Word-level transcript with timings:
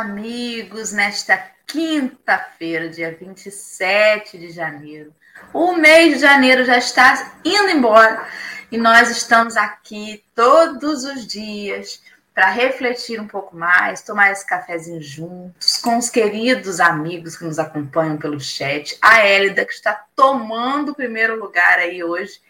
amigos, 0.00 0.92
nesta 0.92 1.36
quinta-feira, 1.66 2.88
dia 2.88 3.14
27 3.14 4.38
de 4.38 4.50
janeiro. 4.50 5.14
O 5.52 5.74
mês 5.74 6.14
de 6.14 6.20
janeiro 6.20 6.64
já 6.64 6.78
está 6.78 7.38
indo 7.44 7.68
embora 7.68 8.26
e 8.72 8.78
nós 8.78 9.10
estamos 9.10 9.58
aqui 9.58 10.24
todos 10.34 11.04
os 11.04 11.26
dias 11.26 12.02
para 12.34 12.48
refletir 12.48 13.20
um 13.20 13.26
pouco 13.26 13.54
mais, 13.54 14.00
tomar 14.00 14.32
esse 14.32 14.46
cafezinho 14.46 15.02
juntos 15.02 15.76
com 15.76 15.98
os 15.98 16.08
queridos 16.08 16.80
amigos 16.80 17.36
que 17.36 17.44
nos 17.44 17.58
acompanham 17.58 18.16
pelo 18.16 18.40
chat. 18.40 18.96
A 19.02 19.18
Hélida, 19.18 19.66
que 19.66 19.72
está 19.72 20.06
tomando 20.16 20.92
o 20.92 20.94
primeiro 20.94 21.38
lugar 21.38 21.78
aí 21.78 22.02
hoje, 22.02 22.40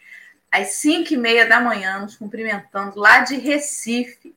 às 0.49 0.69
5 0.75 1.13
e 1.13 1.17
meia 1.17 1.45
da 1.45 1.59
manhã, 1.59 1.99
nos 1.99 2.15
cumprimentando 2.15 2.97
lá 2.97 3.19
de 3.19 3.35
Recife 3.35 4.33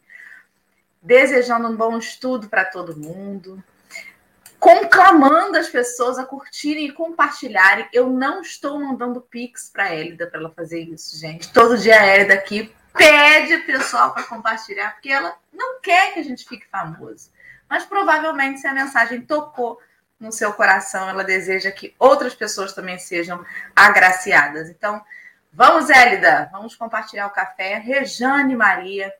desejando 1.04 1.68
um 1.68 1.76
bom 1.76 1.98
estudo 1.98 2.48
para 2.48 2.64
todo 2.64 2.96
mundo, 2.96 3.62
conclamando 4.58 5.58
as 5.58 5.68
pessoas 5.68 6.18
a 6.18 6.24
curtirem 6.24 6.86
e 6.86 6.92
compartilharem. 6.92 7.86
Eu 7.92 8.08
não 8.08 8.40
estou 8.40 8.80
mandando 8.80 9.20
pix 9.20 9.68
para 9.70 9.84
a 9.84 9.94
Hélida 9.94 10.26
para 10.26 10.40
ela 10.40 10.50
fazer 10.50 10.80
isso, 10.80 11.18
gente. 11.18 11.52
Todo 11.52 11.76
dia 11.76 12.00
a 12.00 12.06
Hélida 12.06 12.32
aqui 12.32 12.74
pede 12.94 13.54
o 13.54 13.66
pessoal 13.66 14.14
para 14.14 14.22
compartilhar, 14.22 14.92
porque 14.92 15.10
ela 15.10 15.36
não 15.52 15.78
quer 15.82 16.14
que 16.14 16.20
a 16.20 16.24
gente 16.24 16.48
fique 16.48 16.66
famoso. 16.68 17.30
Mas 17.68 17.84
provavelmente, 17.84 18.60
se 18.60 18.66
a 18.66 18.72
mensagem 18.72 19.20
tocou 19.20 19.78
no 20.18 20.32
seu 20.32 20.54
coração, 20.54 21.06
ela 21.08 21.22
deseja 21.22 21.70
que 21.70 21.94
outras 21.98 22.34
pessoas 22.34 22.72
também 22.72 22.98
sejam 22.98 23.44
agraciadas. 23.76 24.70
Então, 24.70 25.04
vamos, 25.52 25.90
Hélida, 25.90 26.48
vamos 26.50 26.74
compartilhar 26.74 27.26
o 27.26 27.30
café. 27.30 27.78
Rejane 27.78 28.56
Maria, 28.56 29.12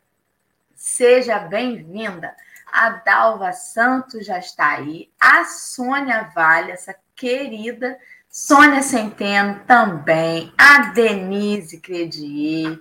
Seja 0.75 1.39
bem-vinda. 1.39 2.35
A 2.73 2.91
Dalva 2.91 3.53
Santos 3.53 4.27
já 4.27 4.39
está 4.39 4.73
aí. 4.73 5.11
A 5.21 5.45
Sônia 5.45 6.31
Vale, 6.35 6.73
essa 6.73 6.95
querida. 7.15 7.97
Sônia 8.29 8.83
Centeno 8.83 9.61
também. 9.67 10.53
A 10.59 10.91
Denise 10.93 11.81
Credier, 11.81 12.81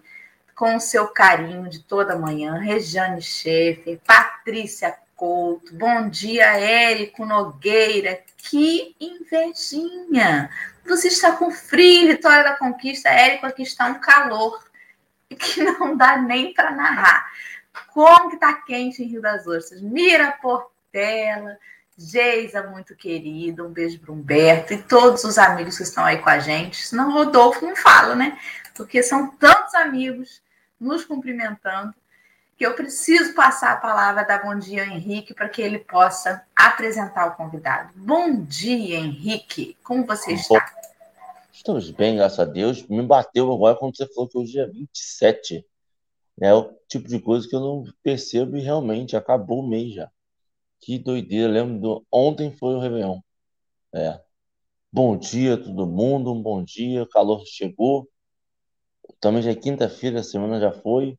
com 0.56 0.76
o 0.76 0.80
seu 0.80 1.08
carinho 1.08 1.70
de 1.70 1.80
toda 1.80 2.18
manhã. 2.18 2.58
Rejane 2.58 3.22
Schaefer. 3.22 4.00
Patrícia 4.06 4.98
Couto. 5.16 5.76
Bom 5.76 6.10
dia, 6.10 6.58
Érico 6.58 7.26
Nogueira. 7.26 8.20
Que 8.38 8.96
invejinha! 9.00 10.50
Você 10.86 11.08
está 11.08 11.34
com 11.34 11.52
frio, 11.52 12.08
Vitória 12.08 12.44
da 12.44 12.58
Conquista. 12.58 13.10
Érico, 13.10 13.46
aqui 13.46 13.62
está 13.62 13.86
um 13.86 14.00
calor 14.00 14.62
que 15.30 15.64
não 15.64 15.96
dá 15.96 16.18
nem 16.18 16.54
para 16.54 16.72
narrar. 16.72 17.32
Como 17.94 18.30
que 18.30 18.38
tá 18.38 18.54
quente 18.54 19.04
em 19.04 19.08
Rio 19.08 19.22
das 19.22 19.46
Ostras? 19.46 19.82
Mira 19.82 20.32
Portela, 20.42 21.58
Geisa, 21.98 22.64
muito 22.64 22.96
querida, 22.96 23.64
um 23.64 23.72
beijo 23.72 24.00
para 24.00 24.12
Humberto 24.12 24.74
e 24.74 24.82
todos 24.82 25.24
os 25.24 25.38
amigos 25.38 25.78
que 25.78 25.84
estão 25.84 26.04
aí 26.04 26.18
com 26.18 26.30
a 26.30 26.40
gente. 26.40 26.88
Senão 26.88 27.10
o 27.10 27.14
Rodolfo 27.14 27.66
não 27.66 27.76
fala, 27.76 28.16
né? 28.16 28.38
Porque 28.76 29.04
são 29.04 29.30
tantos 29.38 29.76
amigos 29.76 30.42
nos 30.80 31.06
cumprimentando 31.06 31.94
que 32.58 32.66
eu 32.66 32.74
preciso 32.74 33.34
passar 33.34 33.74
a 33.74 33.78
palavra 33.78 34.24
da 34.24 34.38
Bom 34.38 34.58
Dia 34.58 34.86
Henrique 34.86 35.34
para 35.34 35.50
que 35.50 35.62
ele 35.62 35.80
possa 35.80 36.44
apresentar 36.56 37.28
o 37.28 37.36
convidado. 37.36 37.92
Bom 37.96 38.44
dia, 38.44 38.98
Henrique. 38.98 39.78
Como 39.84 40.06
você 40.06 40.34
está? 40.34 40.66
Estamos 41.52 41.92
bem, 41.92 42.16
graças 42.16 42.40
a 42.40 42.46
Deus. 42.46 42.88
Me 42.88 43.02
bateu 43.04 43.52
agora 43.52 43.76
quando 43.76 43.96
você 43.96 44.08
falou 44.08 44.28
que 44.28 44.38
hoje 44.38 44.60
é 44.60 44.66
27. 44.66 45.66
É 46.42 46.54
o 46.54 46.74
tipo 46.88 47.08
de 47.08 47.20
coisa 47.20 47.48
que 47.48 47.56
eu 47.56 47.60
não 47.60 47.84
percebo 48.02 48.58
e 48.58 48.62
realmente 48.62 49.16
acabou 49.16 49.60
o 49.60 49.68
mês 49.68 49.94
já. 49.94 50.12
Que 50.80 50.98
doideira, 51.00 51.52
lembro 51.52 51.80
do... 51.80 52.06
Ontem 52.12 52.52
foi 52.52 52.76
o 52.76 52.80
Réveillon. 52.80 53.20
É. 53.94 54.20
Bom 54.92 55.18
dia 55.18 55.58
todo 55.58 55.88
mundo, 55.88 56.34
um 56.34 56.42
bom 56.42 56.64
dia, 56.64 57.04
o 57.04 57.10
calor 57.10 57.44
chegou. 57.46 58.10
Também 59.20 59.42
já 59.42 59.52
é 59.52 59.56
quinta-feira, 59.56 60.20
a 60.20 60.24
semana 60.24 60.60
já 60.60 60.72
foi. 60.72 61.18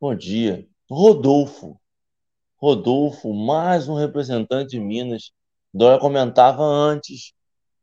Bom 0.00 0.14
dia. 0.14 0.66
Rodolfo. 0.90 1.80
Rodolfo, 2.56 3.32
mais 3.32 3.88
um 3.88 3.94
representante 3.94 4.70
de 4.70 4.80
Minas. 4.80 5.32
Dória 5.72 5.98
comentava 5.98 6.62
antes 6.62 7.32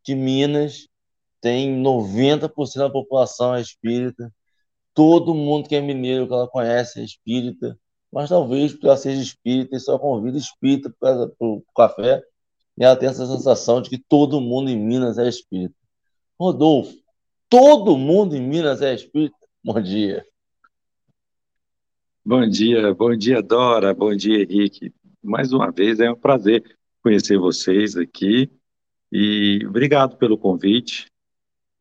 que 0.04 0.16
Minas 0.16 0.88
tem 1.40 1.76
90% 1.82 2.78
da 2.78 2.90
população 2.90 3.56
é 3.56 3.62
espírita 3.62 4.32
todo 4.94 5.34
mundo 5.34 5.68
que 5.68 5.76
é 5.76 5.82
mineiro, 5.82 6.28
que 6.28 6.34
ela 6.34 6.48
conhece, 6.48 7.00
é 7.00 7.04
espírita, 7.04 7.78
mas 8.12 8.30
talvez 8.30 8.72
porque 8.74 8.88
ela 8.88 8.98
seja 8.98 9.22
espírita 9.22 9.76
e 9.76 9.80
só 9.80 9.98
convida 9.98 10.38
espírita 10.38 10.94
para 11.00 11.30
o 11.40 11.64
café, 11.76 12.22
e 12.78 12.84
ela 12.84 12.96
tem 12.96 13.10
essa 13.10 13.26
sensação 13.26 13.82
de 13.82 13.90
que 13.90 13.98
todo 13.98 14.42
mundo 14.42 14.70
em 14.70 14.78
Minas 14.78 15.18
é 15.18 15.28
espírita. 15.28 15.76
Rodolfo, 16.40 16.96
todo 17.50 17.98
mundo 17.98 18.36
em 18.36 18.42
Minas 18.42 18.82
é 18.82 18.94
espírita? 18.94 19.36
Bom 19.64 19.82
dia. 19.82 20.26
Bom 22.24 22.48
dia, 22.48 22.94
bom 22.94 23.16
dia, 23.16 23.42
Dora, 23.42 23.94
bom 23.94 24.16
dia, 24.16 24.44
Henrique. 24.44 24.94
Mais 25.24 25.52
uma 25.54 25.72
vez 25.72 26.00
é 26.00 26.12
um 26.12 26.16
prazer 26.16 26.78
conhecer 27.02 27.38
vocês 27.38 27.98
aqui 27.98 28.50
e 29.12 29.60
obrigado 29.68 30.18
pelo 30.18 30.38
convite. 30.38 31.11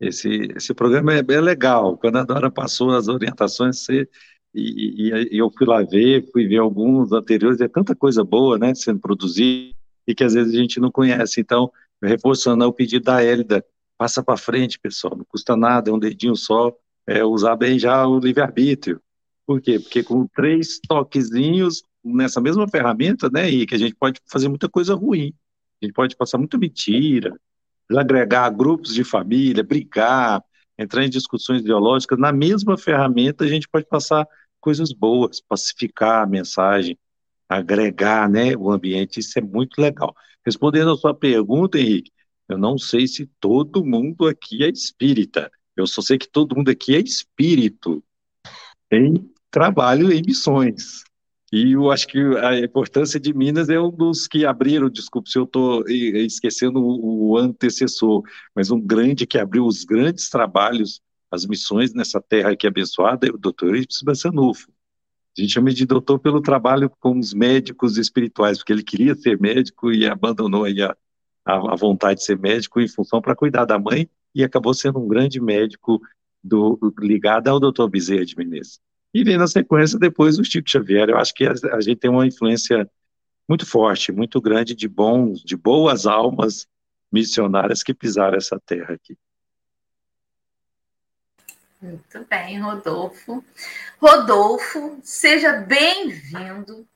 Esse, 0.01 0.51
esse 0.55 0.73
programa 0.73 1.13
é, 1.13 1.19
é 1.19 1.39
legal. 1.39 1.95
Quando 1.95 2.17
a 2.17 2.23
Dora 2.23 2.49
passou 2.49 2.89
as 2.89 3.07
orientações, 3.07 3.83
você, 3.83 4.09
e, 4.51 5.09
e, 5.09 5.35
e, 5.35 5.37
eu 5.37 5.51
fui 5.55 5.67
lá 5.67 5.83
ver, 5.83 6.27
fui 6.31 6.47
ver 6.47 6.57
alguns 6.57 7.11
anteriores, 7.11 7.61
é 7.61 7.67
tanta 7.67 7.95
coisa 7.95 8.23
boa, 8.23 8.57
né, 8.57 8.73
sendo 8.73 8.99
produzida, 8.99 9.75
e 10.07 10.15
que 10.15 10.23
às 10.23 10.33
vezes 10.33 10.55
a 10.55 10.57
gente 10.57 10.79
não 10.79 10.91
conhece. 10.91 11.39
Então, 11.39 11.71
reforçando 12.01 12.65
o 12.65 12.73
pedido 12.73 13.05
da 13.05 13.23
Hélida, 13.23 13.63
passa 13.95 14.23
para 14.23 14.35
frente, 14.37 14.79
pessoal, 14.79 15.15
não 15.15 15.23
custa 15.23 15.55
nada, 15.55 15.91
é 15.91 15.93
um 15.93 15.99
dedinho 15.99 16.35
só, 16.35 16.75
é 17.05 17.23
usar 17.23 17.55
bem 17.55 17.77
já 17.77 18.07
o 18.07 18.17
livre-arbítrio. 18.17 18.99
Por 19.45 19.61
quê? 19.61 19.79
Porque 19.79 20.01
com 20.01 20.25
três 20.27 20.79
toquezinhos 20.79 21.83
nessa 22.03 22.41
mesma 22.41 22.67
ferramenta, 22.67 23.29
né, 23.29 23.47
e 23.51 23.67
que 23.67 23.75
a 23.75 23.77
gente 23.77 23.93
pode 23.93 24.19
fazer 24.27 24.49
muita 24.49 24.67
coisa 24.67 24.95
ruim. 24.95 25.31
A 25.79 25.85
gente 25.85 25.93
pode 25.93 26.15
passar 26.15 26.39
muita 26.39 26.57
mentira, 26.57 27.39
agregar 27.99 28.49
grupos 28.49 28.93
de 28.93 29.03
família, 29.03 29.63
brigar, 29.63 30.43
entrar 30.77 31.03
em 31.03 31.09
discussões 31.09 31.61
ideológicas, 31.61 32.17
na 32.17 32.31
mesma 32.31 32.77
ferramenta 32.77 33.43
a 33.43 33.47
gente 33.47 33.67
pode 33.67 33.85
passar 33.85 34.27
coisas 34.59 34.91
boas, 34.91 35.41
pacificar 35.41 36.23
a 36.23 36.27
mensagem, 36.27 36.97
agregar 37.49 38.29
né, 38.29 38.55
o 38.55 38.71
ambiente, 38.71 39.19
isso 39.19 39.37
é 39.37 39.41
muito 39.41 39.81
legal. 39.81 40.15
Respondendo 40.45 40.91
a 40.91 40.97
sua 40.97 41.13
pergunta, 41.13 41.79
Henrique, 41.79 42.11
eu 42.47 42.57
não 42.57 42.77
sei 42.77 43.07
se 43.07 43.25
todo 43.39 43.85
mundo 43.85 44.27
aqui 44.27 44.63
é 44.63 44.69
espírita, 44.69 45.51
eu 45.75 45.87
só 45.87 46.01
sei 46.01 46.17
que 46.17 46.27
todo 46.27 46.55
mundo 46.55 46.69
aqui 46.69 46.95
é 46.95 46.99
espírito 46.99 48.03
em 48.91 49.29
trabalho 49.49 50.11
em 50.11 50.21
missões. 50.25 51.03
E 51.51 51.73
eu 51.73 51.91
acho 51.91 52.07
que 52.07 52.17
a 52.37 52.57
importância 52.59 53.19
de 53.19 53.33
Minas 53.33 53.67
é 53.67 53.79
um 53.79 53.91
dos 53.91 54.25
que 54.25 54.45
abriram, 54.45 54.89
desculpe 54.89 55.29
se 55.29 55.37
eu 55.37 55.43
estou 55.43 55.83
esquecendo 55.89 56.81
o, 56.81 57.37
antecessor, 57.37 58.23
mas 58.55 58.71
um 58.71 58.79
grande 58.79 59.27
que 59.27 59.37
abriu 59.37 59.65
os 59.65 59.83
grandes 59.83 60.29
trabalhos, 60.29 61.01
as 61.29 61.45
missões 61.45 61.93
nessa 61.93 62.21
terra 62.21 62.51
aqui 62.51 62.65
abençoada, 62.65 63.27
é 63.27 63.31
o 63.31 63.37
doutor 63.37 63.75
Ibsen 63.75 64.05
Bassanufo. 64.05 64.71
A 65.37 65.41
gente 65.41 65.53
chama 65.53 65.71
de 65.71 65.85
doutor 65.85 66.19
pelo 66.19 66.41
trabalho 66.41 66.89
com 66.89 67.19
os 67.19 67.33
médicos 67.33 67.97
espirituais, 67.97 68.57
porque 68.57 68.71
ele 68.71 68.83
queria 68.83 69.15
ser 69.15 69.39
médico 69.39 69.91
e 69.91 70.05
abandonou 70.05 70.63
aí 70.63 70.81
a, 70.81 70.95
a, 71.45 71.73
a 71.73 71.75
vontade 71.75 72.19
de 72.19 72.25
ser 72.25 72.39
médico 72.39 72.79
em 72.79 72.87
função 72.87 73.21
para 73.21 73.35
cuidar 73.35 73.65
da 73.65 73.77
mãe 73.77 74.09
e 74.33 74.41
acabou 74.43 74.73
sendo 74.73 74.99
um 74.99 75.07
grande 75.07 75.41
médico 75.41 76.01
do, 76.41 76.79
ligado 76.99 77.49
ao 77.49 77.59
doutor 77.59 77.89
Bezerra 77.89 78.25
de 78.25 78.37
Menezes. 78.37 78.79
E 79.13 79.23
vem 79.23 79.37
na 79.37 79.47
sequência 79.47 79.99
depois 79.99 80.39
o 80.39 80.43
Chico 80.43 80.69
Xavier. 80.69 81.09
Eu 81.09 81.17
acho 81.17 81.33
que 81.33 81.45
a, 81.45 81.53
a 81.73 81.81
gente 81.81 81.97
tem 81.97 82.09
uma 82.09 82.25
influência 82.25 82.89
muito 83.47 83.65
forte, 83.65 84.11
muito 84.11 84.39
grande 84.39 84.73
de 84.73 84.87
bons, 84.87 85.41
de 85.41 85.57
boas 85.57 86.05
almas 86.05 86.67
missionárias 87.11 87.83
que 87.83 87.93
pisaram 87.93 88.37
essa 88.37 88.59
terra 88.65 88.93
aqui. 88.93 89.17
Muito 91.81 92.25
bem, 92.29 92.61
Rodolfo. 92.61 93.43
Rodolfo, 93.99 94.99
seja 95.03 95.53
bem-vindo 95.53 96.87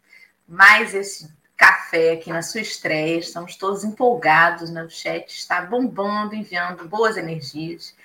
mais 0.47 0.93
esse 0.93 1.27
café 1.57 2.13
aqui 2.13 2.29
na 2.29 2.41
sua 2.41 2.61
estreia. 2.61 3.17
Estamos 3.17 3.55
todos 3.55 3.83
empolgados, 3.83 4.69
né? 4.69 4.83
O 4.83 4.89
chat 4.89 5.27
está 5.29 5.61
bombando, 5.61 6.35
enviando 6.35 6.87
boas 6.87 7.17
energias. 7.17 7.95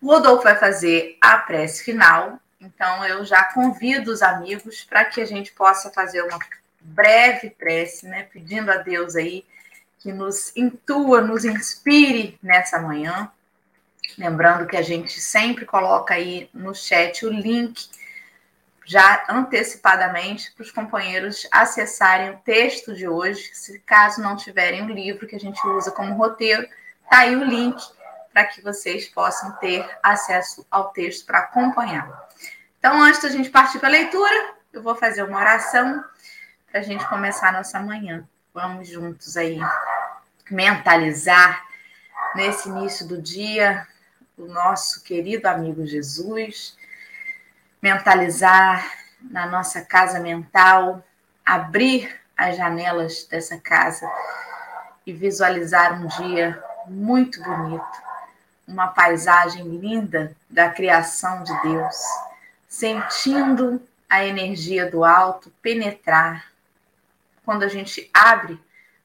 O 0.00 0.06
Rodolfo 0.06 0.44
vai 0.44 0.58
fazer 0.58 1.18
a 1.20 1.38
prece 1.38 1.84
final 1.84 2.40
então, 2.60 3.04
eu 3.04 3.24
já 3.24 3.44
convido 3.44 4.10
os 4.10 4.22
amigos 4.22 4.82
para 4.84 5.04
que 5.04 5.20
a 5.20 5.26
gente 5.26 5.52
possa 5.52 5.90
fazer 5.90 6.22
uma 6.22 6.38
breve 6.80 7.50
prece, 7.50 8.06
né? 8.06 8.22
Pedindo 8.24 8.70
a 8.70 8.76
Deus 8.76 9.14
aí 9.14 9.44
que 9.98 10.12
nos 10.12 10.56
intua, 10.56 11.20
nos 11.20 11.44
inspire 11.44 12.38
nessa 12.42 12.80
manhã. 12.80 13.30
Lembrando 14.16 14.66
que 14.66 14.76
a 14.76 14.82
gente 14.82 15.20
sempre 15.20 15.66
coloca 15.66 16.14
aí 16.14 16.48
no 16.54 16.74
chat 16.74 17.26
o 17.26 17.30
link 17.30 17.88
já 18.86 19.24
antecipadamente 19.28 20.52
para 20.52 20.62
os 20.62 20.70
companheiros 20.70 21.46
acessarem 21.50 22.30
o 22.30 22.38
texto 22.38 22.94
de 22.94 23.08
hoje, 23.08 23.50
se 23.52 23.80
caso 23.80 24.22
não 24.22 24.36
tiverem 24.36 24.82
o 24.84 24.88
livro 24.88 25.26
que 25.26 25.34
a 25.34 25.40
gente 25.40 25.60
usa 25.66 25.90
como 25.90 26.14
roteiro, 26.14 26.66
tá 27.10 27.18
aí 27.18 27.34
o 27.34 27.42
link 27.42 27.82
para 28.32 28.44
que 28.44 28.62
vocês 28.62 29.08
possam 29.08 29.50
ter 29.56 29.84
acesso 30.00 30.64
ao 30.70 30.90
texto 30.90 31.26
para 31.26 31.40
acompanhar. 31.40 32.25
Então, 32.86 33.02
antes 33.02 33.20
da 33.20 33.28
gente 33.28 33.50
partir 33.50 33.80
para 33.80 33.88
a 33.88 33.90
leitura, 33.90 34.54
eu 34.72 34.80
vou 34.80 34.94
fazer 34.94 35.24
uma 35.24 35.40
oração 35.40 36.04
para 36.70 36.78
a 36.78 36.82
gente 36.84 37.04
começar 37.08 37.48
a 37.48 37.52
nossa 37.58 37.80
manhã. 37.80 38.24
Vamos 38.54 38.86
juntos 38.86 39.36
aí 39.36 39.58
mentalizar 40.48 41.66
nesse 42.36 42.68
início 42.68 43.08
do 43.08 43.20
dia 43.20 43.84
o 44.38 44.46
nosso 44.46 45.02
querido 45.02 45.48
amigo 45.48 45.84
Jesus, 45.84 46.78
mentalizar 47.82 48.88
na 49.20 49.46
nossa 49.46 49.84
casa 49.84 50.20
mental, 50.20 51.02
abrir 51.44 52.20
as 52.36 52.56
janelas 52.56 53.24
dessa 53.24 53.58
casa 53.58 54.08
e 55.04 55.12
visualizar 55.12 56.00
um 56.00 56.06
dia 56.06 56.62
muito 56.86 57.42
bonito, 57.42 58.02
uma 58.64 58.86
paisagem 58.86 59.76
linda 59.76 60.36
da 60.48 60.70
criação 60.70 61.42
de 61.42 61.62
Deus, 61.62 61.96
sentindo 62.76 63.80
a 64.06 64.22
energia 64.22 64.90
do 64.90 65.02
alto 65.02 65.50
penetrar. 65.62 66.52
Quando 67.42 67.62
a 67.62 67.68
gente 67.68 68.10
abre 68.12 68.60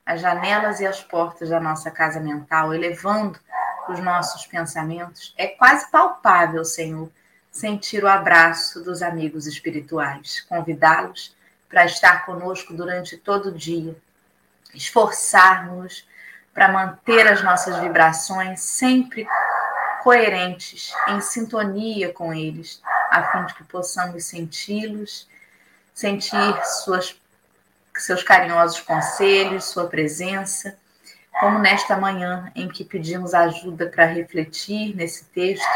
as 0.06 0.20
janelas 0.20 0.82
e 0.82 0.86
as 0.86 1.02
portas 1.02 1.48
da 1.48 1.58
nossa 1.58 1.90
casa 1.90 2.20
mental, 2.20 2.74
elevando 2.74 3.40
os 3.88 3.98
nossos 4.00 4.46
pensamentos, 4.46 5.34
é 5.38 5.48
quase 5.48 5.90
palpável, 5.90 6.66
Senhor, 6.66 7.10
sentir 7.50 8.04
o 8.04 8.10
abraço 8.10 8.84
dos 8.84 9.02
amigos 9.02 9.48
espirituais, 9.48 10.42
convidá-los 10.50 11.34
para 11.70 11.86
estar 11.86 12.26
conosco 12.26 12.74
durante 12.74 13.16
todo 13.16 13.48
o 13.48 13.54
dia, 13.54 13.96
esforçarmos 14.74 16.06
para 16.54 16.68
manter 16.68 17.26
as 17.26 17.42
nossas 17.42 17.80
vibrações 17.80 18.60
sempre 18.60 19.26
coerentes, 20.04 20.94
em 21.08 21.22
sintonia 21.22 22.12
com 22.12 22.34
eles, 22.34 22.82
a 23.12 23.32
fim 23.32 23.46
de 23.46 23.54
que 23.54 23.64
possamos 23.66 24.24
senti-los, 24.26 25.28
sentir 25.94 26.66
suas, 26.84 27.16
seus 27.98 28.24
carinhosos 28.24 28.80
conselhos, 28.80 29.66
sua 29.66 29.88
presença, 29.88 30.78
como 31.40 31.60
nesta 31.60 31.98
manhã 31.98 32.52
em 32.56 32.68
que 32.68 32.84
pedimos 32.84 33.34
ajuda 33.34 33.88
para 33.88 34.06
refletir 34.06 34.96
nesse 34.96 35.26
texto, 35.26 35.68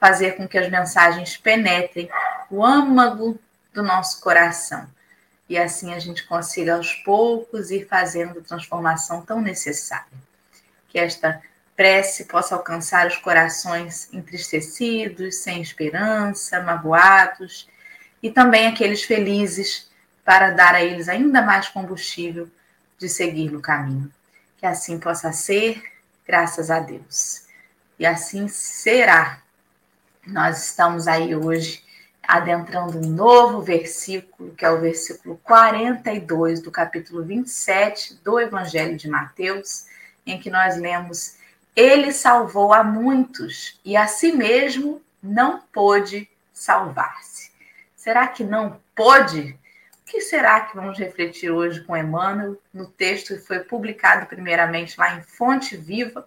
fazer 0.00 0.32
com 0.32 0.48
que 0.48 0.58
as 0.58 0.68
mensagens 0.70 1.36
penetrem 1.36 2.10
o 2.50 2.64
âmago 2.64 3.38
do 3.72 3.82
nosso 3.82 4.20
coração 4.20 4.88
e 5.48 5.58
assim 5.58 5.92
a 5.92 5.98
gente 5.98 6.26
consiga 6.26 6.76
aos 6.76 6.94
poucos 6.94 7.70
ir 7.70 7.86
fazendo 7.86 8.38
a 8.38 8.42
transformação 8.42 9.22
tão 9.22 9.40
necessária. 9.40 10.06
Que 10.88 10.98
esta 10.98 11.42
prece 11.76 12.24
possa 12.24 12.54
alcançar 12.54 13.06
os 13.06 13.16
corações 13.16 14.12
entristecidos, 14.12 15.36
sem 15.36 15.60
esperança, 15.60 16.62
magoados, 16.62 17.68
e 18.22 18.30
também 18.30 18.66
aqueles 18.66 19.02
felizes, 19.02 19.90
para 20.24 20.50
dar 20.50 20.74
a 20.74 20.82
eles 20.82 21.08
ainda 21.08 21.42
mais 21.42 21.68
combustível 21.68 22.48
de 22.98 23.08
seguir 23.08 23.50
no 23.50 23.60
caminho. 23.60 24.10
Que 24.56 24.64
assim 24.64 24.98
possa 24.98 25.32
ser, 25.32 25.82
graças 26.26 26.70
a 26.70 26.80
Deus. 26.80 27.44
E 27.98 28.06
assim 28.06 28.48
será. 28.48 29.42
Nós 30.26 30.66
estamos 30.66 31.06
aí 31.06 31.36
hoje 31.36 31.84
adentrando 32.26 32.98
um 32.98 33.10
novo 33.10 33.60
versículo, 33.60 34.54
que 34.54 34.64
é 34.64 34.70
o 34.70 34.80
versículo 34.80 35.38
42 35.44 36.62
do 36.62 36.70
capítulo 36.70 37.22
27 37.22 38.14
do 38.24 38.40
Evangelho 38.40 38.96
de 38.96 39.08
Mateus, 39.08 39.84
em 40.26 40.40
que 40.40 40.48
nós 40.48 40.78
lemos 40.78 41.36
ele 41.74 42.12
salvou 42.12 42.72
a 42.72 42.84
muitos 42.84 43.80
e 43.84 43.96
a 43.96 44.06
si 44.06 44.32
mesmo 44.32 45.02
não 45.22 45.60
pôde 45.72 46.28
salvar-se. 46.52 47.50
Será 47.96 48.28
que 48.28 48.44
não 48.44 48.80
pôde? 48.94 49.58
O 50.00 50.10
que 50.10 50.20
será 50.20 50.60
que 50.60 50.76
vamos 50.76 50.98
refletir 50.98 51.50
hoje 51.50 51.82
com 51.82 51.96
Emmanuel 51.96 52.56
no 52.72 52.86
texto 52.86 53.34
que 53.34 53.40
foi 53.40 53.60
publicado 53.60 54.26
primeiramente 54.26 54.98
lá 54.98 55.16
em 55.16 55.22
Fonte 55.22 55.76
Viva 55.76 56.26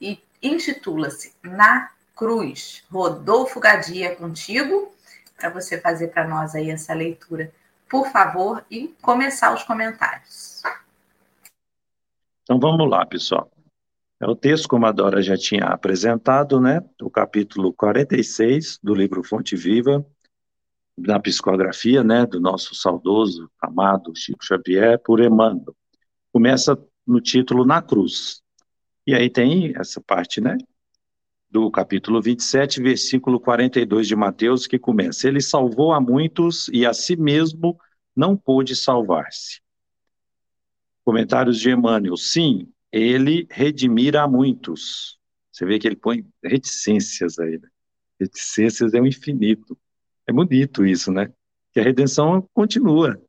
e 0.00 0.20
intitula-se 0.42 1.34
Na 1.42 1.90
Cruz. 2.16 2.82
Rodolfo 2.90 3.60
Gadia 3.60 4.16
contigo 4.16 4.92
para 5.36 5.50
você 5.50 5.80
fazer 5.80 6.08
para 6.08 6.26
nós 6.26 6.54
aí 6.54 6.70
essa 6.70 6.92
leitura, 6.92 7.52
por 7.88 8.10
favor, 8.10 8.64
e 8.68 8.88
começar 9.00 9.54
os 9.54 9.62
comentários. 9.62 10.62
Então 12.42 12.58
vamos 12.58 12.90
lá, 12.90 13.06
pessoal. 13.06 13.48
É 14.20 14.26
o 14.26 14.34
texto, 14.34 14.68
como 14.68 14.84
a 14.84 14.90
Dora 14.90 15.22
já 15.22 15.36
tinha 15.36 15.66
apresentado, 15.66 16.60
né? 16.60 16.82
O 17.00 17.08
capítulo 17.08 17.72
46 17.72 18.80
do 18.82 18.92
livro 18.92 19.22
Fonte 19.22 19.54
Viva, 19.54 20.04
da 20.98 21.20
psicografia, 21.20 22.02
né? 22.02 22.26
Do 22.26 22.40
nosso 22.40 22.74
saudoso, 22.74 23.48
amado 23.62 24.12
Chico 24.16 24.44
Xavier, 24.44 24.98
por 24.98 25.20
Emmanuel. 25.20 25.72
Começa 26.32 26.76
no 27.06 27.20
título 27.20 27.64
Na 27.64 27.80
Cruz. 27.80 28.42
E 29.06 29.14
aí 29.14 29.30
tem 29.30 29.72
essa 29.76 30.00
parte, 30.00 30.40
né? 30.40 30.58
Do 31.48 31.70
capítulo 31.70 32.20
27, 32.20 32.82
versículo 32.82 33.38
42 33.38 34.08
de 34.08 34.16
Mateus, 34.16 34.66
que 34.66 34.80
começa: 34.80 35.28
Ele 35.28 35.40
salvou 35.40 35.92
a 35.92 36.00
muitos 36.00 36.68
e 36.72 36.84
a 36.84 36.92
si 36.92 37.14
mesmo 37.14 37.78
não 38.16 38.36
pôde 38.36 38.74
salvar-se. 38.74 39.60
Comentários 41.04 41.58
de 41.60 41.70
Emmanuel. 41.70 42.16
Sim, 42.16 42.68
ele 42.92 43.46
redimira 43.50 44.22
a 44.22 44.28
muitos. 44.28 45.18
Você 45.52 45.64
vê 45.64 45.78
que 45.78 45.86
ele 45.86 45.96
põe 45.96 46.24
reticências 46.42 47.38
aí. 47.38 47.58
Né? 47.58 47.68
Reticências 48.20 48.94
é 48.94 49.00
o 49.00 49.06
infinito. 49.06 49.76
É 50.26 50.32
bonito 50.32 50.84
isso, 50.84 51.10
né? 51.10 51.32
Que 51.72 51.80
a 51.80 51.82
redenção 51.82 52.48
continua. 52.52 53.20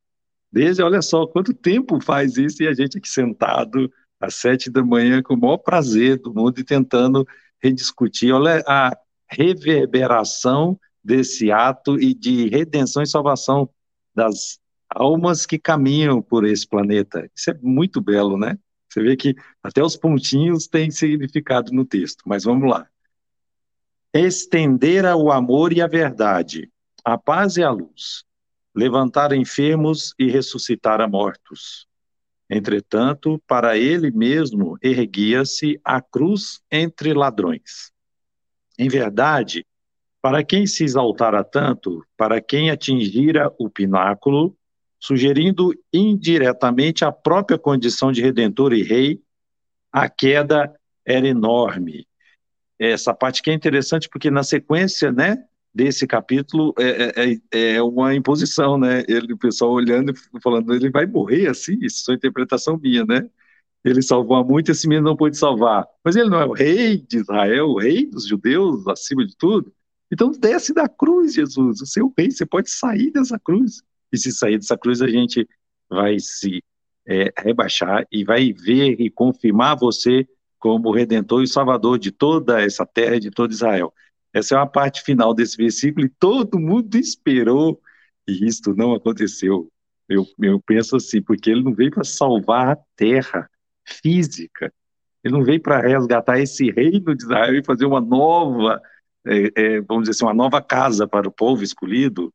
Desde, 0.51 0.81
olha 0.81 1.01
só, 1.01 1.27
quanto 1.27 1.53
tempo 1.53 2.01
faz 2.01 2.37
isso 2.37 2.63
e 2.63 2.67
a 2.67 2.73
gente 2.73 2.97
aqui 2.97 3.07
sentado 3.07 3.91
às 4.19 4.35
sete 4.35 4.69
da 4.69 4.83
manhã 4.83 5.21
com 5.21 5.33
o 5.33 5.39
maior 5.39 5.57
prazer 5.57 6.19
do 6.19 6.33
mundo 6.33 6.59
e 6.59 6.63
tentando 6.63 7.25
rediscutir. 7.61 8.33
Olha 8.33 8.63
a 8.67 8.97
reverberação 9.29 10.79
desse 11.03 11.51
ato 11.51 11.99
e 11.99 12.13
de 12.13 12.49
redenção 12.49 13.03
e 13.03 13.07
salvação 13.07 13.69
das 14.13 14.59
almas 14.89 15.45
que 15.45 15.59
caminham 15.59 16.21
por 16.21 16.45
esse 16.45 16.67
planeta. 16.67 17.29
Isso 17.35 17.51
é 17.51 17.57
muito 17.61 18.01
belo, 18.01 18.37
né? 18.37 18.57
Você 18.89 19.01
vê 19.01 19.15
que 19.15 19.35
até 19.61 19.83
os 19.83 19.95
pontinhos 19.95 20.67
têm 20.67 20.89
significado 20.89 21.71
no 21.71 21.85
texto, 21.85 22.23
mas 22.25 22.43
vamos 22.43 22.69
lá. 22.69 22.87
Estender 24.13 25.05
o 25.15 25.31
amor 25.31 25.71
e 25.71 25.81
a 25.81 25.87
verdade, 25.87 26.71
a 27.05 27.17
paz 27.17 27.57
e 27.57 27.63
a 27.63 27.69
luz, 27.69 28.23
levantar 28.75 29.31
enfermos 29.33 30.13
e 30.17 30.29
ressuscitar 30.29 30.99
a 30.99 31.07
mortos. 31.07 31.87
Entretanto, 32.49 33.39
para 33.45 33.77
ele 33.77 34.09
mesmo 34.09 34.77
erguia-se 34.81 35.79
a 35.83 36.01
cruz 36.01 36.59
entre 36.71 37.13
ladrões. 37.13 37.91
Em 38.77 38.89
verdade, 38.89 39.63
para 40.19 40.43
quem 40.43 40.65
se 40.65 40.83
exaltara 40.83 41.43
tanto, 41.43 42.03
para 42.17 42.41
quem 42.41 42.71
atingira 42.71 43.53
o 43.59 43.69
pináculo, 43.69 44.57
sugerindo 44.99 45.73
indiretamente 45.93 47.05
a 47.05 47.11
própria 47.11 47.57
condição 47.57 48.11
de 48.11 48.21
redentor 48.21 48.73
e 48.73 48.83
rei, 48.83 49.21
a 49.91 50.09
queda 50.09 50.73
era 51.05 51.27
enorme. 51.27 52.05
Essa 52.77 53.13
parte 53.13 53.41
que 53.41 53.49
é 53.49 53.53
interessante 53.53 54.09
porque 54.09 54.29
na 54.29 54.43
sequência, 54.43 55.11
né, 55.11 55.43
desse 55.73 56.05
capítulo 56.05 56.73
é, 56.77 57.13
é, 57.15 57.33
é, 57.51 57.75
é 57.75 57.81
uma 57.81 58.13
imposição, 58.15 58.77
né? 58.77 59.03
Ele, 59.07 59.33
o 59.33 59.37
pessoal 59.37 59.71
olhando 59.71 60.11
e 60.11 60.41
falando, 60.41 60.73
ele 60.73 60.89
vai 60.89 61.05
morrer 61.05 61.47
assim? 61.47 61.77
Isso 61.81 62.11
é 62.11 62.15
interpretação 62.15 62.77
minha, 62.77 63.05
né? 63.05 63.29
Ele 63.83 64.01
salvou 64.01 64.35
a 64.35 64.43
muito, 64.43 64.71
esse 64.71 64.87
menino 64.87 65.09
não 65.09 65.15
pôde 65.15 65.37
salvar. 65.37 65.85
Mas 66.03 66.15
ele 66.15 66.29
não 66.29 66.41
é 66.41 66.45
o 66.45 66.53
rei 66.53 66.97
de 66.97 67.17
Israel, 67.17 67.67
o 67.67 67.79
rei 67.79 68.05
dos 68.05 68.27
judeus, 68.27 68.85
acima 68.87 69.25
de 69.25 69.35
tudo. 69.37 69.73
Então 70.11 70.31
desce 70.31 70.73
da 70.73 70.89
cruz, 70.89 71.33
Jesus, 71.33 71.81
o 71.81 71.85
seu 71.85 72.11
rei, 72.17 72.31
você 72.31 72.45
pode 72.45 72.69
sair 72.69 73.11
dessa 73.11 73.39
cruz 73.39 73.83
e 74.11 74.17
se 74.17 74.31
sair 74.31 74.57
dessa 74.57 74.77
cruz, 74.77 75.01
a 75.01 75.07
gente 75.07 75.47
vai 75.89 76.19
se 76.19 76.63
é, 77.07 77.31
rebaixar 77.37 78.05
e 78.11 78.23
vai 78.23 78.53
ver 78.53 78.99
e 78.99 79.09
confirmar 79.09 79.77
você 79.77 80.27
como 80.59 80.91
redentor 80.91 81.41
e 81.41 81.47
salvador 81.47 81.97
de 81.97 82.11
toda 82.11 82.61
essa 82.61 82.85
terra, 82.85 83.19
de 83.19 83.31
todo 83.31 83.51
Israel. 83.51 83.93
Essa 84.33 84.55
é 84.55 84.57
uma 84.57 84.67
parte 84.67 85.01
final 85.01 85.33
desse 85.33 85.57
versículo 85.57 86.05
e 86.05 86.09
todo 86.09 86.59
mundo 86.59 86.95
esperou 86.95 87.81
e 88.27 88.45
isto 88.45 88.75
não 88.75 88.93
aconteceu. 88.93 89.71
Eu, 90.07 90.25
eu 90.39 90.61
penso 90.61 90.95
assim, 90.95 91.21
porque 91.21 91.49
ele 91.49 91.63
não 91.63 91.73
veio 91.73 91.91
para 91.91 92.03
salvar 92.03 92.69
a 92.69 92.77
terra 92.95 93.49
física, 93.83 94.71
ele 95.23 95.33
não 95.33 95.43
veio 95.43 95.61
para 95.61 95.81
resgatar 95.81 96.39
esse 96.39 96.71
reino 96.71 97.15
de 97.15 97.23
Israel 97.23 97.55
e 97.55 97.63
fazer 97.63 97.85
uma 97.85 97.99
nova, 97.99 98.81
é, 99.25 99.51
é, 99.55 99.81
vamos 99.81 100.03
dizer 100.03 100.11
assim, 100.11 100.25
uma 100.25 100.33
nova 100.33 100.61
casa 100.61 101.07
para 101.07 101.27
o 101.27 101.31
povo 101.31 101.63
escolhido, 101.63 102.33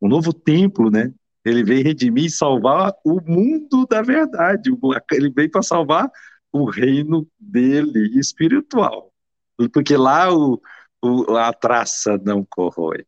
um 0.00 0.08
novo 0.08 0.32
templo, 0.32 0.90
né? 0.90 1.12
Ele 1.44 1.64
veio 1.64 1.84
redimir 1.84 2.26
e 2.26 2.30
salvar 2.30 2.92
o 3.04 3.20
mundo 3.20 3.86
da 3.86 4.02
verdade. 4.02 4.70
Ele 5.12 5.30
veio 5.30 5.50
para 5.50 5.62
salvar 5.62 6.10
o 6.52 6.64
reino 6.64 7.26
dele 7.38 8.18
espiritual. 8.18 9.12
Porque 9.72 9.96
lá 9.96 10.32
o, 10.32 10.60
o, 11.02 11.36
a 11.36 11.52
traça 11.52 12.18
não 12.18 12.44
corrói. 12.44 13.04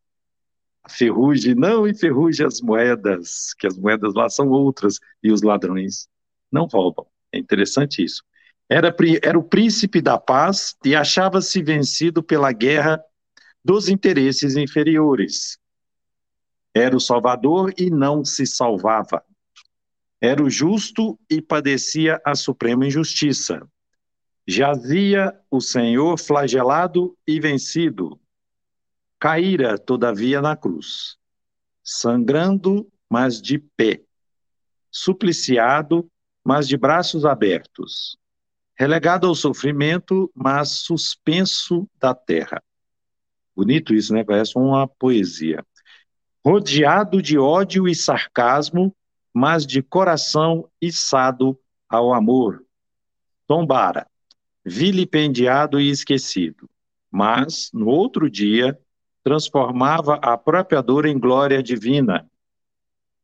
A 0.83 0.89
ferrugem 0.89 1.55
não 1.55 1.87
enferruja 1.87 2.47
as 2.47 2.59
moedas, 2.59 3.53
que 3.57 3.65
as 3.65 3.77
moedas 3.77 4.13
lá 4.13 4.29
são 4.29 4.49
outras, 4.49 4.99
e 5.23 5.31
os 5.31 5.41
ladrões 5.41 6.07
não 6.51 6.65
roubam. 6.65 7.05
É 7.31 7.37
interessante 7.37 8.03
isso. 8.03 8.23
Era, 8.69 8.93
era 9.21 9.37
o 9.37 9.43
príncipe 9.43 10.01
da 10.01 10.17
paz 10.17 10.75
e 10.83 10.95
achava-se 10.95 11.61
vencido 11.61 12.23
pela 12.23 12.51
guerra 12.51 13.01
dos 13.63 13.87
interesses 13.87 14.55
inferiores. 14.55 15.57
Era 16.73 16.95
o 16.95 16.99
Salvador 16.99 17.73
e 17.77 17.89
não 17.89 18.25
se 18.25 18.45
salvava. 18.45 19.23
Era 20.19 20.41
o 20.41 20.49
justo 20.49 21.19
e 21.29 21.41
padecia 21.41 22.21
a 22.25 22.33
suprema 22.33 22.87
injustiça. 22.87 23.67
Jazia 24.47 25.37
o 25.51 25.61
Senhor 25.61 26.17
flagelado 26.17 27.15
e 27.27 27.39
vencido. 27.39 28.19
Caíra, 29.19 29.77
todavia, 29.77 30.41
na 30.41 30.55
cruz, 30.55 31.17
sangrando, 31.83 32.89
mas 33.09 33.41
de 33.41 33.57
pé, 33.57 34.01
supliciado, 34.91 36.09
mas 36.43 36.67
de 36.67 36.75
braços 36.75 37.25
abertos, 37.25 38.17
relegado 38.75 39.27
ao 39.27 39.35
sofrimento, 39.35 40.29
mas 40.35 40.69
suspenso 40.69 41.87
da 41.97 42.13
terra. 42.13 42.61
Bonito 43.55 43.93
isso, 43.93 44.13
né? 44.13 44.23
Parece 44.23 44.57
uma 44.57 44.87
poesia. 44.87 45.65
Rodeado 46.45 47.21
de 47.21 47.37
ódio 47.37 47.87
e 47.87 47.95
sarcasmo, 47.95 48.93
mas 49.33 49.65
de 49.65 49.81
coração 49.81 50.69
içado 50.81 51.57
ao 51.89 52.13
amor. 52.13 52.63
Tombara, 53.47 54.07
vilipendiado 54.65 55.79
e 55.79 55.89
esquecido. 55.89 56.69
Mas, 57.09 57.69
no 57.73 57.87
outro 57.87 58.29
dia, 58.29 58.77
transformava 59.23 60.15
a 60.15 60.37
própria 60.37 60.81
dor 60.81 61.05
em 61.05 61.17
glória 61.17 61.63
divina. 61.63 62.29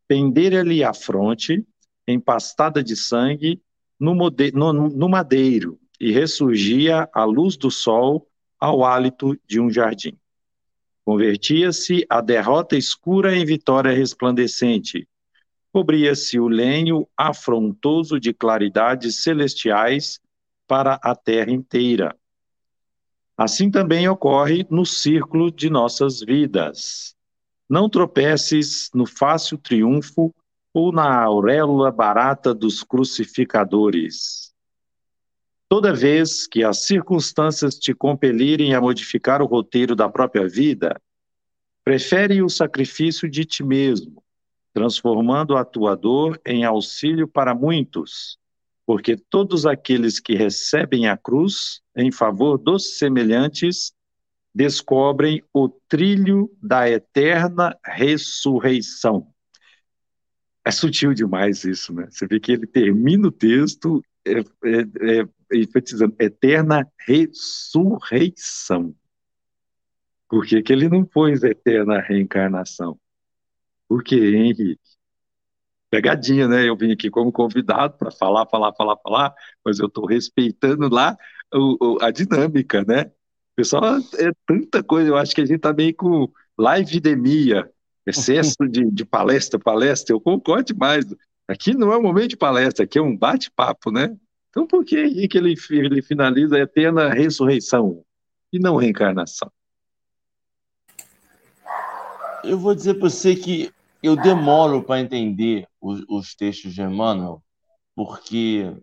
Pendera-lhe 0.08 0.84
a 0.84 0.94
fronte, 0.94 1.66
empastada 2.08 2.84
de 2.84 2.96
sangue, 2.96 3.62
no, 4.00 4.16
no, 4.54 4.74
no 4.74 5.10
madeiro, 5.10 5.78
e 6.00 6.12
ressurgia 6.12 7.10
à 7.14 7.26
luz 7.26 7.58
do 7.58 7.70
sol 7.70 8.28
ao 8.58 8.86
hálito 8.86 9.38
de 9.46 9.60
um 9.60 9.70
jardim. 9.70 10.18
Convertia-se 11.10 12.06
a 12.08 12.22
derrota 12.22 12.78
escura 12.78 13.36
em 13.36 13.44
vitória 13.44 13.92
resplandecente. 13.92 15.08
Cobria-se 15.74 16.40
o 16.40 16.48
lenho 16.48 17.08
afrontoso 17.18 18.20
de 18.20 18.32
claridades 18.32 19.24
celestiais 19.24 20.20
para 20.68 21.00
a 21.02 21.16
terra 21.16 21.50
inteira. 21.50 22.16
Assim 23.36 23.72
também 23.72 24.08
ocorre 24.08 24.68
no 24.70 24.86
círculo 24.86 25.52
de 25.52 25.68
nossas 25.68 26.20
vidas. 26.20 27.16
Não 27.68 27.90
tropeces 27.90 28.92
no 28.94 29.08
fácil 29.08 29.58
triunfo 29.58 30.32
ou 30.72 30.92
na 30.92 31.24
auréola 31.24 31.92
barata 31.92 32.54
dos 32.54 32.84
crucificadores. 32.84 34.49
Toda 35.70 35.94
vez 35.94 36.48
que 36.48 36.64
as 36.64 36.80
circunstâncias 36.80 37.76
te 37.76 37.94
compelirem 37.94 38.74
a 38.74 38.82
modificar 38.82 39.40
o 39.40 39.46
roteiro 39.46 39.96
da 39.96 40.10
própria 40.10 40.48
vida, 40.50 41.00
prefere 41.84 42.42
o 42.42 42.50
sacrifício 42.50 43.30
de 43.30 43.46
ti 43.46 43.64
mesmo, 43.64 44.24
transformando 44.74 45.56
a 45.56 45.64
tua 45.64 45.96
dor 45.96 46.42
em 46.44 46.64
auxílio 46.64 47.28
para 47.28 47.54
muitos, 47.54 48.40
porque 48.84 49.16
todos 49.16 49.68
aqueles 49.68 50.20
que 50.20 50.34
recebem 50.34 51.08
a 51.08 51.16
cruz 51.16 51.82
em 51.96 52.12
favor 52.12 52.58
dos 52.58 52.98
semelhantes 52.98 53.94
descobrem 54.54 55.44
o 55.54 55.70
trilho 55.70 56.52
da 56.60 56.90
eterna 56.90 57.78
ressurreição. 57.86 59.28
É 60.66 60.72
sutil 60.72 61.14
demais 61.14 61.64
isso, 61.64 61.94
né? 61.94 62.08
Você 62.10 62.26
vê 62.26 62.40
que 62.40 62.52
ele 62.52 62.66
termina 62.66 63.28
o 63.28 63.32
texto 63.32 64.04
é, 64.26 64.40
é, 64.40 65.20
é, 65.20 65.28
enfatizando 65.54 66.16
eterna 66.20 66.88
ressurreição. 67.08 68.94
Por 70.28 70.46
que, 70.46 70.62
que 70.62 70.72
ele 70.72 70.88
não 70.88 71.04
pôs 71.04 71.44
eterna 71.44 72.00
reencarnação? 72.00 73.00
Por 73.88 74.04
que, 74.04 74.16
Henrique? 74.16 74.78
pegadinha, 75.90 76.48
né? 76.48 76.68
Eu 76.68 76.78
vim 76.78 76.92
aqui 76.92 77.10
como 77.10 77.32
convidado 77.32 77.98
para 77.98 78.12
falar, 78.12 78.46
falar, 78.46 78.74
falar, 78.74 78.98
falar, 78.98 79.34
mas 79.66 79.80
eu 79.80 79.88
estou 79.88 80.06
respeitando 80.06 80.88
lá 80.94 81.18
o, 81.54 81.96
o, 81.96 81.98
a 82.02 82.12
dinâmica, 82.12 82.84
né? 82.88 83.12
Pessoal, 83.56 83.98
é 84.18 84.32
tanta 84.46 84.84
coisa, 84.84 85.10
eu 85.10 85.18
acho 85.18 85.36
que 85.36 85.42
a 85.42 85.46
gente 85.46 85.58
está 85.58 85.74
meio 85.74 85.94
com 85.96 86.32
live-demia, 86.58 87.70
excesso 88.06 88.56
de, 88.70 88.90
de 88.90 89.06
palestra, 89.06 89.60
palestra, 89.60 90.14
eu 90.14 90.22
concordo 90.22 90.74
demais. 90.74 91.06
Aqui 91.48 91.74
não 91.74 91.92
é 91.92 91.98
um 91.98 92.04
momento 92.04 92.30
de 92.30 92.38
palestra, 92.38 92.86
aqui 92.86 93.00
é 93.00 93.02
um 93.02 93.18
bate-papo, 93.18 93.92
né? 93.92 94.16
Então 94.50 94.66
por 94.66 94.84
que 94.84 94.98
Henrique 95.00 95.38
ele, 95.38 95.56
ele 95.72 96.02
finaliza 96.02 96.58
a 96.58 96.62
eterna 96.62 97.10
ressurreição 97.10 98.04
e 98.52 98.60
não 98.60 98.76
reencarnação? 98.76 99.52
Eu 102.44 102.58
vou 102.58 102.74
dizer 102.74 102.96
para 102.96 103.10
você 103.10 103.36
que 103.36 103.72
eu 104.02 104.16
demoro 104.16 104.84
para 104.84 105.02
entender 105.02 105.68
os, 105.80 106.04
os, 106.08 106.34
textos 106.34 106.74
de 106.74 106.82
Emmanuel, 106.82 107.44
porque 107.94 108.74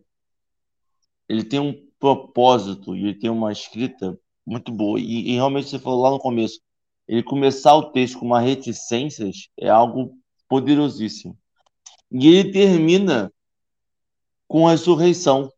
ele 1.29 1.43
tem 1.43 1.59
um 1.59 1.75
propósito 1.99 2.95
e 2.95 3.05
ele 3.05 3.15
tem 3.15 3.31
uma 3.31 3.51
escrita 3.51 4.19
muito 4.47 4.71
boa. 4.71 5.01
E, 5.01 5.31
e, 5.31 5.35
realmente 5.35 5.69
você 5.69 5.79
falou 5.79 6.03
lá 6.03 6.11
no 6.11 6.19
começo, 6.19 6.61
ele 7.09 7.23
começar 7.23 7.75
o 7.75 7.91
texto 7.93 8.19
com 8.19 8.27
uma 8.27 8.41
reticências 8.41 9.49
é 9.59 9.69
algo 9.69 10.15
poderosíssimo. 10.49 11.37
E 12.11 12.29
ele 12.29 12.53
termina 12.53 13.33
com 14.47 14.69
a 14.69 14.73
ressurreição. 14.73 15.51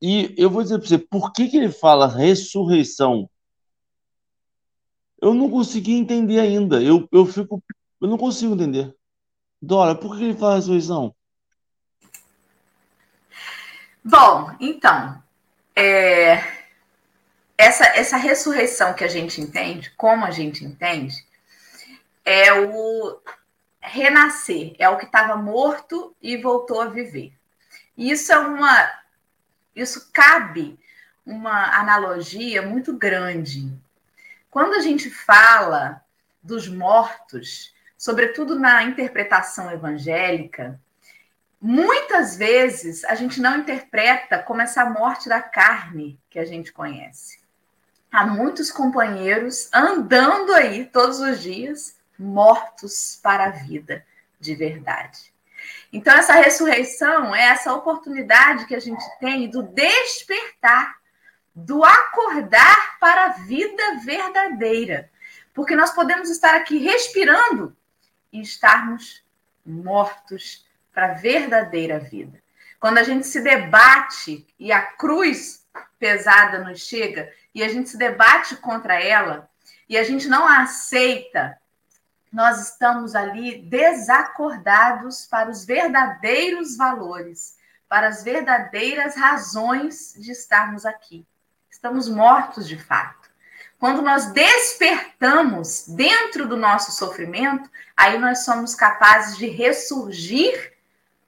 E 0.00 0.34
eu 0.36 0.50
vou 0.50 0.62
dizer 0.62 0.78
para 0.78 0.88
você, 0.88 0.98
por 0.98 1.32
que, 1.32 1.48
que 1.48 1.56
ele 1.56 1.70
fala 1.70 2.06
ressurreição? 2.06 3.28
Eu 5.20 5.32
não 5.32 5.50
consegui 5.50 5.94
entender 5.94 6.38
ainda. 6.40 6.82
Eu, 6.82 7.08
eu 7.10 7.24
fico 7.24 7.62
eu 8.00 8.08
não 8.08 8.18
consigo 8.18 8.54
entender. 8.54 8.94
Dora, 9.62 9.94
por 9.94 10.16
que 10.16 10.24
ele 10.24 10.34
faz 10.34 10.66
ressurreição? 10.66 11.14
Bom, 14.04 14.54
então, 14.60 15.22
é, 15.74 16.34
essa, 17.56 17.86
essa 17.96 18.18
ressurreição 18.18 18.92
que 18.92 19.04
a 19.04 19.08
gente 19.08 19.40
entende, 19.40 19.90
como 19.96 20.26
a 20.26 20.30
gente 20.30 20.62
entende, 20.62 21.14
é 22.24 22.52
o 22.52 23.18
renascer, 23.80 24.74
é 24.78 24.88
o 24.88 24.98
que 24.98 25.06
estava 25.06 25.36
morto 25.36 26.14
e 26.20 26.36
voltou 26.36 26.82
a 26.82 26.86
viver. 26.86 27.32
Isso 27.96 28.32
é 28.32 28.38
uma. 28.38 29.03
Isso 29.74 30.10
cabe 30.12 30.78
uma 31.26 31.78
analogia 31.78 32.62
muito 32.62 32.96
grande. 32.96 33.72
Quando 34.50 34.74
a 34.74 34.80
gente 34.80 35.10
fala 35.10 36.04
dos 36.42 36.68
mortos, 36.68 37.74
sobretudo 37.98 38.58
na 38.58 38.84
interpretação 38.84 39.70
evangélica, 39.70 40.78
muitas 41.60 42.36
vezes 42.36 43.04
a 43.04 43.14
gente 43.14 43.40
não 43.40 43.58
interpreta 43.58 44.38
como 44.38 44.60
essa 44.60 44.84
morte 44.84 45.28
da 45.28 45.42
carne 45.42 46.20
que 46.30 46.38
a 46.38 46.44
gente 46.44 46.72
conhece. 46.72 47.38
Há 48.12 48.24
muitos 48.26 48.70
companheiros 48.70 49.68
andando 49.72 50.54
aí 50.54 50.84
todos 50.84 51.18
os 51.18 51.40
dias, 51.40 51.96
mortos 52.16 53.18
para 53.20 53.46
a 53.46 53.50
vida 53.50 54.06
de 54.38 54.54
verdade. 54.54 55.33
Então, 55.92 56.14
essa 56.14 56.34
ressurreição 56.34 57.34
é 57.34 57.42
essa 57.42 57.72
oportunidade 57.72 58.66
que 58.66 58.74
a 58.74 58.80
gente 58.80 59.04
tem 59.20 59.48
do 59.48 59.62
despertar, 59.62 60.96
do 61.54 61.84
acordar 61.84 62.98
para 62.98 63.26
a 63.26 63.28
vida 63.30 64.00
verdadeira. 64.04 65.10
Porque 65.52 65.76
nós 65.76 65.92
podemos 65.92 66.28
estar 66.30 66.54
aqui 66.54 66.78
respirando 66.78 67.76
e 68.32 68.40
estarmos 68.40 69.24
mortos 69.64 70.66
para 70.92 71.12
a 71.12 71.14
verdadeira 71.14 71.98
vida. 71.98 72.42
Quando 72.80 72.98
a 72.98 73.02
gente 73.02 73.26
se 73.26 73.40
debate 73.40 74.46
e 74.58 74.72
a 74.72 74.82
cruz 74.82 75.64
pesada 75.98 76.58
nos 76.58 76.80
chega 76.80 77.32
e 77.54 77.62
a 77.62 77.68
gente 77.68 77.88
se 77.88 77.96
debate 77.96 78.56
contra 78.56 79.00
ela 79.02 79.48
e 79.88 79.96
a 79.96 80.02
gente 80.02 80.28
não 80.28 80.46
aceita, 80.46 81.58
nós 82.34 82.70
estamos 82.70 83.14
ali 83.14 83.62
desacordados 83.62 85.24
para 85.24 85.48
os 85.48 85.64
verdadeiros 85.64 86.76
valores, 86.76 87.56
para 87.88 88.08
as 88.08 88.24
verdadeiras 88.24 89.14
razões 89.14 90.14
de 90.18 90.32
estarmos 90.32 90.84
aqui. 90.84 91.24
Estamos 91.70 92.08
mortos 92.08 92.66
de 92.66 92.76
fato. 92.76 93.30
Quando 93.78 94.02
nós 94.02 94.32
despertamos 94.32 95.86
dentro 95.86 96.48
do 96.48 96.56
nosso 96.56 96.90
sofrimento, 96.90 97.70
aí 97.96 98.18
nós 98.18 98.44
somos 98.44 98.74
capazes 98.74 99.36
de 99.36 99.46
ressurgir 99.46 100.72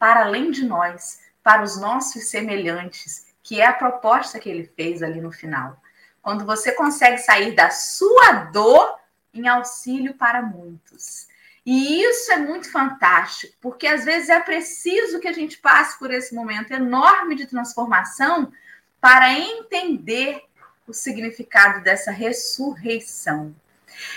para 0.01 0.25
além 0.25 0.51
de 0.51 0.65
nós, 0.65 1.21
para 1.41 1.63
os 1.63 1.81
nossos 1.81 2.25
semelhantes, 2.25 3.29
que 3.45 3.61
é 3.61 3.67
a 3.67 3.73
proposta 3.73 4.41
que 4.41 4.49
ele 4.49 4.65
fez 4.75 5.05
ali 5.05 5.21
no 5.21 5.31
final. 5.31 5.81
Quando 6.21 6.45
você 6.45 6.73
consegue 6.73 7.19
sair 7.19 7.55
da 7.55 7.71
sua 7.71 8.51
dor 8.51 8.99
em 9.39 9.49
auxílio 9.49 10.15
para 10.15 10.43
muitos. 10.43 11.29
E 11.65 12.01
isso 12.03 12.31
é 12.31 12.37
muito 12.37 12.71
fantástico, 12.71 13.57
porque 13.61 13.89
às 13.89 14.05
vezes 14.05 14.29
é 14.29 14.39
preciso 14.39 15.19
que 15.19 15.27
a 15.27 15.33
gente 15.33 15.59
passe 15.59 15.99
por 15.99 16.13
esse 16.13 16.33
momento 16.33 16.73
enorme 16.73 17.35
de 17.35 17.47
transformação 17.47 18.53
para 19.01 19.33
entender 19.33 20.41
o 20.87 20.93
significado 20.93 21.83
dessa 21.83 22.13
ressurreição. 22.13 23.55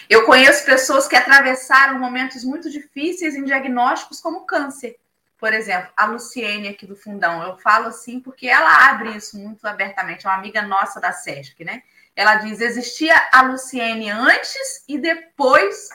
Eu 0.09 0.25
conheço 0.25 0.65
pessoas 0.65 1.07
que 1.07 1.15
atravessaram 1.15 1.99
momentos 1.99 2.43
muito 2.43 2.69
difíceis 2.69 3.35
em 3.35 3.43
diagnósticos 3.43 4.21
como 4.21 4.45
câncer. 4.45 4.97
Por 5.39 5.53
exemplo, 5.53 5.89
a 5.95 6.05
Luciene 6.05 6.67
aqui 6.67 6.85
do 6.85 6.95
Fundão. 6.95 7.41
Eu 7.41 7.57
falo 7.57 7.87
assim 7.87 8.19
porque 8.19 8.47
ela 8.47 8.89
abre 8.89 9.15
isso 9.15 9.37
muito 9.37 9.65
abertamente. 9.65 10.25
É 10.27 10.29
uma 10.29 10.37
amiga 10.37 10.61
nossa 10.61 10.99
da 10.99 11.13
SESC, 11.13 11.63
né? 11.63 11.81
Ela 12.15 12.35
diz: 12.35 12.61
existia 12.61 13.15
a 13.31 13.41
Luciene 13.43 14.09
antes 14.09 14.83
e 14.87 14.97
depois 14.97 15.89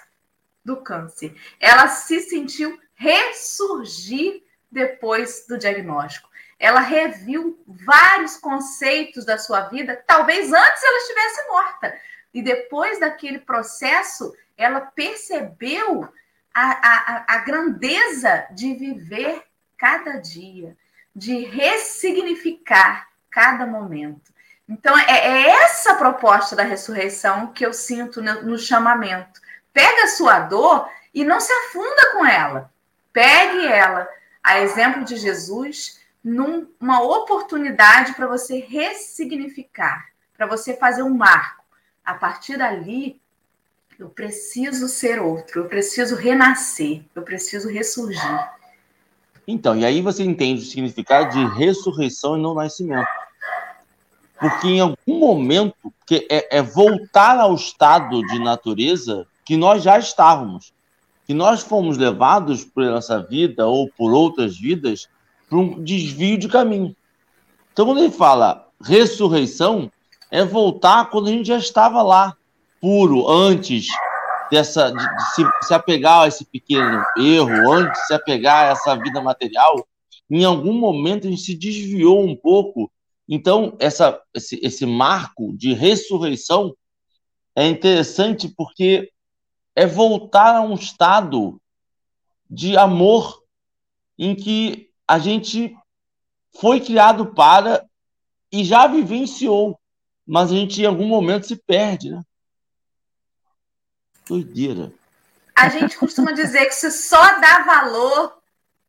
do 0.64 0.78
câncer. 0.78 1.35
Ela 1.61 1.88
se 1.88 2.21
sentiu 2.21 2.80
ressurgir 2.94 4.42
depois 4.71 5.47
do 5.47 5.59
diagnóstico. 5.59 6.28
Ela 6.59 6.80
reviu 6.80 7.62
vários 7.66 8.37
conceitos 8.37 9.25
da 9.25 9.37
sua 9.37 9.62
vida, 9.68 10.02
talvez 10.06 10.52
antes 10.52 10.83
ela 10.83 10.99
estivesse 10.99 11.49
morta. 11.49 12.00
E 12.33 12.42
depois 12.42 12.99
daquele 12.99 13.38
processo, 13.38 14.35
ela 14.56 14.80
percebeu 14.80 16.09
a, 16.52 16.62
a, 16.62 17.25
a 17.35 17.38
grandeza 17.38 18.47
de 18.52 18.75
viver 18.75 19.42
cada 19.76 20.18
dia, 20.18 20.76
de 21.14 21.44
ressignificar 21.44 23.09
cada 23.30 23.66
momento. 23.66 24.33
Então, 24.68 24.97
é, 24.99 25.04
é 25.11 25.49
essa 25.62 25.94
proposta 25.94 26.56
da 26.56 26.62
ressurreição 26.62 27.49
que 27.49 27.64
eu 27.64 27.73
sinto 27.73 28.23
no, 28.23 28.59
chamamento. 28.59 29.40
Pega 29.73 30.04
a 30.04 30.09
sua 30.09 30.40
dor 30.40 30.88
e 31.12 31.25
não 31.25 31.40
se 31.40 31.52
afunda 31.52 32.12
com 32.12 32.25
ela. 32.25 32.73
Pegue 33.12 33.66
ela, 33.66 34.09
a 34.42 34.61
exemplo 34.61 35.04
de 35.04 35.16
Jesus, 35.16 36.00
numa 36.23 37.02
oportunidade 37.02 38.14
para 38.14 38.26
você 38.26 38.59
ressignificar, 38.59 40.06
para 40.37 40.47
você 40.47 40.75
fazer 40.75 41.02
um 41.02 41.14
marco. 41.14 41.62
A 42.04 42.14
partir 42.14 42.56
dali, 42.56 43.21
eu 43.99 44.09
preciso 44.09 44.88
ser 44.88 45.21
outro, 45.21 45.62
eu 45.62 45.68
preciso 45.68 46.16
renascer, 46.16 47.04
eu 47.14 47.23
preciso 47.23 47.68
ressurgir. 47.68 48.50
Então, 49.47 49.76
e 49.76 49.85
aí 49.85 50.00
você 50.00 50.23
entende 50.25 50.62
o 50.62 50.66
significado 50.66 51.30
de 51.30 51.44
ressurreição 51.59 52.37
e 52.37 52.42
não 52.42 52.54
nascimento. 52.54 53.06
Porque 54.44 54.68
em 54.68 54.80
algum 54.80 55.18
momento, 55.18 55.74
que 56.06 56.26
é, 56.30 56.58
é 56.58 56.62
voltar 56.62 57.38
ao 57.38 57.54
estado 57.54 58.20
de 58.26 58.38
natureza 58.38 59.26
que 59.42 59.56
nós 59.56 59.82
já 59.82 59.98
estávamos, 59.98 60.70
que 61.26 61.32
nós 61.32 61.62
fomos 61.62 61.96
levados 61.96 62.62
por 62.62 62.84
essa 62.84 63.22
vida 63.22 63.66
ou 63.66 63.88
por 63.96 64.12
outras 64.12 64.58
vidas 64.58 65.08
para 65.49 65.56
um 65.56 65.82
desvio 65.82 66.36
de 66.36 66.47
caminho. 66.47 66.95
Então, 67.73 67.86
quando 67.86 68.00
ele 68.00 68.10
fala 68.10 68.69
ressurreição, 68.82 69.90
é 70.30 70.45
voltar 70.45 71.08
quando 71.08 71.28
a 71.28 71.30
gente 71.30 71.49
já 71.49 71.56
estava 71.56 72.02
lá, 72.02 72.36
puro, 72.82 73.26
antes 73.26 73.86
dessa, 74.50 74.90
de, 74.90 74.99
de 74.99 75.34
se, 75.34 75.42
se, 75.62 75.73
apegar 75.73 76.25
a 76.25 76.28
esse 76.28 76.45
pequeno 76.45 77.02
erro, 77.16 77.73
antes 77.73 77.99
de 77.99 78.08
se 78.08 78.12
apegar 78.12 78.66
a 78.66 78.73
essa 78.73 78.95
vida 78.95 79.23
material. 79.23 79.86
Em 80.30 80.45
algum 80.45 80.75
momento 80.75 81.26
a 81.26 81.30
gente 81.30 81.40
se 81.40 81.54
desviou 81.54 82.23
um 82.23 82.36
pouco. 82.36 82.90
Então, 83.28 83.76
essa, 83.80 84.21
esse, 84.34 84.60
esse 84.63 84.84
marco 84.84 85.56
de 85.56 85.73
ressurreição 85.73 86.76
é 87.56 87.67
interessante 87.67 88.49
porque 88.49 89.10
é 89.75 89.87
voltar 89.87 90.56
a 90.56 90.60
um 90.60 90.75
estado 90.75 91.60
de 92.49 92.76
amor 92.76 93.43
em 94.19 94.34
que 94.34 94.91
a 95.08 95.19
gente 95.19 95.76
foi 96.60 96.80
criado 96.80 97.34
para 97.34 97.84
e 98.52 98.63
já 98.63 98.87
vivenciou, 98.87 99.78
mas 100.26 100.52
a 100.52 100.54
gente 100.54 100.80
em 100.80 100.87
algum 100.87 101.06
momento 101.06 101.47
se 101.47 101.56
perde, 101.56 102.10
né? 102.10 102.23
Doideira. 104.28 104.93
A 105.56 105.69
gente 105.69 105.97
costuma 105.97 106.32
dizer 106.32 106.67
que 106.67 106.75
você 106.75 106.91
só 106.91 107.41
dá 107.41 107.65
valor 107.65 108.39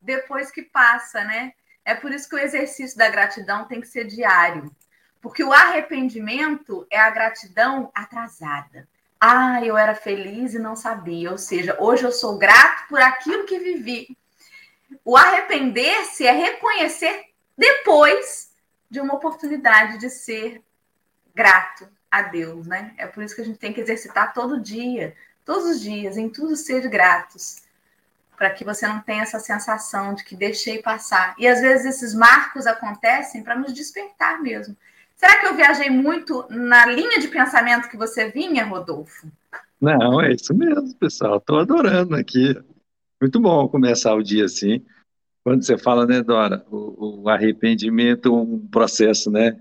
depois 0.02 0.52
que 0.52 0.62
passa, 0.62 1.24
né? 1.24 1.54
É 1.86 1.94
por 1.94 2.12
isso 2.12 2.28
que 2.28 2.36
o 2.36 2.40
exercício 2.40 2.98
da 2.98 3.08
gratidão 3.10 3.66
tem 3.66 3.80
que 3.80 3.88
ser 3.88 4.06
diário. 4.06 4.76
Porque 5.22 5.44
o 5.44 5.54
arrependimento 5.54 6.86
é 6.90 7.00
a 7.00 7.12
gratidão 7.12 7.92
atrasada. 7.94 8.88
Ah, 9.20 9.64
eu 9.64 9.78
era 9.78 9.96
feliz 9.96 10.54
e 10.54 10.60
não 10.60 10.76
sabia. 10.76 11.32
Ou 11.32 11.38
seja, 11.38 11.78
hoje 11.80 12.04
eu 12.04 12.12
sou 12.12 12.38
grato 12.38 12.88
por 12.90 13.00
aquilo 13.00 13.46
que 13.46 13.60
vivi. 13.60 14.18
O 15.04 15.16
arrepender-se 15.16 16.26
é 16.26 16.32
reconhecer 16.32 17.26
depois 17.58 18.52
de 18.90 19.00
uma 19.00 19.16
oportunidade 19.16 19.98
de 20.00 20.10
ser 20.10 20.62
grato 21.34 21.88
a 22.10 22.22
Deus, 22.22 22.66
né? 22.66 22.94
É 22.98 23.06
por 23.06 23.24
isso 23.24 23.36
que 23.36 23.42
a 23.42 23.46
gente 23.46 23.60
tem 23.60 23.74
que 23.74 23.82
exercitar 23.82 24.34
todo 24.34 24.62
dia, 24.62 25.16
todos 25.44 25.66
os 25.66 25.82
dias, 25.82 26.18
em 26.18 26.30
tudo 26.30 26.56
ser 26.56 26.88
gratos, 26.88 27.64
para 28.38 28.50
que 28.50 28.64
você 28.64 28.88
não 28.88 29.00
tenha 29.00 29.24
essa 29.24 29.40
sensação 29.40 30.14
de 30.14 30.24
que 30.24 30.36
deixei 30.36 30.82
passar. 30.82 31.36
E 31.38 31.48
às 31.48 31.62
vezes 31.62 31.86
esses 31.86 32.14
marcos 32.14 32.68
acontecem 32.68 33.44
para 33.44 33.58
nos 33.58 33.74
despertar 33.74 34.42
mesmo. 34.42 34.76
Será 35.16 35.40
que 35.40 35.48
eu 35.48 35.56
viajei 35.56 35.90
muito 35.90 36.46
na 36.50 36.86
linha 36.86 37.20
de 37.20 37.28
pensamento 37.28 37.90
que 37.90 37.98
você 37.98 38.30
vinha, 38.30 38.66
Rodolfo? 38.66 39.28
Não, 39.80 40.22
é 40.22 40.34
isso 40.34 40.54
mesmo, 40.54 40.94
pessoal. 40.96 41.38
Estou 41.38 41.60
adorando 41.60 42.16
aqui. 42.16 42.56
Muito 43.22 43.40
bom 43.40 43.68
começar 43.68 44.14
o 44.14 44.24
dia 44.24 44.46
assim. 44.46 44.86
Quando 45.44 45.64
você 45.64 45.78
fala, 45.78 46.06
né, 46.06 46.24
Dora, 46.24 46.66
o, 46.72 47.22
o 47.22 47.30
arrependimento, 47.30 48.34
um 48.34 48.68
processo, 48.68 49.30
né, 49.30 49.60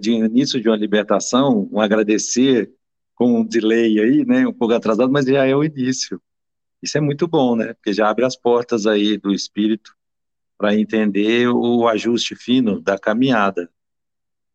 de 0.00 0.12
início 0.12 0.60
de 0.60 0.68
uma 0.68 0.76
libertação, 0.76 1.68
um 1.72 1.80
agradecer 1.80 2.72
com 3.14 3.40
um 3.40 3.44
delay 3.44 3.98
aí, 3.98 4.24
né, 4.24 4.46
um 4.46 4.52
pouco 4.52 4.74
atrasado, 4.74 5.10
mas 5.10 5.26
já 5.26 5.44
é 5.44 5.54
o 5.54 5.64
início. 5.64 6.20
Isso 6.82 6.98
é 6.98 7.00
muito 7.00 7.26
bom, 7.26 7.56
né, 7.56 7.74
porque 7.74 7.92
já 7.92 8.08
abre 8.08 8.24
as 8.24 8.36
portas 8.36 8.86
aí 8.86 9.16
do 9.18 9.32
espírito 9.32 9.96
para 10.58 10.74
entender 10.74 11.48
o 11.48 11.86
ajuste 11.88 12.34
fino 12.34 12.80
da 12.80 12.98
caminhada. 12.98 13.70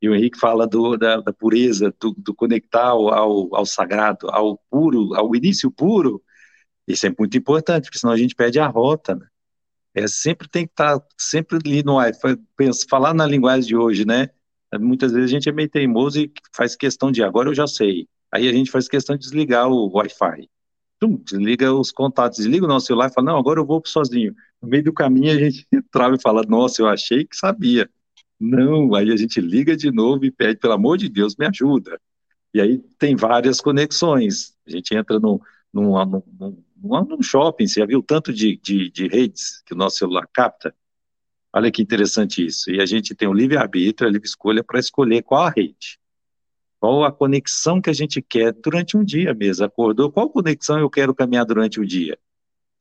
E 0.01 0.09
o 0.09 0.15
Henrique 0.15 0.39
fala 0.39 0.65
do, 0.65 0.97
da, 0.97 1.21
da 1.21 1.31
pureza, 1.31 1.93
do, 1.99 2.15
do 2.17 2.33
conectar 2.33 2.87
ao, 2.87 3.55
ao, 3.55 3.65
sagrado, 3.65 4.29
ao 4.31 4.57
puro, 4.69 5.13
ao 5.13 5.35
início 5.35 5.69
puro. 5.69 6.23
Isso 6.87 7.05
é 7.05 7.13
muito 7.17 7.37
importante, 7.37 7.83
porque 7.83 7.99
senão 7.99 8.13
a 8.13 8.17
gente 8.17 8.33
perde 8.33 8.59
a 8.59 8.65
rota, 8.65 9.15
né? 9.15 9.27
É, 9.93 10.07
sempre 10.07 10.47
tem 10.47 10.65
que 10.65 10.71
estar 10.71 10.99
tá, 10.99 11.05
sempre 11.17 11.57
ali 11.57 11.83
no 11.83 11.97
pensa, 12.55 12.85
falar 12.89 13.13
na 13.13 13.25
linguagem 13.25 13.67
de 13.67 13.75
hoje, 13.75 14.05
né? 14.05 14.29
Muitas 14.79 15.11
vezes 15.11 15.29
a 15.29 15.33
gente 15.33 15.49
é 15.49 15.51
meio 15.51 15.69
teimoso 15.69 16.19
e 16.19 16.31
faz 16.55 16.75
questão 16.75 17.11
de 17.11 17.21
agora 17.21 17.49
eu 17.49 17.53
já 17.53 17.67
sei. 17.67 18.07
Aí 18.31 18.47
a 18.47 18.53
gente 18.53 18.71
faz 18.71 18.87
questão 18.87 19.17
de 19.17 19.21
desligar 19.21 19.67
o 19.67 19.91
Wi-Fi. 19.93 20.49
Desliga 21.23 21.73
os 21.73 21.91
contatos, 21.91 22.37
desliga 22.37 22.65
o 22.65 22.67
nosso 22.67 22.85
celular 22.87 23.09
e 23.09 23.13
fala, 23.13 23.31
não, 23.31 23.39
agora 23.39 23.59
eu 23.59 23.65
vou 23.65 23.81
sozinho. 23.85 24.35
No 24.61 24.69
meio 24.69 24.83
do 24.83 24.93
caminho 24.93 25.31
a 25.33 25.37
gente 25.37 25.67
trava 25.91 26.15
e 26.15 26.21
fala, 26.21 26.43
nossa, 26.43 26.81
eu 26.81 26.87
achei 26.87 27.25
que 27.25 27.35
sabia. 27.35 27.89
Não, 28.39 28.93
aí 28.93 29.11
a 29.11 29.15
gente 29.15 29.39
liga 29.41 29.75
de 29.75 29.91
novo 29.91 30.25
e 30.25 30.31
pede, 30.31 30.59
pelo 30.59 30.73
amor 30.73 30.97
de 30.97 31.09
Deus, 31.09 31.35
me 31.35 31.45
ajuda. 31.45 31.99
E 32.53 32.61
aí 32.61 32.77
tem 32.99 33.15
várias 33.15 33.61
conexões. 33.61 34.55
A 34.67 34.71
gente 34.71 34.93
entra 34.95 35.19
num, 35.19 35.39
num, 35.73 35.93
num, 36.39 37.05
num 37.05 37.21
shopping, 37.21 37.67
você 37.67 37.79
já 37.79 37.85
viu 37.85 38.03
tanto 38.03 38.33
de, 38.33 38.57
de, 38.57 38.89
de 38.91 39.07
redes 39.07 39.61
que 39.65 39.73
o 39.73 39.77
nosso 39.77 39.97
celular 39.97 40.27
capta? 40.33 40.73
Olha 41.53 41.71
que 41.71 41.81
interessante 41.81 42.45
isso. 42.45 42.71
E 42.71 42.79
a 42.79 42.85
gente 42.85 43.13
tem 43.15 43.27
o 43.27 43.33
livre-arbítrio, 43.33 44.07
a 44.07 44.11
livre 44.11 44.27
escolha 44.27 44.63
para 44.63 44.79
escolher 44.79 45.23
qual 45.23 45.43
a 45.43 45.49
rede. 45.49 46.00
Qual 46.81 47.05
a 47.05 47.11
conexão 47.11 47.79
que 47.79 47.91
a 47.91 47.93
gente 47.93 48.23
quer 48.23 48.51
durante 48.53 48.97
um 48.97 49.03
dia 49.03 49.35
mesmo. 49.35 49.63
Acordou? 49.63 50.11
Qual 50.11 50.27
conexão 50.31 50.79
eu 50.79 50.89
quero 50.89 51.13
caminhar 51.13 51.45
durante 51.45 51.79
o 51.79 51.85
dia? 51.85 52.17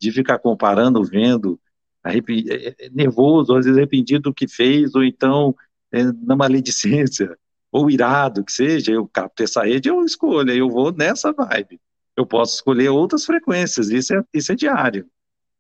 De 0.01 0.11
ficar 0.11 0.39
comparando, 0.39 1.05
vendo, 1.05 1.61
é, 2.03 2.17
é, 2.17 2.91
nervoso, 2.91 3.55
às 3.55 3.67
vezes 3.67 3.77
arrependido 3.77 4.23
do 4.31 4.35
que 4.35 4.49
fez, 4.49 4.95
ou 4.95 5.05
então 5.05 5.55
é, 5.93 6.03
na 6.03 6.35
maledicência, 6.35 7.37
ou 7.71 7.91
irado, 7.91 8.43
que 8.43 8.53
seja, 8.53 8.91
eu 8.91 9.07
capto 9.07 9.43
essa 9.43 9.65
rede, 9.65 9.91
eu 9.91 10.03
escolho, 10.03 10.51
eu 10.51 10.71
vou 10.71 10.91
nessa 10.91 11.31
vibe. 11.31 11.79
Eu 12.17 12.25
posso 12.25 12.55
escolher 12.55 12.89
outras 12.89 13.27
frequências, 13.27 13.91
isso 13.91 14.15
é, 14.15 14.25
isso 14.33 14.51
é 14.51 14.55
diário. 14.55 15.07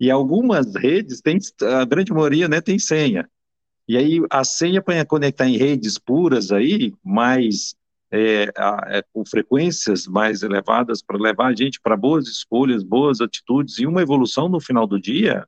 E 0.00 0.10
algumas 0.10 0.74
redes, 0.74 1.20
tem, 1.20 1.38
a 1.60 1.84
grande 1.84 2.10
maioria 2.10 2.48
né, 2.48 2.62
tem 2.62 2.78
senha. 2.78 3.28
E 3.86 3.98
aí 3.98 4.18
a 4.30 4.44
senha 4.44 4.80
para 4.80 5.04
conectar 5.04 5.46
em 5.46 5.58
redes 5.58 5.98
puras 5.98 6.50
aí, 6.50 6.94
mais 7.04 7.74
é, 8.12 8.50
a, 8.56 8.84
é, 8.88 9.02
com 9.12 9.24
frequências 9.24 10.06
mais 10.06 10.42
elevadas 10.42 11.02
para 11.02 11.18
levar 11.18 11.46
a 11.46 11.54
gente 11.54 11.80
para 11.80 11.96
boas 11.96 12.26
escolhas, 12.26 12.82
boas 12.82 13.20
atitudes 13.20 13.78
e 13.78 13.86
uma 13.86 14.02
evolução 14.02 14.48
no 14.48 14.60
final 14.60 14.86
do 14.86 15.00
dia, 15.00 15.46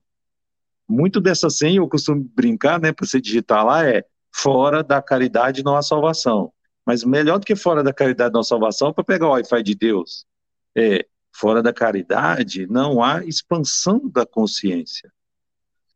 muito 0.89 1.21
dessa 1.21 1.51
senha 1.51 1.79
eu 1.79 1.89
costumo 1.89 2.29
brincar, 2.35 2.81
né, 2.81 2.93
para 2.93 3.07
você 3.07 3.21
digitar 3.21 3.65
lá, 3.65 3.87
é 3.87 4.05
fora 4.31 4.83
da 4.83 5.03
caridade 5.03 5.65
não 5.65 5.77
há 5.77 5.83
salvação. 5.83 6.53
Mas 6.87 7.05
melhor 7.05 7.39
do 7.39 7.47
que 7.47 7.55
fora 7.57 7.83
da 7.83 7.93
caridade 7.93 8.33
não 8.33 8.41
há 8.41 8.45
salvação, 8.45 8.93
para 8.93 9.05
pegar 9.05 9.29
o 9.29 9.31
Wi-Fi 9.31 9.63
de 9.63 9.75
Deus, 9.75 10.25
é 10.77 11.07
fora 11.33 11.63
da 11.63 11.73
caridade 11.73 12.67
não 12.67 13.03
há 13.03 13.25
expansão 13.25 14.09
da 14.09 14.27
consciência. 14.27 15.11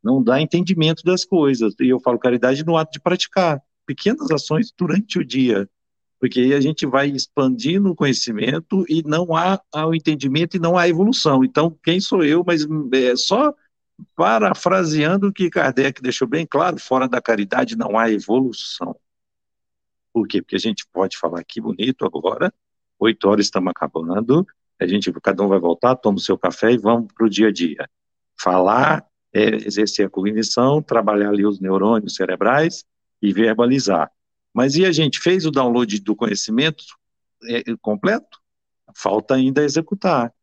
Não 0.03 0.23
dá 0.23 0.41
entendimento 0.41 1.03
das 1.03 1.25
coisas. 1.25 1.75
E 1.79 1.89
eu 1.89 1.99
falo 1.99 2.17
caridade 2.17 2.65
no 2.65 2.77
ato 2.77 2.91
de 2.91 2.99
praticar 2.99 3.61
pequenas 3.85 4.31
ações 4.31 4.71
durante 4.77 5.19
o 5.19 5.25
dia, 5.25 5.69
porque 6.19 6.39
aí 6.39 6.53
a 6.53 6.61
gente 6.61 6.85
vai 6.85 7.07
expandindo 7.09 7.91
o 7.91 7.95
conhecimento 7.95 8.83
e 8.89 9.03
não 9.03 9.35
há, 9.35 9.61
o 9.85 9.93
entendimento 9.93 10.57
e 10.57 10.59
não 10.59 10.77
há 10.77 10.87
evolução. 10.87 11.43
Então, 11.43 11.77
quem 11.83 11.99
sou 11.99 12.23
eu? 12.23 12.43
Mas 12.45 12.65
é 12.93 13.15
só 13.15 13.53
parafraseando 14.15 15.27
o 15.27 15.33
que 15.33 15.49
Kardec 15.49 16.01
deixou 16.01 16.27
bem 16.27 16.45
claro, 16.45 16.79
fora 16.79 17.07
da 17.07 17.21
caridade 17.21 17.75
não 17.75 17.97
há 17.97 18.11
evolução. 18.11 18.95
Por 20.13 20.27
quê? 20.27 20.41
Porque 20.41 20.55
a 20.55 20.59
gente 20.59 20.85
pode 20.91 21.17
falar 21.17 21.39
aqui 21.39 21.61
bonito 21.61 22.05
agora, 22.05 22.53
oito 22.99 23.27
horas 23.27 23.45
estamos 23.45 23.69
acabando, 23.69 24.45
a 24.79 24.85
gente, 24.85 25.11
cada 25.21 25.43
um 25.43 25.47
vai 25.47 25.59
voltar, 25.59 25.95
toma 25.95 26.17
o 26.17 26.21
seu 26.21 26.37
café 26.37 26.71
e 26.71 26.77
vamos 26.77 27.11
para 27.13 27.25
o 27.25 27.29
dia 27.29 27.47
a 27.47 27.51
dia. 27.51 27.89
Falar, 28.39 29.05
é, 29.33 29.55
exercer 29.55 30.05
a 30.05 30.09
cognição, 30.09 30.81
trabalhar 30.81 31.29
ali 31.29 31.45
os 31.45 31.59
neurônios 31.59 32.15
cerebrais 32.15 32.85
e 33.21 33.33
verbalizar. 33.33 34.11
Mas 34.57 34.75
e 34.75 34.83
a 34.83 34.91
gente 34.91 35.19
fez 35.19 35.45
o 35.45 35.51
download 35.51 36.01
do 36.01 36.15
conhecimento 36.15 36.83
é, 37.43 37.61
completo? 37.79 38.39
Falta 38.95 39.35
ainda 39.35 39.63
executar. 39.63 40.33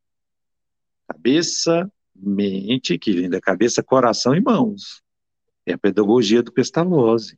Cabeça, 1.09 1.91
mente, 2.15 2.97
que 2.97 3.11
linda 3.11 3.41
cabeça, 3.41 3.83
coração 3.83 4.33
e 4.33 4.41
mãos. 4.41 5.03
É 5.67 5.73
a 5.73 5.79
pedagogia 5.79 6.45
do 6.45 6.53
Pestalozzi. 6.53 7.37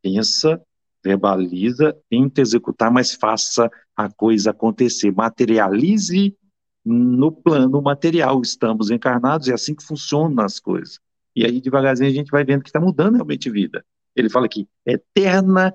Pensa, 0.00 0.58
verbaliza, 1.04 1.94
tenta 2.08 2.40
executar, 2.40 2.90
mas 2.90 3.12
faça 3.12 3.70
a 3.94 4.10
coisa 4.10 4.52
acontecer. 4.52 5.12
Materialize 5.12 6.34
no 6.82 7.30
plano 7.30 7.82
material. 7.82 8.40
Estamos 8.40 8.88
encarnados, 8.88 9.48
é 9.48 9.52
assim 9.52 9.74
que 9.74 9.84
funcionam 9.84 10.42
as 10.42 10.58
coisas. 10.58 10.98
E 11.36 11.44
aí, 11.44 11.60
devagarzinho, 11.60 12.08
a 12.08 12.14
gente 12.14 12.30
vai 12.30 12.42
vendo 12.42 12.62
que 12.62 12.70
está 12.70 12.80
mudando 12.80 13.16
realmente 13.16 13.50
vida. 13.50 13.84
Ele 14.16 14.30
fala 14.30 14.46
aqui, 14.46 14.66
eterna, 14.86 15.74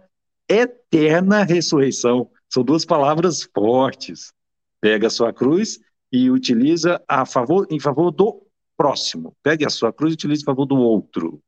eterna 0.52 1.44
ressurreição. 1.44 2.30
São 2.50 2.64
duas 2.64 2.84
palavras 2.84 3.44
fortes. 3.54 4.34
Pega 4.82 5.08
a 5.08 5.10
sua 5.10 5.32
cruz 5.32 5.80
e 6.12 6.30
utiliza 6.30 7.02
a 7.08 7.26
favor, 7.26 7.66
em 7.70 7.80
favor 7.80 8.12
do 8.12 8.46
próximo. 8.76 9.36
Pegue 9.42 9.66
a 9.66 9.70
sua 9.70 9.94
cruz 9.94 10.14
e 10.14 10.16
utilize 10.16 10.42
em 10.42 10.46
favor 10.46 10.66
do 10.66 10.76
outro. 10.76 11.42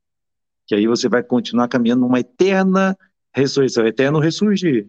Que 0.66 0.74
aí 0.74 0.86
você 0.86 1.08
vai 1.08 1.22
continuar 1.22 1.68
caminhando 1.68 2.00
numa 2.02 2.20
eterna 2.20 2.96
ressurreição, 3.34 3.86
eterno 3.86 4.18
ressurgir. 4.18 4.88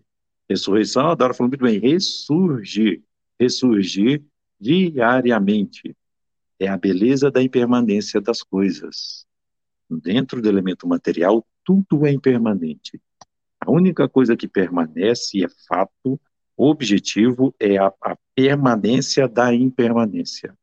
Ressurreição, 0.49 1.08
a 1.08 1.15
Dora 1.15 1.34
falou 1.34 1.49
muito 1.49 1.63
bem, 1.63 1.80
ressurgir. 1.80 3.01
Ressurgir 3.39 4.23
diariamente. 4.60 5.95
É 6.60 6.67
a 6.67 6.78
beleza 6.78 7.30
da 7.30 7.41
impermanência 7.41 8.21
das 8.21 8.41
coisas. 8.41 9.25
Dentro 9.89 10.41
do 10.41 10.47
elemento 10.47 10.88
material, 10.88 11.45
tudo 11.63 12.06
é 12.06 12.12
impermanente. 12.12 13.01
A 13.65 13.71
única 13.71 14.08
coisa 14.08 14.38
que 14.38 14.47
permanece 14.47 15.43
é 15.43 15.47
fato 15.67 16.21
objetivo 16.56 17.54
é 17.60 17.78
a, 17.78 17.91
a 17.99 18.15
permanência 18.36 19.28
da 19.28 19.54
impermanência. 19.54 20.56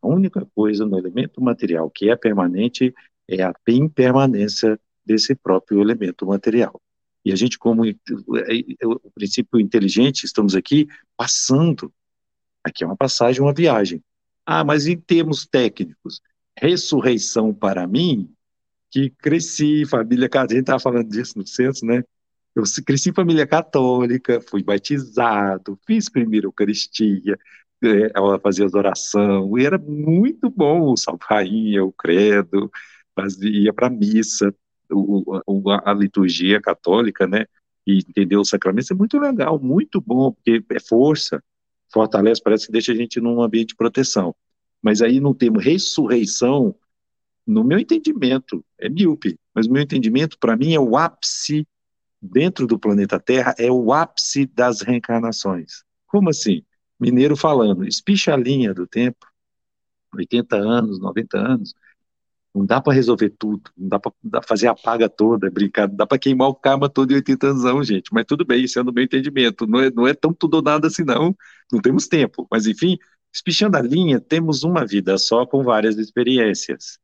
A 0.00 0.08
única 0.08 0.46
coisa 0.54 0.86
no 0.86 0.98
elemento 0.98 1.42
material 1.42 1.90
que 1.90 2.08
é 2.08 2.16
permanente 2.16 2.94
é 3.28 3.42
a 3.42 3.52
impermanência 3.68 4.80
desse 5.04 5.34
próprio 5.34 5.82
elemento 5.82 6.24
material. 6.24 6.80
E 7.22 7.30
a 7.30 7.36
gente, 7.36 7.58
como 7.58 7.82
o 7.84 9.10
princípio 9.14 9.60
inteligente, 9.60 10.24
estamos 10.24 10.54
aqui 10.54 10.88
passando. 11.14 11.92
Aqui 12.64 12.84
é 12.84 12.86
uma 12.86 12.96
passagem, 12.96 13.42
uma 13.42 13.52
viagem. 13.52 14.02
Ah, 14.46 14.64
mas 14.64 14.86
em 14.86 14.96
termos 14.96 15.46
técnicos, 15.46 16.22
ressurreição 16.56 17.52
para 17.52 17.86
mim, 17.86 18.32
que 18.90 19.10
cresci, 19.10 19.84
família, 19.84 20.28
a 20.32 20.40
gente 20.42 20.60
estava 20.60 20.80
falando 20.80 21.08
disso 21.08 21.36
no 21.36 21.46
censo, 21.46 21.84
né? 21.84 22.02
Eu 22.56 22.62
cresci 22.86 23.10
em 23.10 23.12
família 23.12 23.46
católica, 23.46 24.40
fui 24.40 24.62
batizado, 24.62 25.78
fiz 25.86 26.08
primeira 26.08 26.46
Eucaristia, 26.46 27.38
é, 27.84 28.10
ela 28.14 28.38
fazia 28.40 28.64
as 28.64 28.72
oração, 28.72 29.58
e 29.58 29.66
era 29.66 29.76
muito 29.76 30.48
bom 30.48 30.90
o 30.90 30.96
Salve 30.96 31.20
Rainha, 31.28 31.84
o 31.84 31.92
Credo, 31.92 32.72
fazia 33.14 33.74
para 33.74 33.88
a 33.88 33.90
missa, 33.90 34.54
o, 34.90 35.38
o, 35.46 35.70
a 35.70 35.92
liturgia 35.92 36.58
católica, 36.58 37.26
né? 37.26 37.44
E 37.86 37.98
entender 37.98 38.38
os 38.38 38.48
sacramentos 38.48 38.90
é 38.90 38.94
muito 38.94 39.18
legal, 39.18 39.60
muito 39.60 40.00
bom, 40.00 40.32
porque 40.32 40.64
é 40.70 40.80
força, 40.80 41.44
fortalece, 41.92 42.42
parece 42.42 42.66
que 42.66 42.72
deixa 42.72 42.92
a 42.92 42.94
gente 42.94 43.20
num 43.20 43.42
ambiente 43.42 43.68
de 43.68 43.76
proteção. 43.76 44.34
Mas 44.80 45.02
aí 45.02 45.20
no 45.20 45.34
termo 45.34 45.58
ressurreição, 45.58 46.74
no 47.46 47.62
meu 47.62 47.78
entendimento, 47.78 48.64
é 48.78 48.88
míope, 48.88 49.38
mas 49.54 49.66
o 49.66 49.72
meu 49.72 49.82
entendimento, 49.82 50.38
para 50.38 50.56
mim, 50.56 50.72
é 50.72 50.80
o 50.80 50.96
ápice 50.96 51.66
dentro 52.26 52.66
do 52.66 52.78
planeta 52.78 53.18
Terra 53.18 53.54
é 53.58 53.70
o 53.70 53.92
ápice 53.92 54.46
das 54.46 54.80
reencarnações. 54.80 55.84
Como 56.06 56.30
assim? 56.30 56.62
Mineiro 56.98 57.36
falando, 57.36 57.86
espicha 57.86 58.34
a 58.34 58.36
linha 58.36 58.72
do 58.72 58.86
tempo, 58.86 59.26
80 60.14 60.56
anos, 60.56 60.98
90 60.98 61.38
anos, 61.38 61.74
não 62.56 62.64
dá 62.64 62.80
para 62.80 62.94
resolver 62.94 63.28
tudo, 63.38 63.70
não 63.76 63.88
dá 63.88 64.00
para 64.00 64.12
fazer 64.42 64.66
a 64.66 64.74
paga 64.74 65.10
toda, 65.10 65.50
brincar, 65.50 65.88
não 65.88 65.96
dá 65.96 66.06
para 66.06 66.18
queimar 66.18 66.48
o 66.48 66.54
karma 66.54 66.88
todo 66.88 67.12
em 67.12 67.16
80 67.16 67.48
anos, 67.48 67.64
não, 67.64 67.84
gente. 67.84 68.08
Mas 68.12 68.24
tudo 68.24 68.46
bem, 68.46 68.64
isso 68.64 68.78
é 68.78 68.82
no 68.82 68.92
meu 68.92 69.04
entendimento. 69.04 69.66
Não 69.66 69.78
é, 69.78 69.90
não 69.90 70.06
é 70.06 70.14
tão 70.14 70.32
tudo 70.32 70.54
ou 70.54 70.62
nada 70.62 70.86
assim, 70.86 71.04
não. 71.04 71.36
Não 71.70 71.80
temos 71.80 72.08
tempo. 72.08 72.46
Mas, 72.50 72.66
enfim, 72.66 72.96
espichando 73.30 73.76
a 73.76 73.82
linha, 73.82 74.18
temos 74.18 74.62
uma 74.62 74.86
vida 74.86 75.18
só 75.18 75.44
com 75.44 75.62
várias 75.62 75.98
experiências. 75.98 76.98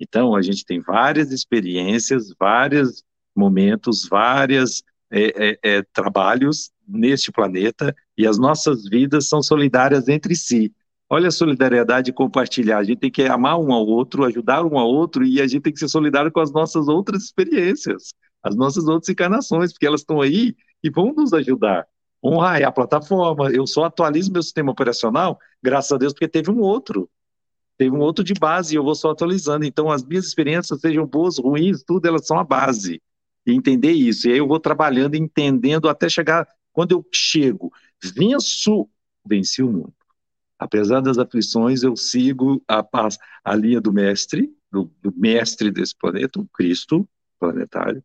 Então, 0.00 0.34
a 0.34 0.40
gente 0.40 0.64
tem 0.64 0.80
várias 0.80 1.32
experiências, 1.32 2.32
várias 2.38 3.04
momentos, 3.38 4.06
vários 4.08 4.82
é, 5.10 5.50
é, 5.50 5.58
é, 5.62 5.82
trabalhos 5.92 6.70
neste 6.86 7.32
planeta 7.32 7.94
e 8.16 8.26
as 8.26 8.38
nossas 8.38 8.84
vidas 8.84 9.28
são 9.28 9.42
solidárias 9.42 10.08
entre 10.08 10.34
si. 10.34 10.72
Olha 11.08 11.28
a 11.28 11.30
solidariedade 11.30 12.10
e 12.10 12.12
compartilhar. 12.12 12.78
A 12.78 12.84
gente 12.84 12.98
tem 12.98 13.10
que 13.10 13.22
amar 13.22 13.58
um 13.58 13.72
ao 13.72 13.86
outro, 13.86 14.24
ajudar 14.24 14.64
um 14.64 14.78
ao 14.78 14.88
outro 14.88 15.24
e 15.24 15.40
a 15.40 15.46
gente 15.46 15.62
tem 15.62 15.72
que 15.72 15.78
ser 15.78 15.88
solidário 15.88 16.30
com 16.30 16.40
as 16.40 16.52
nossas 16.52 16.88
outras 16.88 17.24
experiências, 17.24 18.12
as 18.42 18.54
nossas 18.54 18.86
outras 18.86 19.08
encarnações, 19.08 19.72
porque 19.72 19.86
elas 19.86 20.00
estão 20.00 20.20
aí 20.20 20.54
e 20.82 20.90
vão 20.90 21.14
nos 21.14 21.32
ajudar. 21.32 21.86
Honrar 22.22 22.60
é 22.60 22.64
a 22.64 22.72
plataforma. 22.72 23.50
Eu 23.50 23.66
só 23.66 23.84
atualizo 23.84 24.32
meu 24.32 24.42
sistema 24.42 24.72
operacional, 24.72 25.38
graças 25.62 25.92
a 25.92 25.96
Deus, 25.96 26.12
porque 26.12 26.28
teve 26.28 26.50
um 26.50 26.60
outro. 26.60 27.08
Teve 27.78 27.94
um 27.94 28.00
outro 28.00 28.24
de 28.24 28.34
base 28.34 28.74
e 28.74 28.76
eu 28.76 28.82
vou 28.82 28.94
só 28.94 29.12
atualizando. 29.12 29.64
Então, 29.64 29.90
as 29.90 30.04
minhas 30.04 30.26
experiências, 30.26 30.80
sejam 30.80 31.06
boas, 31.06 31.38
ruins, 31.38 31.82
tudo, 31.84 32.06
elas 32.06 32.26
são 32.26 32.38
a 32.38 32.44
base 32.44 33.00
e 33.48 33.54
entender 33.54 33.92
isso. 33.92 34.28
E 34.28 34.32
aí 34.32 34.38
eu 34.38 34.46
vou 34.46 34.60
trabalhando, 34.60 35.14
entendendo, 35.14 35.88
até 35.88 36.08
chegar, 36.08 36.46
quando 36.72 36.92
eu 36.92 37.04
chego, 37.12 37.72
venço, 38.02 38.88
venci 39.26 39.62
o 39.62 39.72
mundo. 39.72 39.94
Apesar 40.58 41.00
das 41.00 41.18
aflições, 41.18 41.82
eu 41.82 41.96
sigo 41.96 42.62
a, 42.68 42.80
a, 42.80 43.08
a 43.44 43.54
linha 43.54 43.80
do 43.80 43.92
mestre, 43.92 44.52
do, 44.70 44.92
do, 45.00 45.12
mestre 45.16 45.70
desse 45.70 45.96
planeta, 45.96 46.40
o 46.40 46.48
Cristo 46.48 47.08
planetário, 47.38 48.02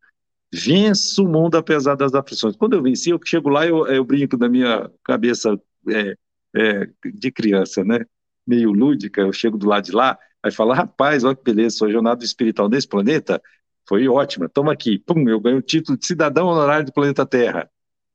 venço 0.52 1.24
o 1.24 1.28
mundo 1.28 1.56
apesar 1.56 1.94
das 1.96 2.14
aflições. 2.14 2.56
Quando 2.56 2.74
eu 2.74 2.82
venci, 2.82 3.10
eu 3.10 3.20
chego 3.22 3.48
lá, 3.48 3.66
eu, 3.66 3.86
eu 3.88 4.04
brinco 4.04 4.36
da 4.36 4.48
minha 4.48 4.90
cabeça 5.02 5.60
é, 5.88 6.16
é, 6.56 6.88
de 7.12 7.30
criança, 7.32 7.84
né? 7.84 8.06
Meio 8.46 8.72
lúdica, 8.72 9.20
eu 9.20 9.32
chego 9.32 9.58
do 9.58 9.66
lado 9.66 9.84
de 9.84 9.92
lá, 9.92 10.16
aí 10.42 10.52
falo, 10.52 10.72
rapaz, 10.72 11.24
olha 11.24 11.34
que 11.34 11.42
beleza, 11.42 11.76
sua 11.76 11.90
jornada 11.90 12.24
espiritual 12.24 12.68
nesse 12.68 12.86
planeta 12.86 13.42
foi 13.86 14.08
ótima. 14.08 14.48
Toma 14.48 14.72
aqui, 14.72 14.98
pum, 14.98 15.28
eu 15.28 15.40
ganho 15.40 15.58
o 15.58 15.62
título 15.62 15.98
de 15.98 16.06
cidadão 16.06 16.46
honorário 16.46 16.86
do 16.86 16.92
planeta 16.92 17.26
Terra. 17.26 17.70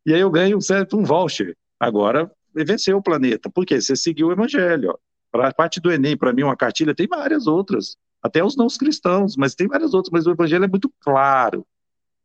E 0.05 0.13
aí 0.13 0.19
eu 0.19 0.29
ganho 0.29 0.62
certo 0.62 0.97
um 0.97 1.03
voucher. 1.03 1.55
Agora 1.79 2.32
venceu 2.53 2.97
o 2.97 3.03
planeta. 3.03 3.49
Por 3.49 3.65
quê? 3.65 3.79
Você 3.79 3.95
seguiu 3.95 4.27
o 4.27 4.32
evangelho. 4.32 4.97
Para 5.32 5.49
a 5.49 5.53
parte 5.53 5.79
do 5.79 5.91
Enem, 5.91 6.17
para 6.17 6.34
mim, 6.34 6.43
uma 6.43 6.55
cartilha, 6.55 6.95
tem 6.95 7.08
várias 7.08 7.45
outras. 7.45 7.95
Até 8.21 8.43
os 8.43 8.58
não 8.58 8.67
cristãos, 8.67 9.38
mas 9.38 9.55
tem 9.55 9.67
várias 9.67 9.93
outras. 9.93 10.12
Mas 10.12 10.25
o 10.25 10.32
evangelho 10.32 10.65
é 10.65 10.67
muito 10.67 10.91
claro. 10.99 11.65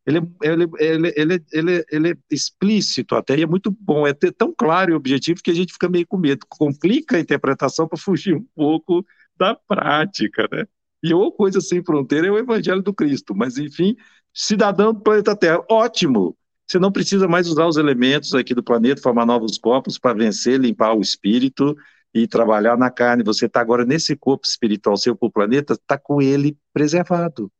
Ele, 0.05 0.19
ele, 0.41 0.69
ele, 0.79 1.13
ele, 1.15 1.43
ele, 1.51 1.85
ele 1.91 2.11
é 2.11 2.15
explícito 2.29 3.15
até, 3.15 3.37
e 3.37 3.41
é 3.43 3.47
muito 3.47 3.71
bom. 3.71 4.05
É 4.05 4.13
tão 4.13 4.53
claro 4.55 4.91
e 4.91 4.95
objetivo 4.95 5.41
que 5.41 5.49
a 5.49 5.53
gente 5.53 5.73
fica 5.73 5.89
meio 5.89 6.05
com 6.07 6.17
medo. 6.17 6.45
Complica 6.47 7.17
a 7.17 7.19
interpretação 7.19 7.87
para 7.87 7.97
fugir 7.97 8.35
um 8.35 8.45
pouco 8.55 9.05
da 9.37 9.55
prática, 9.55 10.47
né? 10.51 10.65
E 11.05 11.13
ou 11.13 11.31
coisa 11.31 11.61
sem 11.61 11.83
fronteira 11.83 12.25
é 12.25 12.31
o 12.31 12.37
evangelho 12.39 12.81
do 12.81 12.91
Cristo. 12.91 13.35
Mas, 13.35 13.59
enfim, 13.59 13.95
cidadão 14.33 14.91
do 14.91 15.01
planeta 15.01 15.35
Terra, 15.35 15.63
ótimo. 15.69 16.35
Você 16.65 16.79
não 16.79 16.91
precisa 16.91 17.27
mais 17.27 17.47
usar 17.47 17.67
os 17.67 17.77
elementos 17.77 18.33
aqui 18.33 18.55
do 18.55 18.63
planeta, 18.63 18.99
formar 19.03 19.23
novos 19.23 19.55
corpos 19.59 19.99
para 19.99 20.17
vencer, 20.17 20.59
limpar 20.59 20.95
o 20.95 21.01
espírito 21.01 21.77
e 22.11 22.27
trabalhar 22.27 22.75
na 22.75 22.89
carne. 22.89 23.23
Você 23.23 23.45
está 23.45 23.61
agora 23.61 23.85
nesse 23.85 24.15
corpo 24.15 24.47
espiritual 24.47 24.97
seu 24.97 25.15
para 25.15 25.27
o 25.27 25.31
planeta, 25.31 25.73
está 25.73 25.95
com 25.95 26.19
ele 26.19 26.57
preservado. 26.73 27.51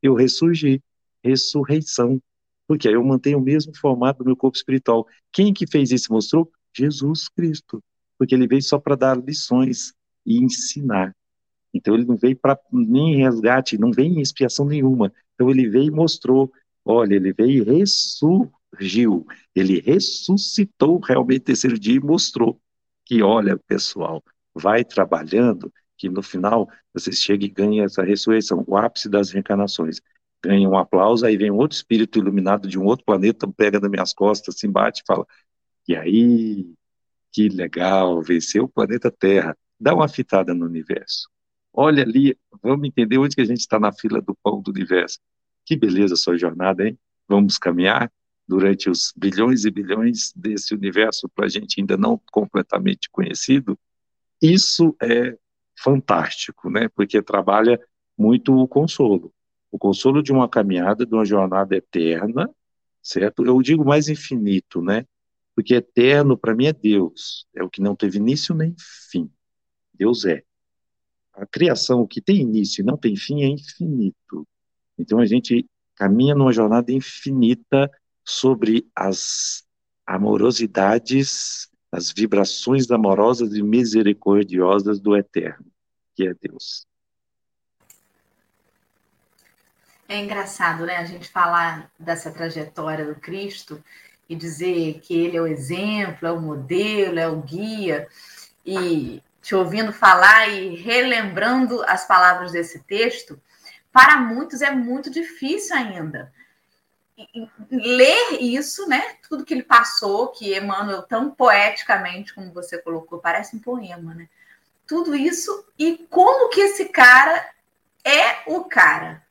Eu 0.00 0.14
ressurgi, 0.14 0.80
ressurreição. 1.20 2.22
Porque 2.64 2.86
aí 2.86 2.94
eu 2.94 3.02
mantenho 3.02 3.38
o 3.38 3.42
mesmo 3.42 3.76
formato 3.76 4.20
do 4.20 4.26
meu 4.26 4.36
corpo 4.36 4.56
espiritual. 4.56 5.04
Quem 5.32 5.52
que 5.52 5.66
fez 5.66 5.90
isso 5.90 6.12
mostrou? 6.12 6.48
Jesus 6.72 7.28
Cristo. 7.28 7.82
Porque 8.16 8.36
ele 8.36 8.46
veio 8.46 8.62
só 8.62 8.78
para 8.78 8.94
dar 8.94 9.18
lições 9.18 9.92
e 10.24 10.38
ensinar. 10.38 11.12
Então 11.74 11.94
ele 11.94 12.04
não 12.04 12.16
veio 12.16 12.36
para 12.36 12.58
nem 12.72 13.16
resgate, 13.16 13.76
não 13.76 13.90
veio 13.90 14.14
em 14.14 14.20
expiação 14.20 14.64
nenhuma. 14.64 15.12
Então 15.34 15.50
ele 15.50 15.68
veio 15.68 15.86
e 15.86 15.90
mostrou, 15.90 16.52
olha, 16.84 17.16
ele 17.16 17.32
veio 17.32 17.62
e 17.62 17.78
ressurgiu, 17.78 19.26
ele 19.54 19.80
ressuscitou 19.80 21.00
realmente 21.00 21.40
terceiro 21.40 21.78
dia 21.78 21.96
e 21.96 22.00
mostrou 22.00 22.60
que, 23.04 23.22
olha, 23.22 23.58
pessoal, 23.66 24.22
vai 24.54 24.84
trabalhando, 24.84 25.72
que 25.98 26.08
no 26.08 26.22
final 26.22 26.68
você 26.92 27.12
chega 27.12 27.44
e 27.44 27.48
ganha 27.48 27.84
essa 27.84 28.02
ressurreição, 28.02 28.64
o 28.66 28.76
ápice 28.76 29.08
das 29.08 29.30
reencarnações. 29.30 30.00
Ganha 30.42 30.68
um 30.68 30.76
aplauso, 30.76 31.24
aí 31.26 31.36
vem 31.36 31.50
outro 31.50 31.76
espírito 31.76 32.18
iluminado 32.18 32.68
de 32.68 32.78
um 32.78 32.84
outro 32.84 33.04
planeta, 33.04 33.48
pega 33.48 33.80
nas 33.80 33.90
minhas 33.90 34.12
costas, 34.12 34.58
se 34.58 34.68
bate 34.68 35.02
e 35.02 35.06
fala, 35.06 35.26
e 35.88 35.96
aí, 35.96 36.66
que 37.32 37.48
legal, 37.48 38.22
venceu 38.22 38.64
o 38.64 38.68
planeta 38.68 39.10
Terra. 39.10 39.56
Dá 39.78 39.94
uma 39.94 40.08
fitada 40.08 40.54
no 40.54 40.66
universo. 40.66 41.28
Olha 41.76 42.04
ali, 42.04 42.38
vamos 42.62 42.86
entender 42.86 43.18
onde 43.18 43.34
que 43.34 43.42
a 43.42 43.44
gente 43.44 43.58
está 43.58 43.80
na 43.80 43.92
fila 43.92 44.20
do 44.20 44.32
pão 44.36 44.62
do 44.62 44.70
universo. 44.70 45.18
Que 45.66 45.76
beleza 45.76 46.14
a 46.14 46.16
sua 46.16 46.38
jornada, 46.38 46.86
hein? 46.86 46.96
Vamos 47.28 47.58
caminhar 47.58 48.12
durante 48.46 48.88
os 48.88 49.12
bilhões 49.16 49.64
e 49.64 49.70
bilhões 49.72 50.32
desse 50.36 50.72
universo 50.72 51.28
para 51.28 51.46
a 51.46 51.48
gente 51.48 51.80
ainda 51.80 51.96
não 51.96 52.20
completamente 52.30 53.10
conhecido. 53.10 53.76
Isso 54.40 54.94
é 55.02 55.36
fantástico, 55.76 56.70
né? 56.70 56.88
Porque 56.94 57.20
trabalha 57.20 57.80
muito 58.16 58.54
o 58.56 58.68
consolo. 58.68 59.34
O 59.68 59.78
consolo 59.78 60.22
de 60.22 60.30
uma 60.30 60.48
caminhada, 60.48 61.04
de 61.04 61.12
uma 61.12 61.24
jornada 61.24 61.74
eterna, 61.74 62.48
certo? 63.02 63.44
Eu 63.44 63.60
digo 63.60 63.84
mais 63.84 64.08
infinito, 64.08 64.80
né? 64.80 65.04
Porque 65.56 65.74
eterno 65.74 66.38
para 66.38 66.54
mim 66.54 66.66
é 66.66 66.72
Deus, 66.72 67.48
é 67.52 67.64
o 67.64 67.70
que 67.70 67.80
não 67.80 67.96
teve 67.96 68.18
início 68.18 68.54
nem 68.54 68.76
fim. 69.10 69.28
Deus 69.92 70.24
é. 70.24 70.44
A 71.34 71.44
criação, 71.46 72.06
que 72.06 72.20
tem 72.20 72.36
início 72.36 72.82
e 72.82 72.84
não 72.84 72.96
tem 72.96 73.16
fim, 73.16 73.42
é 73.42 73.46
infinito. 73.46 74.46
Então 74.98 75.18
a 75.18 75.26
gente 75.26 75.66
caminha 75.96 76.34
numa 76.34 76.52
jornada 76.52 76.92
infinita 76.92 77.90
sobre 78.24 78.88
as 78.94 79.64
amorosidades, 80.06 81.68
as 81.90 82.12
vibrações 82.12 82.90
amorosas 82.90 83.54
e 83.54 83.62
misericordiosas 83.62 85.00
do 85.00 85.16
Eterno, 85.16 85.66
que 86.14 86.26
é 86.26 86.34
Deus. 86.34 86.86
É 90.08 90.18
engraçado, 90.22 90.84
né, 90.84 90.96
a 90.96 91.04
gente 91.04 91.28
falar 91.28 91.90
dessa 91.98 92.30
trajetória 92.30 93.06
do 93.06 93.14
Cristo 93.18 93.82
e 94.28 94.36
dizer 94.36 95.00
que 95.00 95.14
ele 95.14 95.36
é 95.36 95.40
o 95.40 95.46
exemplo, 95.46 96.28
é 96.28 96.32
o 96.32 96.40
modelo, 96.40 97.18
é 97.18 97.28
o 97.28 97.40
guia, 97.40 98.06
e 98.64 99.22
te 99.44 99.54
ouvindo 99.54 99.92
falar 99.92 100.48
e 100.48 100.74
relembrando 100.74 101.84
as 101.86 102.06
palavras 102.06 102.52
desse 102.52 102.78
texto, 102.84 103.38
para 103.92 104.16
muitos 104.16 104.62
é 104.62 104.70
muito 104.70 105.10
difícil 105.10 105.76
ainda. 105.76 106.32
Ler 107.70 108.40
isso, 108.40 108.88
né? 108.88 109.16
Tudo 109.28 109.44
que 109.44 109.52
ele 109.52 109.62
passou, 109.62 110.28
que 110.28 110.56
Emmanuel 110.56 111.02
tão 111.02 111.30
poeticamente, 111.30 112.34
como 112.34 112.54
você 112.54 112.78
colocou, 112.78 113.18
parece 113.18 113.54
um 113.54 113.58
poema, 113.58 114.14
né? 114.14 114.30
Tudo 114.86 115.14
isso 115.14 115.66
e 115.78 115.98
como 116.08 116.48
que 116.48 116.62
esse 116.62 116.86
cara 116.86 117.46
é 118.02 118.38
o 118.46 118.64
cara. 118.64 119.22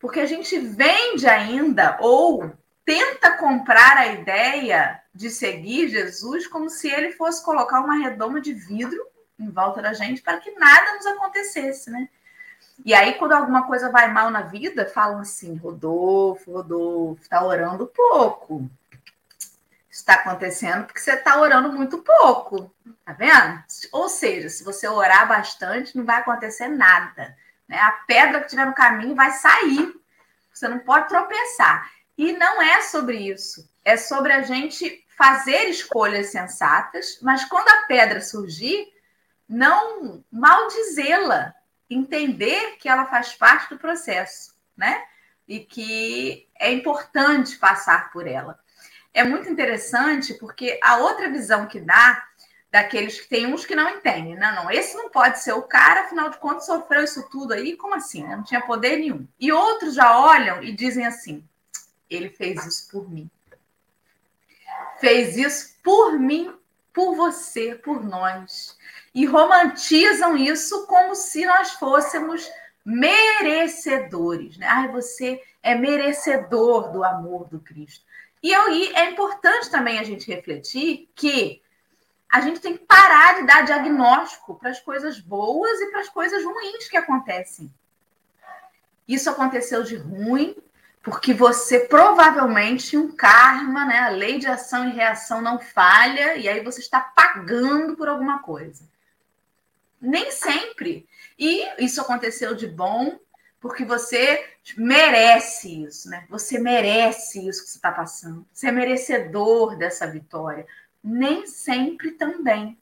Porque 0.00 0.18
a 0.18 0.26
gente 0.26 0.58
vende 0.58 1.28
ainda 1.28 1.98
ou 2.00 2.52
tenta 2.84 3.36
comprar 3.36 3.96
a 3.96 4.08
ideia 4.08 5.00
de 5.14 5.30
seguir 5.30 5.88
Jesus 5.88 6.48
como 6.48 6.68
se 6.68 6.90
ele 6.90 7.12
fosse 7.12 7.44
colocar 7.44 7.80
uma 7.80 7.94
redoma 7.94 8.40
de 8.40 8.52
vidro 8.52 9.11
em 9.42 9.50
volta 9.50 9.82
da 9.82 9.92
gente 9.92 10.22
para 10.22 10.38
que 10.38 10.50
nada 10.52 10.94
nos 10.94 11.06
acontecesse, 11.06 11.90
né? 11.90 12.08
E 12.84 12.94
aí, 12.94 13.14
quando 13.14 13.32
alguma 13.32 13.66
coisa 13.66 13.90
vai 13.90 14.10
mal 14.10 14.30
na 14.30 14.42
vida, 14.42 14.86
falam 14.86 15.20
assim: 15.20 15.56
Rodolfo, 15.56 16.52
Rodolfo, 16.52 17.22
está 17.22 17.44
orando 17.44 17.86
pouco. 17.86 18.68
Está 19.90 20.14
acontecendo 20.14 20.86
porque 20.86 21.00
você 21.00 21.12
está 21.12 21.38
orando 21.38 21.70
muito 21.70 21.98
pouco, 21.98 22.74
tá 23.04 23.12
vendo? 23.12 23.62
Ou 23.92 24.08
seja, 24.08 24.48
se 24.48 24.64
você 24.64 24.88
orar 24.88 25.28
bastante, 25.28 25.96
não 25.96 26.04
vai 26.04 26.16
acontecer 26.16 26.66
nada. 26.66 27.36
Né? 27.68 27.78
A 27.78 27.92
pedra 28.06 28.40
que 28.40 28.48
tiver 28.48 28.64
no 28.64 28.74
caminho 28.74 29.14
vai 29.14 29.30
sair. 29.32 29.94
Você 30.52 30.66
não 30.66 30.78
pode 30.78 31.08
tropeçar. 31.08 31.90
E 32.16 32.32
não 32.32 32.60
é 32.62 32.80
sobre 32.82 33.18
isso. 33.18 33.68
É 33.84 33.96
sobre 33.96 34.32
a 34.32 34.42
gente 34.42 35.04
fazer 35.16 35.68
escolhas 35.68 36.28
sensatas, 36.28 37.18
mas 37.20 37.44
quando 37.44 37.68
a 37.68 37.86
pedra 37.86 38.20
surgir, 38.20 38.91
não 39.48 40.24
maldizê-la, 40.30 41.54
entender 41.88 42.76
que 42.78 42.88
ela 42.88 43.06
faz 43.06 43.34
parte 43.34 43.70
do 43.70 43.78
processo, 43.78 44.54
né? 44.76 45.02
E 45.46 45.60
que 45.60 46.48
é 46.58 46.72
importante 46.72 47.56
passar 47.56 48.10
por 48.12 48.26
ela. 48.26 48.58
É 49.12 49.22
muito 49.24 49.48
interessante 49.48 50.34
porque 50.34 50.80
a 50.82 50.96
outra 50.96 51.28
visão 51.28 51.66
que 51.66 51.80
dá 51.80 52.26
daqueles 52.70 53.20
que 53.20 53.28
tem 53.28 53.46
uns 53.46 53.66
que 53.66 53.74
não 53.74 53.90
entendem, 53.90 54.34
não, 54.34 54.54
não, 54.54 54.70
esse 54.70 54.96
não 54.96 55.10
pode 55.10 55.40
ser 55.40 55.52
o 55.52 55.62
cara, 55.62 56.04
afinal 56.04 56.30
de 56.30 56.38
contas 56.38 56.64
sofreu 56.64 57.04
isso 57.04 57.28
tudo 57.28 57.52
aí, 57.52 57.76
como 57.76 57.94
assim? 57.94 58.24
Né? 58.24 58.34
Não 58.34 58.42
tinha 58.42 58.62
poder 58.62 58.96
nenhum. 58.96 59.28
E 59.38 59.52
outros 59.52 59.94
já 59.94 60.18
olham 60.18 60.62
e 60.62 60.72
dizem 60.72 61.04
assim: 61.04 61.46
ele 62.08 62.30
fez 62.30 62.64
isso 62.64 62.88
por 62.90 63.10
mim. 63.10 63.30
Fez 64.98 65.36
isso 65.36 65.74
por 65.82 66.18
mim, 66.18 66.54
por 66.94 67.14
você, 67.14 67.74
por 67.74 68.02
nós 68.02 68.78
e 69.14 69.26
romantizam 69.26 70.36
isso 70.36 70.86
como 70.86 71.14
se 71.14 71.44
nós 71.44 71.72
fôssemos 71.72 72.48
merecedores. 72.84 74.56
Né? 74.56 74.66
Ai, 74.66 74.88
você 74.88 75.40
é 75.62 75.74
merecedor 75.74 76.90
do 76.90 77.04
amor 77.04 77.48
do 77.48 77.60
Cristo. 77.60 78.04
E 78.42 78.52
aí 78.52 78.92
é 78.94 79.10
importante 79.10 79.70
também 79.70 79.98
a 79.98 80.02
gente 80.02 80.30
refletir 80.30 81.08
que 81.14 81.62
a 82.30 82.40
gente 82.40 82.60
tem 82.60 82.76
que 82.76 82.84
parar 82.84 83.34
de 83.36 83.46
dar 83.46 83.62
diagnóstico 83.62 84.54
para 84.54 84.70
as 84.70 84.80
coisas 84.80 85.20
boas 85.20 85.80
e 85.80 85.90
para 85.90 86.00
as 86.00 86.08
coisas 86.08 86.42
ruins 86.42 86.88
que 86.88 86.96
acontecem. 86.96 87.72
Isso 89.06 89.28
aconteceu 89.28 89.82
de 89.82 89.96
ruim, 89.96 90.56
porque 91.02 91.34
você 91.34 91.80
provavelmente 91.80 92.96
um 92.96 93.14
karma, 93.14 93.84
né? 93.84 93.98
A 93.98 94.08
lei 94.08 94.38
de 94.38 94.46
ação 94.46 94.88
e 94.88 94.92
reação 94.92 95.42
não 95.42 95.58
falha, 95.58 96.36
e 96.36 96.48
aí 96.48 96.64
você 96.64 96.80
está 96.80 97.00
pagando 97.00 97.96
por 97.96 98.08
alguma 98.08 98.38
coisa. 98.38 98.88
Nem 100.02 100.32
sempre. 100.32 101.06
E 101.38 101.64
isso 101.78 102.00
aconteceu 102.00 102.56
de 102.56 102.66
bom, 102.66 103.20
porque 103.60 103.84
você 103.84 104.44
merece 104.76 105.84
isso, 105.84 106.10
né? 106.10 106.26
Você 106.28 106.58
merece 106.58 107.46
isso 107.48 107.62
que 107.62 107.70
você 107.70 107.78
está 107.78 107.92
passando. 107.92 108.44
Você 108.52 108.66
é 108.66 108.72
merecedor 108.72 109.76
dessa 109.76 110.04
vitória. 110.08 110.66
Nem 111.02 111.46
sempre 111.46 112.10
também. 112.10 112.76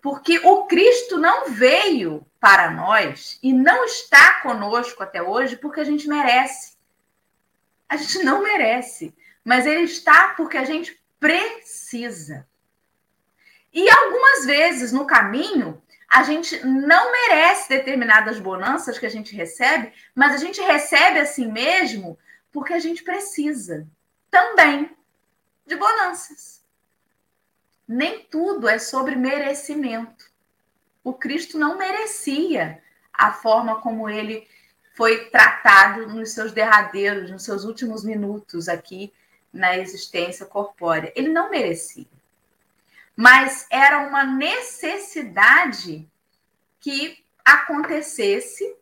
Porque 0.00 0.38
o 0.38 0.64
Cristo 0.64 1.18
não 1.18 1.50
veio 1.50 2.26
para 2.40 2.70
nós 2.70 3.38
e 3.42 3.52
não 3.52 3.84
está 3.84 4.40
conosco 4.40 5.02
até 5.02 5.22
hoje 5.22 5.56
porque 5.56 5.80
a 5.80 5.84
gente 5.84 6.08
merece. 6.08 6.78
A 7.86 7.98
gente 7.98 8.24
não 8.24 8.42
merece, 8.42 9.14
mas 9.44 9.66
ele 9.66 9.82
está 9.82 10.32
porque 10.38 10.56
a 10.56 10.64
gente 10.64 10.98
precisa. 11.18 12.48
E 13.74 13.90
algumas 13.90 14.46
vezes 14.46 14.90
no 14.90 15.06
caminho, 15.06 15.82
a 16.10 16.24
gente 16.24 16.66
não 16.66 17.12
merece 17.12 17.68
determinadas 17.68 18.40
bonanças 18.40 18.98
que 18.98 19.06
a 19.06 19.10
gente 19.10 19.36
recebe, 19.36 19.92
mas 20.12 20.34
a 20.34 20.38
gente 20.38 20.60
recebe 20.60 21.20
assim 21.20 21.50
mesmo 21.50 22.18
porque 22.50 22.72
a 22.72 22.80
gente 22.80 23.04
precisa 23.04 23.86
também 24.28 24.90
de 25.64 25.76
bonanças. 25.76 26.64
Nem 27.86 28.24
tudo 28.24 28.68
é 28.68 28.76
sobre 28.76 29.14
merecimento. 29.14 30.28
O 31.04 31.12
Cristo 31.12 31.56
não 31.56 31.78
merecia 31.78 32.82
a 33.12 33.32
forma 33.32 33.80
como 33.80 34.08
ele 34.08 34.48
foi 34.94 35.30
tratado 35.30 36.08
nos 36.08 36.32
seus 36.32 36.50
derradeiros, 36.50 37.30
nos 37.30 37.44
seus 37.44 37.64
últimos 37.64 38.04
minutos 38.04 38.68
aqui 38.68 39.12
na 39.52 39.78
existência 39.78 40.44
corpórea. 40.44 41.12
Ele 41.14 41.28
não 41.28 41.50
merecia 41.50 42.19
mas 43.20 43.66
era 43.68 44.08
uma 44.08 44.24
necessidade 44.24 46.10
que 46.80 47.22
acontecesse 47.44 48.74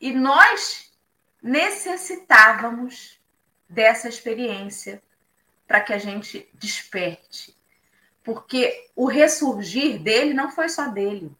e 0.00 0.12
nós 0.12 0.92
necessitávamos 1.42 3.18
dessa 3.68 4.08
experiência 4.08 5.02
para 5.66 5.80
que 5.80 5.92
a 5.92 5.98
gente 5.98 6.48
desperte. 6.54 7.52
Porque 8.22 8.88
o 8.94 9.06
ressurgir 9.06 10.00
dele 10.00 10.32
não 10.32 10.52
foi 10.52 10.68
só 10.68 10.86
dele. 10.86 11.36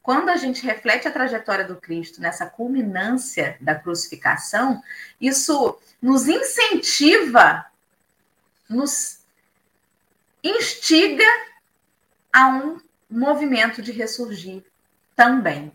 Quando 0.00 0.30
a 0.30 0.36
gente 0.38 0.64
reflete 0.64 1.08
a 1.08 1.12
trajetória 1.12 1.66
do 1.66 1.76
Cristo 1.76 2.22
nessa 2.22 2.46
culminância 2.46 3.58
da 3.60 3.74
crucificação, 3.74 4.82
isso 5.20 5.78
nos 6.00 6.26
incentiva, 6.26 7.66
nos 8.66 9.17
instiga 10.42 11.24
a 12.32 12.48
um 12.48 12.80
movimento 13.10 13.82
de 13.82 13.92
ressurgir 13.92 14.62
também. 15.16 15.72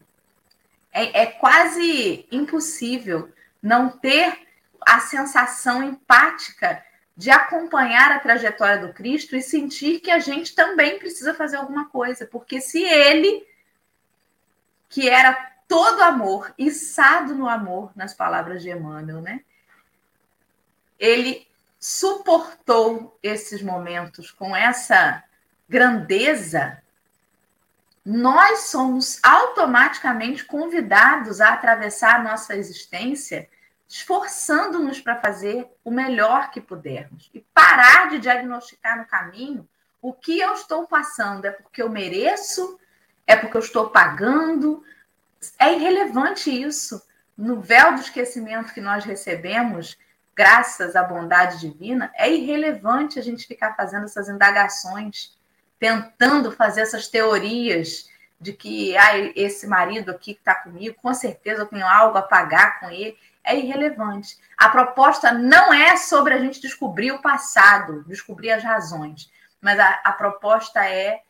É, 0.91 1.23
é 1.23 1.25
quase 1.25 2.27
impossível 2.31 3.31
não 3.61 3.89
ter 3.89 4.47
a 4.85 4.99
sensação 4.99 5.83
empática 5.83 6.83
de 7.15 7.29
acompanhar 7.29 8.11
a 8.11 8.19
trajetória 8.19 8.85
do 8.85 8.93
Cristo 8.93 9.35
e 9.35 9.41
sentir 9.41 9.99
que 9.99 10.11
a 10.11 10.19
gente 10.19 10.55
também 10.55 10.97
precisa 10.97 11.33
fazer 11.33 11.57
alguma 11.57 11.89
coisa, 11.89 12.25
porque 12.25 12.59
se 12.59 12.83
ele, 12.83 13.45
que 14.89 15.07
era 15.09 15.33
todo 15.67 16.01
amor, 16.01 16.53
içado 16.57 17.35
no 17.35 17.47
amor, 17.47 17.91
nas 17.95 18.13
palavras 18.13 18.61
de 18.61 18.69
Emmanuel, 18.69 19.21
né? 19.21 19.41
Ele 20.99 21.47
suportou 21.85 23.19
esses 23.21 23.61
momentos 23.61 24.31
com 24.31 24.55
essa 24.55 25.21
grandeza, 25.67 26.81
nós 28.05 28.67
somos 28.67 29.19
automaticamente 29.21 30.45
convidados 30.45 31.41
a 31.41 31.49
atravessar 31.49 32.15
a 32.15 32.23
nossa 32.23 32.55
existência 32.55 33.49
esforçando-nos 33.85 35.01
para 35.01 35.19
fazer 35.19 35.67
o 35.83 35.91
melhor 35.91 36.51
que 36.51 36.61
pudermos 36.61 37.29
e 37.33 37.41
parar 37.53 38.09
de 38.11 38.19
diagnosticar 38.19 38.97
no 38.97 39.05
caminho 39.05 39.67
o 40.01 40.13
que 40.13 40.39
eu 40.39 40.53
estou 40.53 40.87
passando 40.87 41.43
é 41.43 41.51
porque 41.51 41.81
eu 41.81 41.89
mereço, 41.89 42.79
é 43.27 43.35
porque 43.35 43.57
eu 43.57 43.61
estou 43.61 43.89
pagando. 43.89 44.81
É 45.59 45.73
irrelevante 45.73 46.49
isso. 46.49 47.05
No 47.37 47.59
véu 47.59 47.95
do 47.95 47.99
esquecimento 47.99 48.73
que 48.73 48.79
nós 48.79 49.03
recebemos, 49.03 49.97
graças 50.35 50.95
à 50.95 51.03
bondade 51.03 51.59
divina, 51.59 52.11
é 52.15 52.31
irrelevante 52.31 53.19
a 53.19 53.21
gente 53.21 53.47
ficar 53.47 53.75
fazendo 53.75 54.05
essas 54.05 54.27
indagações, 54.29 55.37
tentando 55.79 56.51
fazer 56.51 56.81
essas 56.81 57.07
teorias 57.07 58.09
de 58.39 58.51
que 58.51 58.97
ah, 58.97 59.17
esse 59.35 59.65
marido 59.67 60.11
aqui 60.11 60.33
que 60.33 60.39
está 60.39 60.55
comigo, 60.55 60.95
com 61.01 61.13
certeza 61.13 61.61
eu 61.61 61.65
tenho 61.65 61.87
algo 61.87 62.17
a 62.17 62.21
pagar 62.21 62.79
com 62.79 62.89
ele 62.89 63.17
é 63.43 63.57
irrelevante. 63.57 64.37
A 64.57 64.69
proposta 64.69 65.31
não 65.31 65.73
é 65.73 65.97
sobre 65.97 66.33
a 66.33 66.39
gente 66.39 66.61
descobrir 66.61 67.11
o 67.11 67.21
passado, 67.21 68.03
descobrir 68.05 68.51
as 68.51 68.63
razões, 68.63 69.29
mas 69.61 69.79
a, 69.79 70.01
a 70.03 70.11
proposta 70.13 70.85
é 70.85 71.21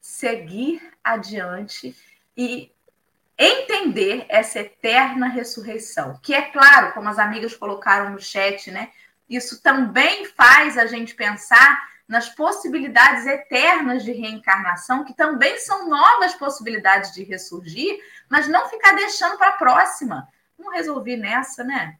seguir 0.00 0.82
adiante 1.04 1.94
e 2.36 2.72
entender 3.42 4.26
essa 4.28 4.60
eterna 4.60 5.28
ressurreição, 5.28 6.18
que 6.22 6.34
é 6.34 6.42
claro, 6.42 6.92
como 6.92 7.08
as 7.08 7.18
amigas 7.18 7.56
colocaram 7.56 8.10
no 8.10 8.20
chat, 8.20 8.70
né? 8.70 8.90
Isso 9.28 9.62
também 9.62 10.26
faz 10.26 10.76
a 10.76 10.86
gente 10.86 11.14
pensar 11.14 11.88
nas 12.06 12.28
possibilidades 12.28 13.26
eternas 13.26 14.04
de 14.04 14.12
reencarnação, 14.12 15.04
que 15.04 15.14
também 15.14 15.58
são 15.58 15.88
novas 15.88 16.34
possibilidades 16.34 17.14
de 17.14 17.22
ressurgir, 17.22 17.98
mas 18.28 18.48
não 18.48 18.68
ficar 18.68 18.94
deixando 18.94 19.38
para 19.38 19.50
a 19.50 19.56
próxima 19.56 20.28
não 20.60 20.70
resolvi 20.70 21.16
nessa, 21.16 21.64
né? 21.64 21.98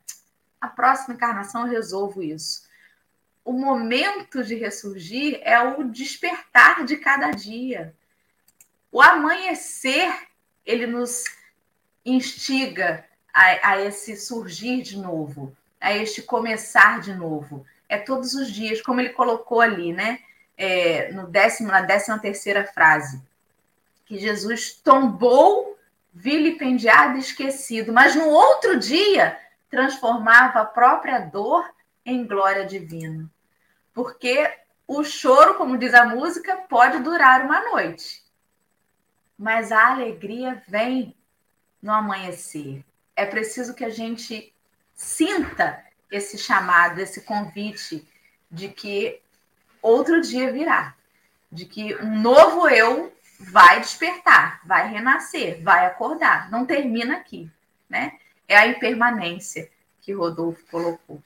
A 0.61 0.69
próxima 0.69 1.15
encarnação 1.15 1.63
eu 1.63 1.73
resolvo 1.73 2.23
isso. 2.23 2.69
O 3.45 3.53
momento 3.53 4.45
de 4.45 4.55
ressurgir 4.55 5.41
é 5.43 5.59
o 5.61 5.85
despertar 5.85 6.85
de 6.85 6.99
cada 6.99 7.31
dia. 7.31 7.95
O 8.93 9.01
amanhecer, 9.01 10.13
ele 10.65 10.87
nos 10.87 11.25
instiga 12.05 13.05
a, 13.33 13.71
a 13.71 13.81
esse 13.81 14.17
surgir 14.17 14.83
de 14.83 14.99
novo, 14.99 15.57
a 15.81 15.93
este 15.93 16.23
começar 16.23 17.01
de 17.01 17.15
novo. 17.15 17.67
É 17.89 17.99
todos 17.99 18.35
os 18.35 18.51
dias, 18.51 18.81
como 18.81 19.01
ele 19.01 19.11
colocou 19.11 19.61
ali, 19.61 19.93
né? 19.93 20.21
É, 20.57 21.11
no 21.13 21.27
décimo, 21.27 21.69
na 21.69 21.81
décima 21.81 22.19
terceira 22.19 22.65
frase, 22.67 23.21
que 24.05 24.19
Jesus 24.19 24.75
tombou 24.75 25.79
vilipendiado 26.13 27.17
e 27.17 27.21
esquecido, 27.21 27.93
mas 27.93 28.15
no 28.15 28.29
outro 28.29 28.79
dia 28.79 29.39
transformava 29.71 30.61
a 30.61 30.65
própria 30.65 31.21
dor 31.21 31.65
em 32.05 32.27
glória 32.27 32.67
divina. 32.67 33.31
Porque 33.95 34.53
o 34.87 35.05
choro, 35.05 35.55
como 35.55 35.79
diz 35.79 35.95
a 35.95 36.05
música, 36.05 36.57
pode 36.69 36.99
durar 36.99 37.45
uma 37.45 37.71
noite, 37.71 38.23
mas 39.41 39.73
a 39.73 39.93
alegria 39.93 40.63
vem 40.69 41.17
no 41.81 41.91
amanhecer. 41.91 42.85
É 43.17 43.25
preciso 43.25 43.73
que 43.73 43.83
a 43.83 43.89
gente 43.89 44.53
sinta 44.95 45.83
esse 46.13 46.37
chamado, 46.37 47.01
esse 47.01 47.23
convite 47.23 48.07
de 48.51 48.69
que 48.69 49.19
outro 49.81 50.21
dia 50.21 50.53
virá, 50.53 50.95
de 51.51 51.65
que 51.65 51.97
um 52.03 52.21
novo 52.21 52.69
eu 52.69 53.11
vai 53.39 53.81
despertar, 53.81 54.61
vai 54.67 54.91
renascer, 54.91 55.63
vai 55.63 55.87
acordar. 55.87 56.51
Não 56.51 56.67
termina 56.67 57.17
aqui, 57.17 57.51
né? 57.89 58.19
É 58.47 58.59
a 58.59 58.67
impermanência 58.67 59.71
que 60.03 60.13
Rodolfo 60.13 60.63
colocou. 60.71 61.23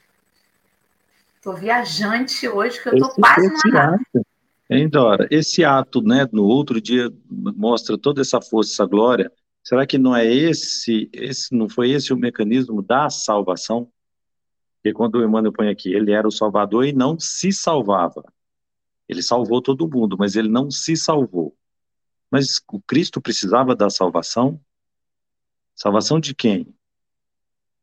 Estou 1.34 1.56
viajante 1.56 2.48
hoje, 2.48 2.80
que 2.80 2.90
eu 2.90 2.94
estou 2.94 3.10
quase 3.10 3.48
na 3.72 3.98
Hein, 4.70 4.88
Dora? 4.88 5.28
Esse 5.30 5.62
ato, 5.62 6.00
né, 6.00 6.26
no 6.32 6.44
outro 6.44 6.80
dia, 6.80 7.12
mostra 7.28 7.98
toda 7.98 8.22
essa 8.22 8.40
força, 8.40 8.72
essa 8.72 8.86
glória. 8.86 9.30
Será 9.62 9.86
que 9.86 9.98
não 9.98 10.16
é 10.16 10.26
esse, 10.26 11.08
esse 11.12 11.54
não 11.54 11.68
foi 11.68 11.90
esse 11.90 12.12
o 12.12 12.16
mecanismo 12.16 12.82
da 12.82 13.10
salvação? 13.10 13.90
Porque 14.76 14.92
quando 14.92 15.16
o 15.16 15.24
Emmanuel 15.24 15.52
põe 15.52 15.68
aqui, 15.68 15.92
ele 15.92 16.12
era 16.12 16.26
o 16.26 16.32
salvador 16.32 16.86
e 16.86 16.92
não 16.92 17.18
se 17.18 17.52
salvava. 17.52 18.22
Ele 19.08 19.22
salvou 19.22 19.60
todo 19.60 19.88
mundo, 19.88 20.16
mas 20.18 20.34
ele 20.34 20.48
não 20.48 20.70
se 20.70 20.96
salvou. 20.96 21.56
Mas 22.30 22.60
o 22.72 22.80
Cristo 22.80 23.20
precisava 23.20 23.76
da 23.76 23.88
salvação? 23.90 24.60
Salvação 25.74 26.18
de 26.18 26.34
quem? 26.34 26.74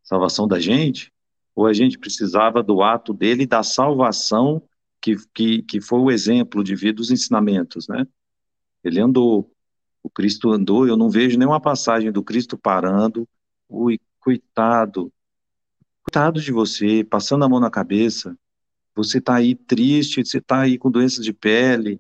Salvação 0.03 0.47
da 0.47 0.59
gente? 0.59 1.11
Ou 1.55 1.67
a 1.67 1.73
gente 1.73 1.97
precisava 1.97 2.63
do 2.63 2.81
ato 2.81 3.13
dele 3.13 3.45
da 3.45 3.61
salvação 3.61 4.61
que, 5.01 5.15
que, 5.33 5.63
que 5.63 5.81
foi 5.81 5.99
o 5.99 6.11
exemplo 6.11 6.63
de 6.63 6.75
vida 6.75 6.93
dos 6.93 7.11
ensinamentos, 7.11 7.87
né? 7.87 8.05
Ele 8.83 8.99
andou, 8.99 9.51
o 10.03 10.09
Cristo 10.09 10.51
andou, 10.51 10.87
eu 10.87 10.95
não 10.95 11.09
vejo 11.09 11.37
nenhuma 11.37 11.59
passagem 11.59 12.11
do 12.11 12.23
Cristo 12.23 12.57
parando, 12.57 13.27
ui, 13.67 13.99
coitado, 14.19 15.11
coitado 16.03 16.39
de 16.39 16.51
você, 16.51 17.03
passando 17.03 17.43
a 17.43 17.49
mão 17.49 17.59
na 17.59 17.69
cabeça, 17.69 18.37
você 18.95 19.17
está 19.17 19.35
aí 19.35 19.55
triste, 19.55 20.23
você 20.23 20.37
está 20.37 20.61
aí 20.61 20.77
com 20.77 20.91
doenças 20.91 21.23
de 21.23 21.33
pele, 21.33 21.99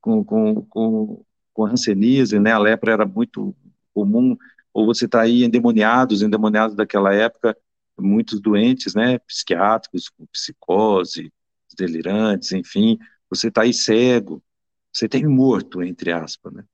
com, 0.00 0.24
com, 0.24 0.62
com, 0.62 1.24
com 1.52 1.66
hanseníase, 1.66 2.38
né, 2.38 2.52
a 2.52 2.58
lepra 2.58 2.92
era 2.92 3.06
muito 3.06 3.54
comum, 3.94 4.36
ou 4.74 4.86
você 4.86 5.06
está 5.06 5.22
aí 5.22 5.44
endemoniados, 5.44 6.22
endemoniados 6.22 6.76
daquela 6.76 7.14
época, 7.14 7.56
muitos 7.98 8.40
doentes, 8.40 8.94
né, 8.94 9.18
psiquiátricos, 9.20 10.08
com 10.08 10.26
psicose, 10.26 11.32
delirantes, 11.76 12.52
enfim, 12.52 12.98
você 13.30 13.48
está 13.48 13.62
aí 13.62 13.72
cego, 13.72 14.42
você 14.92 15.08
tem 15.08 15.26
morto, 15.26 15.82
entre 15.82 16.12
aspas, 16.12 16.52
né, 16.52 16.64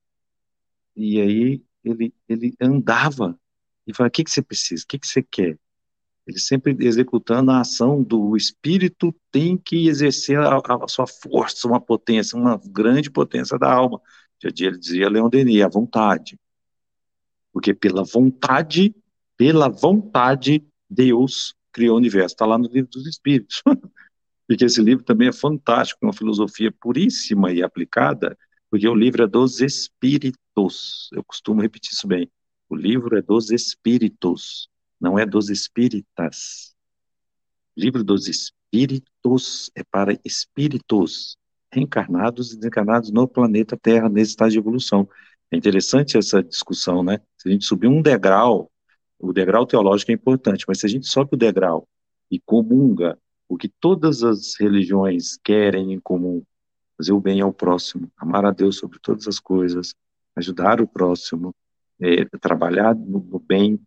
e 0.95 1.19
aí 1.19 1.63
ele, 1.83 2.13
ele 2.27 2.53
andava 2.61 3.37
e 3.85 3.93
falava, 3.93 4.09
o 4.09 4.11
que, 4.11 4.23
que 4.23 4.31
você 4.31 4.41
precisa, 4.41 4.83
o 4.83 4.87
que, 4.87 4.99
que 4.99 5.07
você 5.07 5.21
quer? 5.21 5.57
Ele 6.25 6.39
sempre 6.39 6.75
executando 6.79 7.51
a 7.51 7.59
ação 7.59 8.01
do 8.01 8.37
espírito 8.37 9.13
tem 9.29 9.57
que 9.57 9.87
exercer 9.87 10.39
a, 10.39 10.57
a 10.57 10.87
sua 10.87 11.05
força, 11.05 11.67
uma 11.67 11.81
potência, 11.81 12.37
uma 12.37 12.59
grande 12.65 13.11
potência 13.11 13.59
da 13.59 13.71
alma. 13.71 14.01
Já 14.41 14.49
ele 14.67 14.77
dizia 14.77 15.09
Leon 15.09 15.29
Denis, 15.29 15.61
a 15.61 15.67
vontade. 15.67 16.39
Porque 17.51 17.73
pela 17.73 18.03
vontade, 18.03 18.95
pela 19.35 19.67
vontade, 19.67 20.65
Deus 20.89 21.55
criou 21.73 21.95
o 21.95 21.97
universo. 21.97 22.35
Está 22.35 22.45
lá 22.45 22.57
no 22.57 22.69
livro 22.69 22.89
dos 22.89 23.05
Espíritos. 23.05 23.61
porque 24.47 24.65
esse 24.65 24.81
livro 24.81 25.03
também 25.03 25.29
é 25.29 25.33
fantástico, 25.33 26.05
uma 26.05 26.13
filosofia 26.13 26.71
puríssima 26.71 27.51
e 27.51 27.63
aplicada, 27.63 28.37
porque 28.69 28.87
o 28.87 28.95
livro 28.95 29.23
é 29.23 29.27
dos 29.27 29.61
espíritos. 29.61 31.09
Eu 31.13 31.23
costumo 31.23 31.61
repetir 31.61 31.93
isso 31.93 32.07
bem. 32.07 32.29
O 32.69 32.75
livro 32.75 33.17
é 33.17 33.21
dos 33.21 33.51
espíritos, 33.51 34.67
não 34.99 35.17
é 35.17 35.25
dos 35.25 35.49
espíritas. 35.49 36.73
O 37.77 37.81
livro 37.81 38.03
dos 38.03 38.27
espíritos 38.27 39.71
é 39.75 39.83
para 39.83 40.19
espíritos 40.25 41.37
reencarnados 41.71 42.51
e 42.51 42.57
desencarnados 42.57 43.11
no 43.11 43.27
planeta 43.27 43.77
Terra, 43.77 44.09
nesse 44.09 44.31
estágio 44.31 44.53
de 44.53 44.59
evolução. 44.59 45.07
É 45.51 45.57
interessante 45.57 46.17
essa 46.17 46.43
discussão, 46.43 47.03
né? 47.03 47.19
Se 47.37 47.47
a 47.47 47.51
gente 47.51 47.65
subir 47.65 47.87
um 47.87 48.01
degrau, 48.01 48.71
o 49.19 49.31
degrau 49.31 49.65
teológico 49.65 50.11
é 50.11 50.15
importante, 50.15 50.65
mas 50.67 50.79
se 50.79 50.85
a 50.85 50.89
gente 50.89 51.07
sobe 51.07 51.31
o 51.33 51.37
degrau 51.37 51.87
e 52.29 52.39
comunga 52.39 53.17
o 53.53 53.57
que 53.57 53.69
todas 53.69 54.23
as 54.23 54.55
religiões 54.59 55.37
querem 55.37 55.93
em 55.93 55.99
comum, 55.99 56.43
fazer 56.97 57.13
o 57.13 57.19
bem 57.19 57.39
ao 57.39 57.53
próximo, 57.53 58.11
amar 58.17 58.45
a 58.45 58.51
Deus 58.51 58.77
sobre 58.77 58.97
todas 58.99 59.27
as 59.27 59.39
coisas, 59.39 59.93
ajudar 60.35 60.81
o 60.81 60.87
próximo, 60.87 61.53
é, 62.01 62.25
trabalhar 62.41 62.95
no, 62.95 63.19
no, 63.19 63.39
bem, 63.39 63.79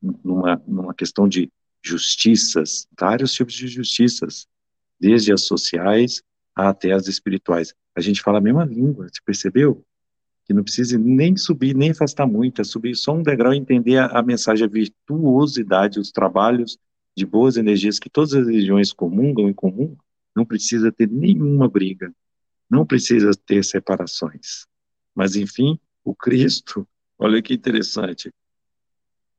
numa, 0.00 0.62
numa 0.64 0.94
questão 0.94 1.28
de 1.28 1.50
justiças, 1.82 2.86
vários 2.96 3.32
tipos 3.32 3.54
de 3.54 3.66
justiças, 3.66 4.46
desde 4.98 5.32
as 5.32 5.44
sociais 5.44 6.22
até 6.54 6.92
as 6.92 7.08
espirituais. 7.08 7.74
A 7.96 8.00
gente 8.00 8.22
fala 8.22 8.38
a 8.38 8.40
mesma 8.40 8.64
língua, 8.64 9.08
você 9.08 9.20
percebeu? 9.26 9.84
Que 10.44 10.54
não 10.54 10.62
precisa 10.62 10.96
nem 10.96 11.36
subir, 11.36 11.74
nem 11.74 11.90
afastar 11.90 12.28
muito, 12.28 12.60
é 12.60 12.64
subir 12.64 12.94
só 12.94 13.12
um 13.12 13.24
degrau 13.24 13.52
e 13.52 13.58
entender 13.58 13.96
a, 13.96 14.06
a 14.06 14.22
mensagem, 14.22 14.64
a 14.64 14.70
virtuosidade, 14.70 15.98
os 15.98 16.12
trabalhos 16.12 16.78
de 17.16 17.26
boas 17.26 17.56
energias 17.56 17.98
que 17.98 18.10
todas 18.10 18.34
as 18.34 18.46
religiões 18.46 18.92
comungam 18.92 19.48
em 19.48 19.52
comum, 19.54 19.96
não 20.34 20.44
precisa 20.44 20.92
ter 20.92 21.08
nenhuma 21.08 21.68
briga, 21.68 22.12
não 22.68 22.86
precisa 22.86 23.30
ter 23.46 23.64
separações. 23.64 24.66
Mas, 25.14 25.36
enfim, 25.36 25.78
o 26.04 26.14
Cristo, 26.14 26.86
olha 27.18 27.42
que 27.42 27.54
interessante, 27.54 28.32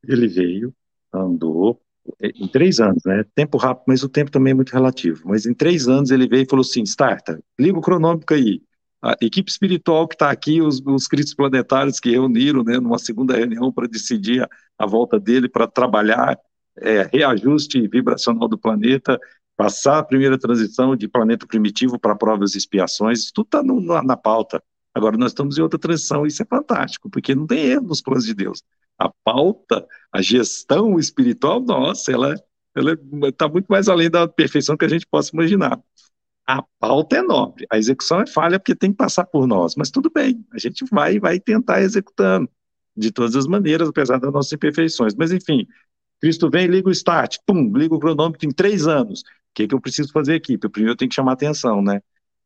ele 0.04 0.28
veio, 0.28 0.74
andou, 1.14 1.82
em 2.22 2.48
três 2.48 2.80
anos, 2.80 3.04
né? 3.06 3.24
Tempo 3.36 3.58
rápido, 3.58 3.86
mas 3.88 4.04
o 4.04 4.10
tempo 4.10 4.32
também 4.32 4.52
é 4.52 4.54
muito 4.56 4.72
relativo. 4.74 5.22
Mas 5.26 5.46
em 5.46 5.54
três 5.54 5.88
anos 5.88 6.12
ele 6.12 6.28
veio 6.28 6.44
e 6.44 6.50
falou 6.50 6.64
assim: 6.64 6.82
starta, 6.84 7.42
liga 7.60 7.78
o 7.78 7.82
cronômetro 7.82 8.36
aí. 8.36 8.62
A 9.04 9.16
equipe 9.22 9.50
espiritual 9.50 10.08
que 10.08 10.16
está 10.16 10.30
aqui, 10.30 10.62
os, 10.62 10.80
os 10.86 11.08
críticos 11.08 11.34
planetários 11.34 12.00
que 12.00 12.12
reuniram, 12.12 12.64
né, 12.64 12.80
numa 12.80 13.00
segunda 13.00 13.36
reunião 13.36 13.72
para 13.72 13.88
decidir 13.88 14.44
a, 14.44 14.50
a, 14.78 14.86
volta 14.86 15.20
dele, 15.20 15.50
para 15.50 15.68
trabalhar 15.68 16.38
é, 16.82 17.10
reajuste 17.12 17.88
vibracional 17.88 18.48
do 18.48 18.58
planeta, 18.58 19.20
passar 19.56 20.00
a 20.00 20.04
primeira 20.04 20.38
transição 20.38 20.96
de 20.96 21.08
planeta 21.08 21.46
primitivo 21.46 22.00
para 22.00 22.16
provas 22.16 22.56
e 22.56 22.58
expiações, 22.58 23.20
isso 23.20 23.32
tudo 23.34 23.46
está 23.46 23.64
na, 23.64 24.04
na 24.04 24.18
pauta. 24.18 24.62
Agora 24.94 25.18
nós 25.18 25.32
estamos 25.32 25.58
em 25.58 25.62
outra 25.62 25.80
transição, 25.80 26.26
isso 26.26 26.42
é 26.42 26.46
fantástico, 26.46 27.10
porque 27.10 27.34
não 27.34 27.48
tem 27.48 27.66
erro 27.66 27.88
nos 27.88 28.02
planos 28.02 28.26
de 28.26 28.34
Deus 28.34 28.62
a 29.02 29.12
pauta, 29.24 29.88
a 30.12 30.22
gestão 30.22 31.00
espiritual, 31.00 31.60
nossa, 31.60 32.12
ela 32.12 32.36
está 33.28 33.48
muito 33.48 33.66
mais 33.68 33.90
além 33.90 34.10
da 34.10 34.28
perfeição 34.28 34.78
que 34.78 34.86
a 34.86 34.88
gente 34.88 35.08
possa 35.08 35.32
imaginar. 35.34 35.80
A 36.48 36.64
pauta 36.80 37.18
é 37.18 37.22
nobre, 37.22 37.66
a 37.72 37.78
execução 37.78 38.22
é 38.22 38.28
falha 38.28 38.60
porque 38.60 38.76
tem 38.76 38.92
que 38.92 38.98
passar 38.98 39.26
por 39.26 39.48
nós, 39.48 39.76
mas 39.76 39.90
tudo 39.90 40.12
bem, 40.14 40.46
a 40.52 40.60
gente 40.60 40.86
vai 40.92 41.20
vai 41.20 41.40
tentar 41.40 41.82
executando 41.82 42.50
de 42.96 43.12
todas 43.12 43.36
as 43.36 43.48
maneiras, 43.48 43.90
apesar 43.90 44.20
das 44.20 44.32
nossas 44.34 44.52
imperfeições. 44.52 45.16
Mas 45.16 45.32
enfim, 45.32 45.66
Cristo 46.22 46.50
vem, 46.50 46.68
liga 46.68 46.88
o 46.88 46.92
start, 46.92 47.38
pum, 47.46 47.76
liga 47.76 47.96
o 47.96 48.00
cronômetro 48.00 48.48
em 48.48 48.52
três 48.52 48.88
anos. 48.88 49.22
O 49.22 49.54
que, 49.56 49.68
que 49.68 49.76
eu 49.76 49.82
preciso 49.82 50.12
fazer 50.12 50.36
aqui? 50.36 50.58
Primeiro 50.58 50.94
eu 50.94 50.98
tenho 50.98 51.10
que 51.10 51.16
chamar 51.16 51.34
atenção, 51.34 51.82
né? 51.82 52.02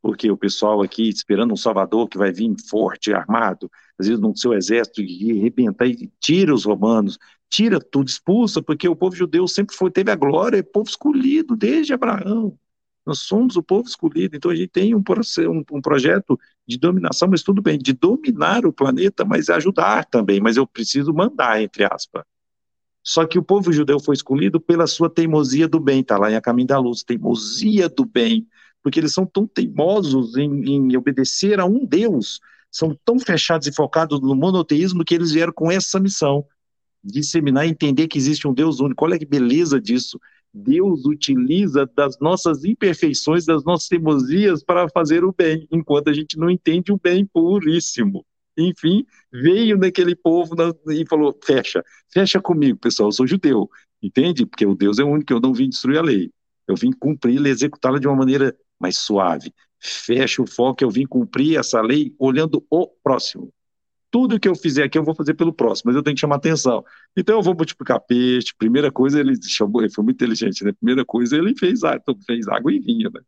porque 0.05 0.29
o 0.29 0.37
pessoal 0.37 0.83
aqui 0.83 1.09
esperando 1.09 1.51
um 1.51 1.57
Salvador 1.57 2.07
que 2.07 2.15
vai 2.15 2.31
vir 2.31 2.53
forte, 2.69 3.11
armado, 3.11 3.71
às 3.97 4.05
vezes 4.05 4.21
no 4.21 4.37
seu 4.37 4.53
exército, 4.53 5.01
e 5.01 5.31
arrebentar 5.31 5.87
e 5.87 6.11
tira 6.19 6.53
os 6.53 6.63
romanos, 6.63 7.17
tira 7.49 7.79
tudo, 7.79 8.07
expulsa, 8.07 8.61
porque 8.61 8.87
o 8.87 8.95
povo 8.95 9.15
judeu 9.15 9.47
sempre 9.47 9.75
foi, 9.75 9.89
teve 9.89 10.11
a 10.11 10.15
glória, 10.15 10.59
é 10.59 10.61
povo 10.61 10.87
escolhido 10.87 11.55
desde 11.55 11.91
Abraão. 11.91 12.55
Nós 13.03 13.21
somos 13.21 13.55
o 13.55 13.63
povo 13.63 13.87
escolhido, 13.87 14.35
então 14.37 14.51
a 14.51 14.55
gente 14.55 14.69
tem 14.69 14.93
um, 14.93 14.99
um, 14.99 15.63
um 15.71 15.81
projeto 15.81 16.39
de 16.67 16.77
dominação, 16.77 17.27
mas 17.27 17.41
tudo 17.41 17.59
bem, 17.59 17.79
de 17.79 17.91
dominar 17.91 18.63
o 18.63 18.71
planeta, 18.71 19.25
mas 19.25 19.49
ajudar 19.49 20.05
também, 20.05 20.39
mas 20.39 20.55
eu 20.55 20.67
preciso 20.67 21.11
mandar, 21.11 21.59
entre 21.63 21.83
aspas. 21.83 22.23
Só 23.05 23.25
que 23.25 23.37
o 23.37 23.43
povo 23.43 23.71
judeu 23.71 23.99
foi 23.99 24.15
escolhido 24.15 24.59
pela 24.59 24.87
sua 24.87 25.09
teimosia 25.09 25.67
do 25.67 25.79
bem, 25.79 26.01
está 26.01 26.17
lá 26.17 26.31
em 26.31 26.35
A 26.35 26.41
Caminho 26.41 26.67
da 26.67 26.79
Luz, 26.79 27.03
teimosia 27.03 27.87
do 27.87 28.03
bem 28.03 28.47
porque 28.85 28.99
eles 28.99 29.13
são 29.13 29.25
tão 29.25 29.47
teimosos 29.47 30.37
em, 30.37 30.63
em 30.63 30.95
obedecer 30.95 31.59
a 31.59 31.65
um 31.65 31.83
Deus, 31.83 32.39
são 32.69 32.95
tão 33.03 33.17
fechados 33.17 33.65
e 33.65 33.73
focados 33.73 34.21
no 34.21 34.35
monoteísmo 34.35 35.03
que 35.03 35.15
eles 35.15 35.31
vieram 35.31 35.51
com 35.51 35.71
essa 35.71 35.99
missão, 35.99 36.45
disseminar 37.03 37.65
e 37.65 37.71
entender 37.71 38.07
que 38.07 38.19
existe 38.19 38.47
um 38.47 38.53
Deus 38.53 38.79
único. 38.79 39.03
Olha 39.03 39.17
que 39.17 39.25
beleza 39.25 39.81
disso. 39.81 40.19
Deus 40.53 41.03
utiliza 41.03 41.89
das 41.95 42.19
nossas 42.19 42.63
imperfeições, 42.63 43.43
das 43.43 43.63
nossas 43.63 43.87
teimosias 43.87 44.63
para 44.63 44.87
fazer 44.87 45.23
o 45.23 45.33
bem, 45.35 45.67
enquanto 45.71 46.11
a 46.11 46.13
gente 46.13 46.37
não 46.37 46.47
entende 46.47 46.91
o 46.91 46.99
bem 47.01 47.25
puríssimo. 47.25 48.23
Enfim, 48.57 49.05
veio 49.31 49.77
naquele 49.77 50.15
povo 50.15 50.55
e 50.89 51.05
falou: 51.07 51.37
fecha, 51.43 51.83
fecha 52.11 52.41
comigo, 52.41 52.77
pessoal, 52.79 53.09
eu 53.09 53.13
sou 53.13 53.27
judeu, 53.27 53.69
entende? 54.01 54.45
Porque 54.45 54.65
o 54.65 54.75
Deus 54.75 54.99
é 54.99 55.03
único, 55.03 55.33
eu 55.33 55.39
não 55.39 55.53
vim 55.53 55.69
destruir 55.69 55.97
a 55.97 56.01
lei. 56.01 56.31
Eu 56.67 56.75
vim 56.75 56.91
cumpri-la 56.91 57.47
e 57.47 57.51
executá-la 57.51 57.99
de 57.99 58.07
uma 58.07 58.15
maneira 58.15 58.55
mais 58.79 58.97
suave. 58.97 59.53
Fecha 59.79 60.41
o 60.41 60.47
foco, 60.47 60.83
eu 60.83 60.89
vim 60.89 61.05
cumprir 61.05 61.59
essa 61.59 61.81
lei 61.81 62.15
olhando 62.17 62.65
o 62.69 62.87
próximo. 63.03 63.53
Tudo 64.09 64.39
que 64.39 64.47
eu 64.47 64.55
fizer 64.55 64.83
aqui 64.83 64.97
eu 64.97 65.03
vou 65.03 65.13
fazer 65.13 65.33
pelo 65.33 65.53
próximo, 65.53 65.89
mas 65.89 65.95
eu 65.95 66.01
tenho 66.01 66.15
que 66.15 66.21
chamar 66.21 66.37
atenção. 66.37 66.83
Então 67.15 67.35
eu 67.35 67.43
vou 67.43 67.53
multiplicar 67.53 67.99
peixe. 67.99 68.53
Primeira 68.57 68.91
coisa, 68.91 69.19
ele 69.19 69.33
chamou, 69.43 69.81
ele 69.81 69.91
foi 69.91 70.03
muito 70.03 70.15
inteligente, 70.15 70.63
né? 70.63 70.71
Primeira 70.71 71.03
coisa, 71.05 71.37
ele 71.37 71.53
fez, 71.57 71.81
fez 72.25 72.47
água 72.47 72.73
e 72.73 72.79
vinho, 72.79 73.11
né? 73.13 73.21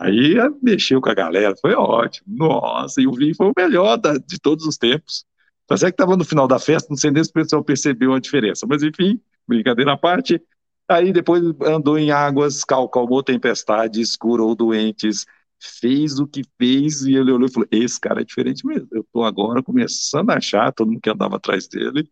Aí 0.00 0.34
mexeu 0.62 1.00
com 1.00 1.10
a 1.10 1.14
galera, 1.14 1.54
foi 1.60 1.74
ótimo. 1.74 2.26
Nossa, 2.28 3.00
e 3.00 3.06
o 3.06 3.12
vinho 3.12 3.34
foi 3.34 3.48
o 3.48 3.52
melhor 3.56 3.96
da, 3.96 4.14
de 4.14 4.38
todos 4.40 4.66
os 4.66 4.76
tempos. 4.76 5.24
Tá 5.66 5.76
certo 5.76 5.94
que 5.94 6.02
estava 6.02 6.16
no 6.16 6.24
final 6.24 6.46
da 6.46 6.58
festa, 6.58 6.88
não 6.90 6.96
sei 6.96 7.10
nem 7.10 7.24
se 7.24 7.30
o 7.30 7.32
pessoal 7.32 7.64
percebeu 7.64 8.12
a 8.12 8.20
diferença, 8.20 8.66
mas 8.68 8.82
enfim, 8.82 9.20
brincadeira 9.46 9.92
à 9.92 9.96
parte, 9.96 10.40
Aí 10.88 11.12
depois 11.12 11.42
andou 11.62 11.98
em 11.98 12.10
águas, 12.10 12.62
calcalmou 12.62 13.22
tempestades, 13.22 14.16
curou 14.16 14.54
doentes, 14.54 15.24
fez 15.58 16.18
o 16.18 16.26
que 16.26 16.42
fez, 16.58 17.02
e 17.02 17.14
ele 17.14 17.32
olhou 17.32 17.48
e 17.48 17.52
falou: 17.52 17.68
Esse 17.70 17.98
cara 17.98 18.20
é 18.20 18.24
diferente 18.24 18.66
mesmo. 18.66 18.88
Eu 18.92 19.00
estou 19.00 19.24
agora 19.24 19.62
começando 19.62 20.30
a 20.30 20.36
achar, 20.36 20.72
todo 20.72 20.88
mundo 20.90 21.00
que 21.00 21.08
andava 21.10 21.36
atrás 21.36 21.66
dele, 21.66 22.08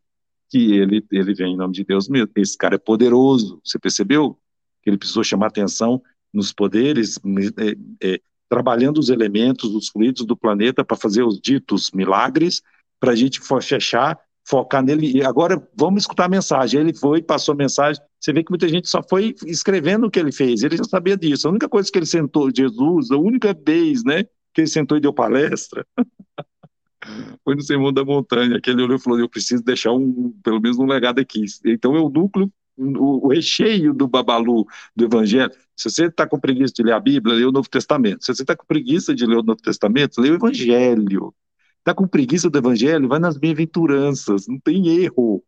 que 0.48 0.74
ele, 0.74 1.04
ele 1.12 1.34
vem 1.34 1.54
em 1.54 1.56
nome 1.56 1.74
de 1.74 1.84
Deus 1.84 2.08
mesmo. 2.08 2.30
Esse 2.36 2.56
cara 2.56 2.76
é 2.76 2.78
poderoso. 2.78 3.60
Você 3.64 3.78
percebeu? 3.78 4.38
Que 4.82 4.90
ele 4.90 4.98
precisou 4.98 5.22
chamar 5.22 5.48
atenção 5.48 6.02
nos 6.32 6.52
poderes, 6.52 7.18
é, 7.58 8.12
é, 8.14 8.20
trabalhando 8.48 8.98
os 8.98 9.08
elementos, 9.08 9.74
os 9.74 9.88
fluidos 9.88 10.24
do 10.24 10.36
planeta 10.36 10.84
para 10.84 10.96
fazer 10.96 11.22
os 11.22 11.40
ditos 11.40 11.90
milagres, 11.92 12.62
para 12.98 13.12
a 13.12 13.16
gente 13.16 13.40
fechar 13.60 14.18
focar 14.44 14.82
nele. 14.82 15.18
E 15.18 15.24
agora 15.24 15.62
vamos 15.74 16.02
escutar 16.02 16.26
a 16.26 16.28
mensagem. 16.28 16.80
Ele 16.80 16.94
foi, 16.94 17.22
passou 17.22 17.52
a 17.52 17.56
mensagem. 17.56 18.02
Você 18.20 18.32
vê 18.32 18.42
que 18.42 18.50
muita 18.50 18.68
gente 18.68 18.88
só 18.88 19.02
foi 19.02 19.34
escrevendo 19.46 20.06
o 20.06 20.10
que 20.10 20.18
ele 20.18 20.32
fez. 20.32 20.62
Ele 20.62 20.76
já 20.76 20.84
sabia 20.84 21.16
disso. 21.16 21.46
A 21.46 21.50
única 21.50 21.68
coisa 21.68 21.90
que 21.90 21.98
ele 21.98 22.06
sentou, 22.06 22.50
Jesus, 22.54 23.10
a 23.10 23.16
única 23.16 23.54
vez, 23.54 24.04
né, 24.04 24.24
que 24.52 24.60
ele 24.60 24.68
sentou 24.68 24.96
e 24.96 25.00
deu 25.00 25.12
palestra, 25.12 25.86
foi 27.44 27.54
no 27.54 27.62
Sermão 27.62 27.92
da 27.92 28.04
Montanha, 28.04 28.60
que 28.60 28.70
ele 28.70 28.82
olhou 28.82 28.96
e 28.96 29.00
falou: 29.00 29.18
Eu 29.18 29.28
preciso 29.28 29.62
deixar 29.62 29.92
um, 29.92 30.32
pelo 30.42 30.60
menos 30.60 30.78
um 30.78 30.86
legado 30.86 31.20
aqui. 31.20 31.44
Então 31.64 31.96
é 31.96 32.00
o 32.00 32.08
núcleo, 32.08 32.52
o, 32.76 33.26
o 33.26 33.28
recheio 33.28 33.92
do 33.92 34.06
babalu 34.08 34.66
do 34.94 35.04
Evangelho. 35.04 35.52
Se 35.76 35.90
você 35.90 36.06
está 36.06 36.26
com 36.26 36.38
preguiça 36.38 36.72
de 36.74 36.82
ler 36.82 36.92
a 36.92 37.00
Bíblia, 37.00 37.36
lê 37.36 37.44
o 37.44 37.52
Novo 37.52 37.68
Testamento. 37.68 38.24
Se 38.24 38.34
você 38.34 38.42
está 38.42 38.56
com 38.56 38.66
preguiça 38.66 39.14
de 39.14 39.26
ler 39.26 39.36
o 39.36 39.42
Novo 39.42 39.60
Testamento, 39.60 40.20
lê 40.20 40.30
o 40.30 40.34
Evangelho. 40.34 41.34
Está 41.82 41.92
com 41.94 42.06
preguiça 42.06 42.48
do 42.48 42.56
evangelho? 42.58 43.08
Vai 43.08 43.18
nas 43.18 43.36
bem-aventuranças, 43.36 44.46
não 44.46 44.58
tem 44.60 44.86
erro. 45.02 45.42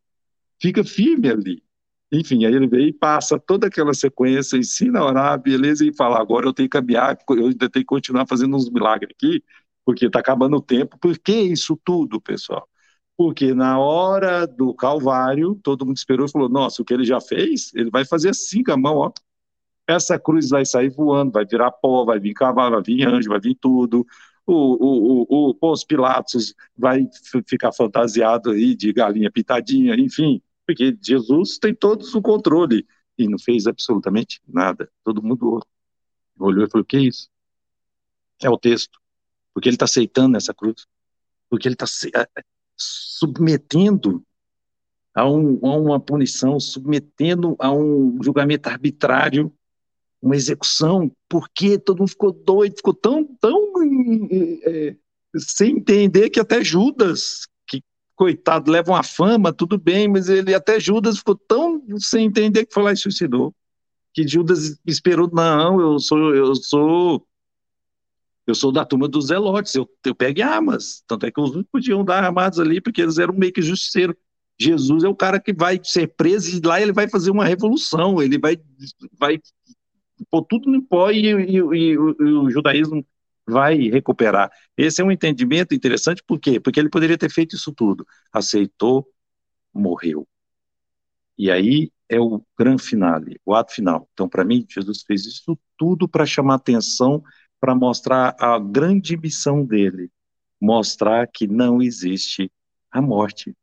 Fica 0.61 0.83
firme 0.83 1.31
ali. 1.31 1.63
Enfim, 2.13 2.45
aí 2.45 2.55
ele 2.55 2.67
veio 2.67 2.89
e 2.89 2.93
passa 2.93 3.39
toda 3.39 3.69
aquela 3.69 3.95
sequência, 3.95 4.57
ensina 4.57 5.01
a 5.01 5.07
orar, 5.07 5.41
beleza, 5.41 5.87
e 5.87 5.95
fala: 5.95 6.21
agora 6.21 6.47
eu 6.47 6.53
tenho 6.53 6.69
que 6.69 6.79
caminhar, 6.79 7.17
eu 7.31 7.47
ainda 7.47 7.71
tenho 7.71 7.85
que 7.85 7.85
continuar 7.85 8.27
fazendo 8.27 8.57
uns 8.57 8.69
milagres 8.71 9.15
aqui, 9.17 9.43
porque 9.85 10.07
está 10.07 10.19
acabando 10.21 10.57
o 10.57 10.61
tempo. 10.63 10.99
Por 10.99 11.17
que 11.19 11.33
isso 11.33 11.79
tudo, 11.85 12.21
pessoal? 12.21 12.69
Porque 13.17 13.55
na 13.55 13.79
hora 13.79 14.47
do 14.47 14.75
Calvário, 14.75 15.55
todo 15.63 15.87
mundo 15.87 15.97
esperou 15.97 16.27
e 16.27 16.31
falou: 16.31 16.49
nossa, 16.49 16.83
o 16.83 16.85
que 16.85 16.93
ele 16.93 17.05
já 17.05 17.21
fez, 17.21 17.73
ele 17.75 17.91
vai 17.91 18.05
fazer 18.05 18.31
assim 18.31 18.63
com 18.63 18.73
a 18.73 18.77
mão, 18.77 18.97
ó. 18.97 19.13
Essa 19.87 20.19
cruz 20.19 20.49
vai 20.49 20.65
sair 20.65 20.91
voando, 20.91 21.33
vai 21.33 21.45
virar 21.45 21.71
pó, 21.71 22.05
vai 22.05 22.19
vir 22.19 22.33
cavalo, 22.33 22.77
vai 22.77 22.83
vir 22.83 23.07
anjo, 23.07 23.29
vai 23.29 23.41
vir 23.41 23.55
tudo 23.55 24.07
o, 24.47 24.53
o, 24.53 25.53
o, 25.53 25.57
o 25.61 25.87
Pilatos 25.87 26.55
vai 26.77 27.09
ficar 27.47 27.73
fantasiado 27.73 28.51
aí 28.51 28.75
de 28.75 28.93
galinha 28.93 29.31
pitadinha, 29.31 29.95
enfim, 29.95 30.43
porque 30.67 30.97
Jesus 31.03 31.59
tem 31.59 31.75
todos 31.75 32.15
o 32.15 32.23
controle 32.23 32.87
e 33.17 33.29
não 33.29 33.39
fez 33.39 33.67
absolutamente 33.67 34.41
nada. 34.47 34.91
Todo 35.03 35.23
mundo 35.23 35.61
olhou 36.39 36.67
e 36.67 36.71
falou: 36.71 36.83
o 36.83 36.87
que 36.87 36.97
é 36.97 37.01
isso? 37.01 37.29
É 38.43 38.51
o 38.51 38.59
texto. 38.59 38.99
Porque 39.53 39.69
ele 39.69 39.77
está 39.77 39.85
aceitando 39.85 40.37
essa 40.37 40.53
cruz. 40.53 40.87
Porque 41.49 41.69
ele 41.69 41.75
está 41.75 41.87
submetendo 42.77 44.23
a, 45.15 45.29
um, 45.29 45.59
a, 45.63 45.77
uma 45.77 46.01
punição, 46.01 46.59
submetendo 46.59 47.57
a 47.59 47.73
um 47.73 48.19
julgamento 48.23 48.69
arbitrário 48.69 49.53
uma 50.25 50.35
execução, 50.35 51.13
porque 51.29 51.79
todo 51.79 51.99
mundo 51.99 52.09
ficou 52.09 52.33
doido, 52.33 52.77
ficou 52.77 52.95
tão, 52.95 53.25
tão 53.39 53.73
é, 54.63 54.97
sem 55.37 55.77
entender 55.77 56.31
que 56.31 56.41
até 56.41 56.65
Judas, 56.65 57.47
que 57.67 57.83
coitado, 58.17 58.71
leva 58.71 58.91
uma 58.91 59.03
fama, 59.03 59.53
tudo 59.53 59.79
bem, 59.79 60.09
mas 60.09 60.31
ele 60.31 60.55
até 60.55 60.81
Judas 60.81 61.19
ficou 61.19 61.35
tão 61.37 61.83
sem 61.99 62.25
entender 62.25 62.65
que 62.65 62.73
foi 62.73 62.83
lá 62.83 62.93
e 62.93 62.97
suicidou. 62.97 63.55
que 64.15 64.27
Judas 64.27 64.79
esperou, 64.87 65.29
não, 65.31 65.79
eu 65.79 65.99
sou, 65.99 66.35
eu 66.35 66.55
sou, 66.55 67.27
eu 68.47 68.55
sou 68.55 68.71
da 68.71 68.85
turma 68.85 69.09
dos 69.09 69.29
zelotes, 69.29 69.75
eu, 69.75 69.89
eu 70.05 70.15
pego 70.15 70.43
armas. 70.43 71.03
Tanto 71.07 71.27
é 71.27 71.31
que 71.31 71.41
os 71.41 71.63
podiam 71.71 72.05
dar 72.05 72.23
armados 72.23 72.59
ali, 72.61 72.81
porque 72.81 73.01
eles 73.03 73.19
eram 73.19 73.35
meio 73.35 73.53
que 73.53 73.63
justiceiros. 73.63 74.17
Jesus 74.59 75.03
é 75.03 75.09
o 75.09 75.17
cara 75.17 75.41
que 75.41 75.53
vai 75.53 75.81
ser 75.83 76.09
preso 76.09 76.57
e 76.57 76.61
lá 76.65 76.81
ele 76.81 76.93
vai 76.93 77.09
fazer 77.09 77.31
uma 77.31 77.45
revolução, 77.45 78.23
ele 78.23 78.39
vai, 78.39 78.57
vai 79.19 79.41
pôr 80.31 80.43
tudo 80.45 80.71
no 80.71 80.83
pó 80.83 81.11
e, 81.11 81.27
e, 81.27 81.57
e, 81.59 81.91
e 81.93 81.99
o 81.99 82.51
judaísmo 82.51 83.05
vai 83.47 83.77
recuperar. 83.89 84.51
Esse 84.77 85.03
é 85.03 85.05
um 85.05 85.11
entendimento 85.11 85.75
interessante, 85.75 86.23
por 86.27 86.39
quê? 86.39 86.61
Porque 86.61 86.79
ele 86.79 86.89
poderia 86.89 87.19
ter 87.19 87.31
feito 87.31 87.57
isso 87.57 87.73
tudo. 87.73 88.07
Aceitou, 88.33 89.07
morreu. 89.73 90.27
E 91.37 91.51
aí 91.51 91.91
é 92.09 92.21
o 92.21 92.43
grande 92.59 92.83
finale, 92.83 93.41
o 93.45 93.55
ato 93.55 93.73
final. 93.73 94.09
Então, 94.13 94.29
para 94.29 94.45
mim, 94.45 94.65
Jesus 94.69 95.03
fez 95.03 95.27
isso 95.27 95.59
tudo 95.77 96.09
para 96.09 96.25
chamar 96.25 96.55
atenção, 96.55 97.23
para 97.65 97.75
mostrar 97.75 98.37
a 98.39 98.59
grande 98.59 99.17
missão 99.17 99.65
dele, 99.65 100.11
mostrar 100.61 101.27
que 101.27 101.47
não 101.47 101.81
existe 101.81 102.53
a 102.93 103.01
morte, 103.01 103.57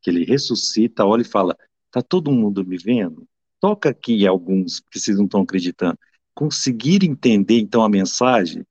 que 0.00 0.08
ele 0.08 0.24
ressuscita, 0.24 1.04
olha 1.04 1.22
e 1.22 1.24
fala: 1.24 1.58
"Tá 1.90 2.00
todo 2.00 2.30
mundo 2.30 2.64
me 2.64 2.78
vendo? 2.78 3.26
Toca 3.58 3.88
aqui 3.88 4.24
alguns 4.24 4.78
que 4.78 5.00
vocês 5.00 5.16
não 5.16 5.24
estão 5.24 5.42
acreditando. 5.42 5.98
Conseguir 6.32 7.04
entender 7.04 7.58
então 7.58 7.82
a 7.82 7.88
mensagem 7.88 8.64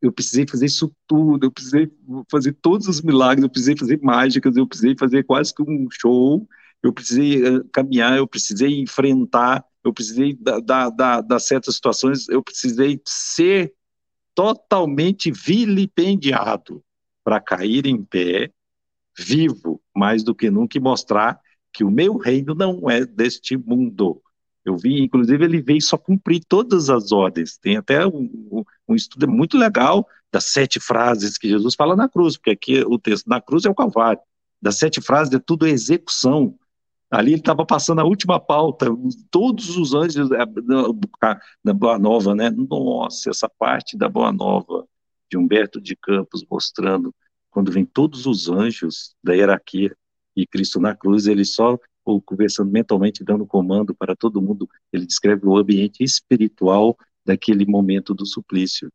eu 0.00 0.10
precisei 0.10 0.46
fazer 0.48 0.64
isso 0.64 0.90
tudo, 1.06 1.44
eu 1.44 1.52
precisei 1.52 1.92
fazer 2.30 2.54
todos 2.62 2.88
os 2.88 3.02
milagres, 3.02 3.42
eu 3.42 3.50
precisei 3.50 3.76
fazer 3.76 4.00
mágicas, 4.00 4.56
eu 4.56 4.66
precisei 4.66 4.96
fazer 4.98 5.22
quase 5.24 5.54
que 5.54 5.62
um 5.62 5.86
show, 5.90 6.48
eu 6.82 6.94
precisei 6.94 7.42
uh, 7.42 7.62
caminhar, 7.70 8.16
eu 8.16 8.26
precisei 8.26 8.80
enfrentar, 8.80 9.62
eu 9.84 9.92
precisei 9.92 10.34
dar, 10.34 10.88
dar, 10.88 11.20
dar 11.20 11.38
certas 11.40 11.74
situações, 11.74 12.26
eu 12.30 12.42
precisei 12.42 13.02
ser 13.04 13.74
totalmente 14.38 15.32
vilipendiado 15.32 16.80
para 17.24 17.40
cair 17.40 17.86
em 17.86 18.04
pé, 18.04 18.52
vivo, 19.18 19.82
mais 19.92 20.22
do 20.22 20.32
que 20.32 20.48
nunca, 20.48 20.78
e 20.78 20.80
mostrar 20.80 21.40
que 21.72 21.82
o 21.82 21.90
meu 21.90 22.16
reino 22.16 22.54
não 22.54 22.88
é 22.88 23.04
deste 23.04 23.56
mundo. 23.56 24.22
Eu 24.64 24.76
vi, 24.76 25.02
inclusive, 25.02 25.44
ele 25.44 25.60
veio 25.60 25.82
só 25.82 25.98
cumprir 25.98 26.44
todas 26.48 26.88
as 26.88 27.10
ordens. 27.10 27.58
Tem 27.58 27.76
até 27.76 28.06
um, 28.06 28.64
um 28.86 28.94
estudo 28.94 29.26
muito 29.26 29.58
legal 29.58 30.06
das 30.30 30.44
sete 30.44 30.78
frases 30.78 31.36
que 31.36 31.48
Jesus 31.48 31.74
fala 31.74 31.96
na 31.96 32.08
cruz, 32.08 32.36
porque 32.36 32.50
aqui 32.50 32.80
o 32.82 32.96
texto 32.96 33.26
na 33.26 33.40
cruz 33.40 33.64
é 33.64 33.70
o 33.70 33.74
Calvário. 33.74 34.22
Das 34.62 34.78
sete 34.78 35.00
frases 35.00 35.34
é 35.34 35.40
tudo 35.40 35.66
execução. 35.66 36.56
Ali 37.10 37.32
ele 37.32 37.40
estava 37.40 37.64
passando 37.64 38.00
a 38.00 38.04
última 38.04 38.38
pauta, 38.38 38.86
todos 39.30 39.76
os 39.76 39.94
anjos 39.94 40.30
é, 40.30 40.44
da 41.64 41.72
Boa 41.72 41.98
Nova, 41.98 42.34
né? 42.34 42.50
Nossa, 42.50 43.30
essa 43.30 43.48
parte 43.48 43.96
da 43.96 44.08
Boa 44.08 44.30
Nova 44.30 44.86
de 45.30 45.38
Humberto 45.38 45.80
de 45.80 45.96
Campos 45.96 46.44
mostrando 46.50 47.14
quando 47.50 47.72
vem 47.72 47.84
todos 47.84 48.26
os 48.26 48.48
anjos 48.48 49.14
da 49.22 49.34
hierarquia 49.34 49.96
e 50.36 50.46
Cristo 50.46 50.78
na 50.78 50.94
cruz, 50.94 51.26
ele 51.26 51.44
só 51.44 51.78
conversando 52.24 52.70
mentalmente, 52.70 53.24
dando 53.24 53.44
comando 53.44 53.94
para 53.94 54.16
todo 54.16 54.40
mundo, 54.40 54.68
ele 54.92 55.04
descreve 55.04 55.46
o 55.46 55.56
ambiente 55.56 56.02
espiritual 56.02 56.96
daquele 57.24 57.66
momento 57.66 58.14
do 58.14 58.24
suplício. 58.24 58.90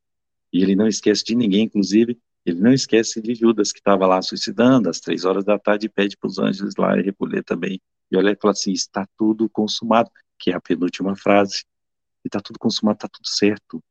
E 0.52 0.64
ele 0.64 0.76
não 0.76 0.88
esquece 0.88 1.24
de 1.24 1.36
ninguém, 1.36 1.66
inclusive, 1.66 2.18
ele 2.46 2.60
não 2.60 2.74
esquece 2.74 3.22
de 3.22 3.36
Judas, 3.36 3.72
que 3.72 3.80
estava 3.80 4.08
lá 4.08 4.22
suicidando, 4.22 4.90
às 4.90 5.00
três 5.00 5.26
horas 5.26 5.46
da 5.46 5.60
tarde, 5.60 5.86
e 5.86 5.90
pede 5.90 6.18
para 6.18 6.28
os 6.28 6.40
anjos 6.40 6.76
lá 6.76 6.96
recolher 6.96 7.44
também. 7.44 7.80
E 8.14 8.18
olha 8.18 8.32
e 8.32 8.38
fala 8.40 8.52
assim: 8.52 8.72
está 8.72 9.08
tudo 9.18 9.50
consumado, 9.50 10.12
que 10.38 10.52
é 10.52 10.56
a 10.56 10.62
penúltima 10.62 11.16
frase. 11.16 11.66
Está 12.24 12.40
tudo 12.40 12.60
consumado, 12.60 12.98
está 12.98 13.08
tudo 13.08 13.28
certo, 13.28 13.84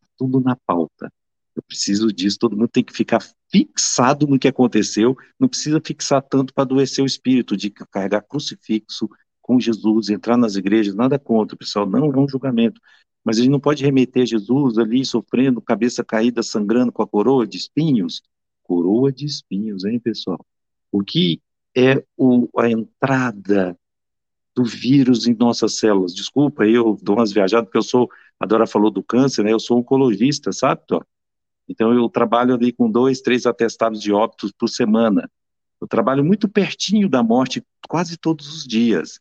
tá 0.00 0.06
tudo 0.18 0.38
na 0.38 0.54
pauta. 0.54 1.10
Eu 1.56 1.62
preciso 1.62 2.12
disso, 2.12 2.38
todo 2.38 2.56
mundo 2.56 2.68
tem 2.68 2.84
que 2.84 2.92
ficar 2.92 3.20
fixado 3.50 4.26
no 4.26 4.38
que 4.38 4.46
aconteceu, 4.46 5.16
não 5.38 5.48
precisa 5.48 5.80
fixar 5.84 6.22
tanto 6.22 6.54
para 6.54 6.62
adoecer 6.62 7.02
o 7.02 7.06
espírito, 7.06 7.56
de 7.56 7.70
carregar 7.70 8.22
crucifixo 8.22 9.08
com 9.42 9.58
Jesus, 9.58 10.10
entrar 10.10 10.36
nas 10.36 10.54
igrejas, 10.54 10.94
nada 10.94 11.18
contra, 11.18 11.56
pessoal, 11.56 11.86
não 11.86 12.04
é 12.04 12.18
um 12.18 12.28
julgamento, 12.28 12.80
mas 13.24 13.38
a 13.38 13.40
gente 13.40 13.50
não 13.50 13.58
pode 13.58 13.84
remeter 13.84 14.24
Jesus 14.24 14.78
ali 14.78 15.04
sofrendo, 15.04 15.60
cabeça 15.60 16.04
caída, 16.04 16.42
sangrando 16.42 16.92
com 16.92 17.02
a 17.02 17.08
coroa 17.08 17.46
de 17.46 17.56
espinhos. 17.56 18.22
Coroa 18.62 19.12
de 19.12 19.26
espinhos, 19.26 19.84
hein, 19.84 19.98
pessoal? 19.98 20.38
O 20.92 21.02
que 21.02 21.42
é 21.76 22.04
o, 22.16 22.48
a 22.58 22.68
entrada 22.68 23.78
do 24.54 24.64
vírus 24.64 25.26
em 25.26 25.34
nossas 25.34 25.76
células? 25.76 26.14
Desculpa, 26.14 26.66
eu 26.66 26.98
dou 27.02 27.16
umas 27.16 27.32
viajadas, 27.32 27.66
porque 27.66 27.78
eu 27.78 27.82
sou, 27.82 28.10
a 28.38 28.46
Dora 28.46 28.66
falou 28.66 28.90
do 28.90 29.02
câncer, 29.02 29.44
né? 29.44 29.52
Eu 29.52 29.60
sou 29.60 29.78
oncologista, 29.78 30.52
sabe, 30.52 30.82
Dora? 30.88 31.06
Então, 31.68 31.92
eu 31.94 32.08
trabalho 32.08 32.54
ali 32.54 32.72
com 32.72 32.90
dois, 32.90 33.20
três 33.20 33.46
atestados 33.46 34.02
de 34.02 34.12
óbitos 34.12 34.50
por 34.50 34.68
semana. 34.68 35.30
Eu 35.80 35.86
trabalho 35.86 36.24
muito 36.24 36.48
pertinho 36.48 37.08
da 37.08 37.22
morte 37.22 37.64
quase 37.88 38.16
todos 38.16 38.52
os 38.52 38.64
dias. 38.64 39.20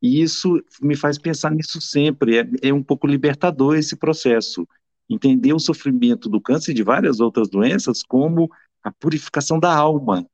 E 0.00 0.22
isso 0.22 0.62
me 0.80 0.94
faz 0.94 1.18
pensar 1.18 1.50
nisso 1.50 1.80
sempre. 1.80 2.38
É, 2.38 2.68
é 2.68 2.72
um 2.72 2.84
pouco 2.84 3.06
libertador 3.06 3.76
esse 3.76 3.96
processo. 3.96 4.66
Entender 5.10 5.52
o 5.52 5.58
sofrimento 5.58 6.28
do 6.28 6.40
câncer 6.40 6.70
e 6.70 6.74
de 6.74 6.84
várias 6.84 7.18
outras 7.18 7.48
doenças 7.48 8.04
como 8.04 8.48
a 8.82 8.92
purificação 8.92 9.58
da 9.58 9.74
alma. 9.74 10.24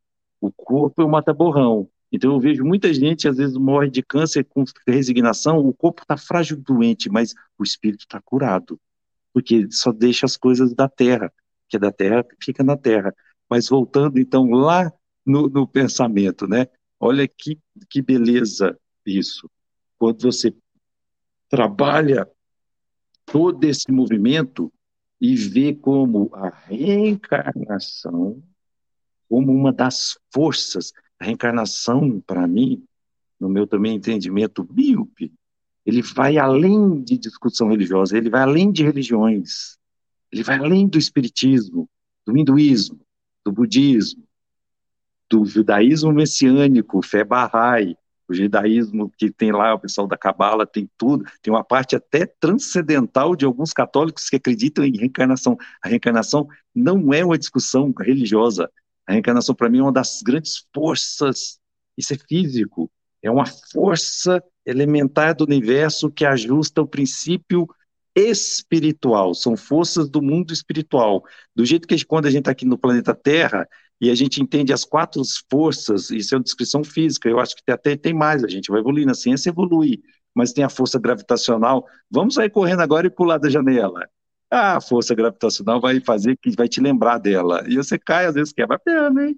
O 0.47 0.53
corpo 0.53 1.03
é 1.03 1.05
um 1.05 1.11
mata-borrão. 1.11 1.88
Então 2.12 2.32
eu 2.32 2.40
vejo 2.40 2.64
muita 2.64 2.92
gente, 2.92 3.28
às 3.28 3.36
vezes, 3.36 3.57
morre 3.57 3.90
de 3.90 4.03
câncer 4.03 4.45
com 4.45 4.64
resignação, 4.86 5.59
o 5.59 5.72
corpo 5.72 6.03
está 6.03 6.16
frágil 6.16 6.57
doente, 6.57 7.09
mas 7.09 7.34
o 7.59 7.64
espírito 7.64 8.03
está 8.03 8.20
curado, 8.20 8.78
porque 9.32 9.66
só 9.70 9.90
deixa 9.90 10.26
as 10.26 10.36
coisas 10.36 10.72
da 10.74 10.88
terra 10.88 11.32
que 11.68 11.76
é 11.76 11.80
da 11.80 11.90
terra, 11.90 12.24
fica 12.40 12.62
na 12.62 12.76
terra. 12.76 13.14
Mas 13.49 13.68
voltando, 13.68 14.18
então, 14.18 14.49
lá 14.51 14.92
no, 15.26 15.49
no 15.49 15.66
pensamento, 15.66 16.47
né? 16.47 16.66
Olha 17.01 17.26
que, 17.26 17.59
que 17.90 18.01
beleza 18.01 18.78
isso. 19.05 19.51
Quando 19.99 20.22
você 20.22 20.55
trabalha 21.49 22.28
todo 23.26 23.64
esse 23.64 23.90
movimento 23.90 24.72
e 25.20 25.34
vê 25.34 25.74
como 25.74 26.30
a 26.32 26.49
reencarnação, 26.49 28.42
como 29.28 29.52
uma 29.52 29.72
das 29.72 30.18
forças, 30.32 30.92
a 31.18 31.24
reencarnação, 31.24 32.20
para 32.20 32.46
mim, 32.46 32.84
no 33.38 33.48
meu 33.48 33.66
também 33.66 33.96
entendimento 33.96 34.66
míope, 34.70 35.32
ele 35.84 36.02
vai 36.02 36.38
além 36.38 37.02
de 37.02 37.18
discussão 37.18 37.68
religiosa, 37.68 38.16
ele 38.16 38.30
vai 38.30 38.42
além 38.42 38.72
de 38.72 38.82
religiões. 38.82 39.76
Ele 40.32 40.42
vai 40.42 40.58
além 40.58 40.88
do 40.88 40.98
espiritismo, 40.98 41.88
do 42.26 42.36
hinduísmo, 42.36 43.00
do 43.44 43.52
budismo, 43.52 44.24
do 45.28 45.44
judaísmo 45.44 46.12
messiânico, 46.12 47.02
fé 47.02 47.22
Bahá'í, 47.22 47.96
o 48.26 48.34
judaísmo 48.34 49.12
que 49.16 49.30
tem 49.30 49.52
lá, 49.52 49.74
o 49.74 49.78
pessoal 49.78 50.06
da 50.06 50.16
Cabala 50.16 50.66
tem 50.66 50.88
tudo, 50.96 51.24
tem 51.42 51.52
uma 51.52 51.62
parte 51.62 51.94
até 51.94 52.26
transcendental 52.26 53.36
de 53.36 53.44
alguns 53.44 53.72
católicos 53.72 54.28
que 54.28 54.36
acreditam 54.36 54.84
em 54.84 54.96
reencarnação. 54.96 55.56
A 55.82 55.88
reencarnação 55.88 56.48
não 56.74 57.12
é 57.12 57.24
uma 57.24 57.38
discussão 57.38 57.92
religiosa. 57.98 58.70
A 59.07 59.12
reencarnação, 59.12 59.55
para 59.55 59.68
mim, 59.68 59.78
é 59.78 59.82
uma 59.82 59.92
das 59.92 60.22
grandes 60.22 60.66
forças, 60.74 61.59
isso 61.96 62.14
é 62.14 62.16
físico, 62.28 62.90
é 63.22 63.30
uma 63.30 63.46
força 63.46 64.42
elementar 64.66 65.34
do 65.34 65.44
universo 65.44 66.11
que 66.11 66.24
ajusta 66.24 66.82
o 66.82 66.86
princípio 66.86 67.66
espiritual, 68.14 69.34
são 69.34 69.57
forças 69.57 70.09
do 70.09 70.22
mundo 70.22 70.52
espiritual. 70.52 71.22
Do 71.55 71.64
jeito 71.64 71.88
que 71.88 72.05
quando 72.05 72.26
a 72.26 72.30
gente 72.30 72.40
está 72.40 72.52
aqui 72.52 72.64
no 72.64 72.78
planeta 72.78 73.14
Terra 73.14 73.68
e 74.00 74.11
a 74.11 74.14
gente 74.14 74.40
entende 74.40 74.72
as 74.72 74.84
quatro 74.84 75.22
forças, 75.50 76.11
isso 76.11 76.34
é 76.34 76.38
uma 76.38 76.44
descrição 76.44 76.84
física, 76.84 77.28
eu 77.28 77.40
acho 77.40 77.57
que 77.57 77.72
até 77.72 77.96
tem 77.96 78.14
mais, 78.14 78.44
a 78.44 78.48
gente 78.48 78.70
vai 78.70 78.80
evoluir, 78.80 79.09
a 79.09 79.14
ciência 79.14 79.50
evolui, 79.50 80.00
mas 80.34 80.52
tem 80.52 80.64
a 80.64 80.68
força 80.68 80.98
gravitacional. 80.98 81.86
Vamos 82.11 82.34
sair 82.34 82.50
correndo 82.50 82.80
agora 82.80 83.07
e 83.07 83.11
pular 83.11 83.38
da 83.38 83.50
janela. 83.50 84.09
A 84.57 84.80
força 84.80 85.16
gravitacional 85.16 85.80
vai 85.80 86.00
fazer 86.00 86.38
que 86.40 86.55
vai 86.55 86.68
te 86.68 86.80
lembrar 86.80 87.18
dela. 87.18 87.64
E 87.66 87.76
você 87.76 87.98
cai, 87.98 88.26
às 88.26 88.34
vezes 88.34 88.52
quebra 88.52 88.76
a 88.76 88.78
perna, 88.78 89.26
hein? 89.26 89.36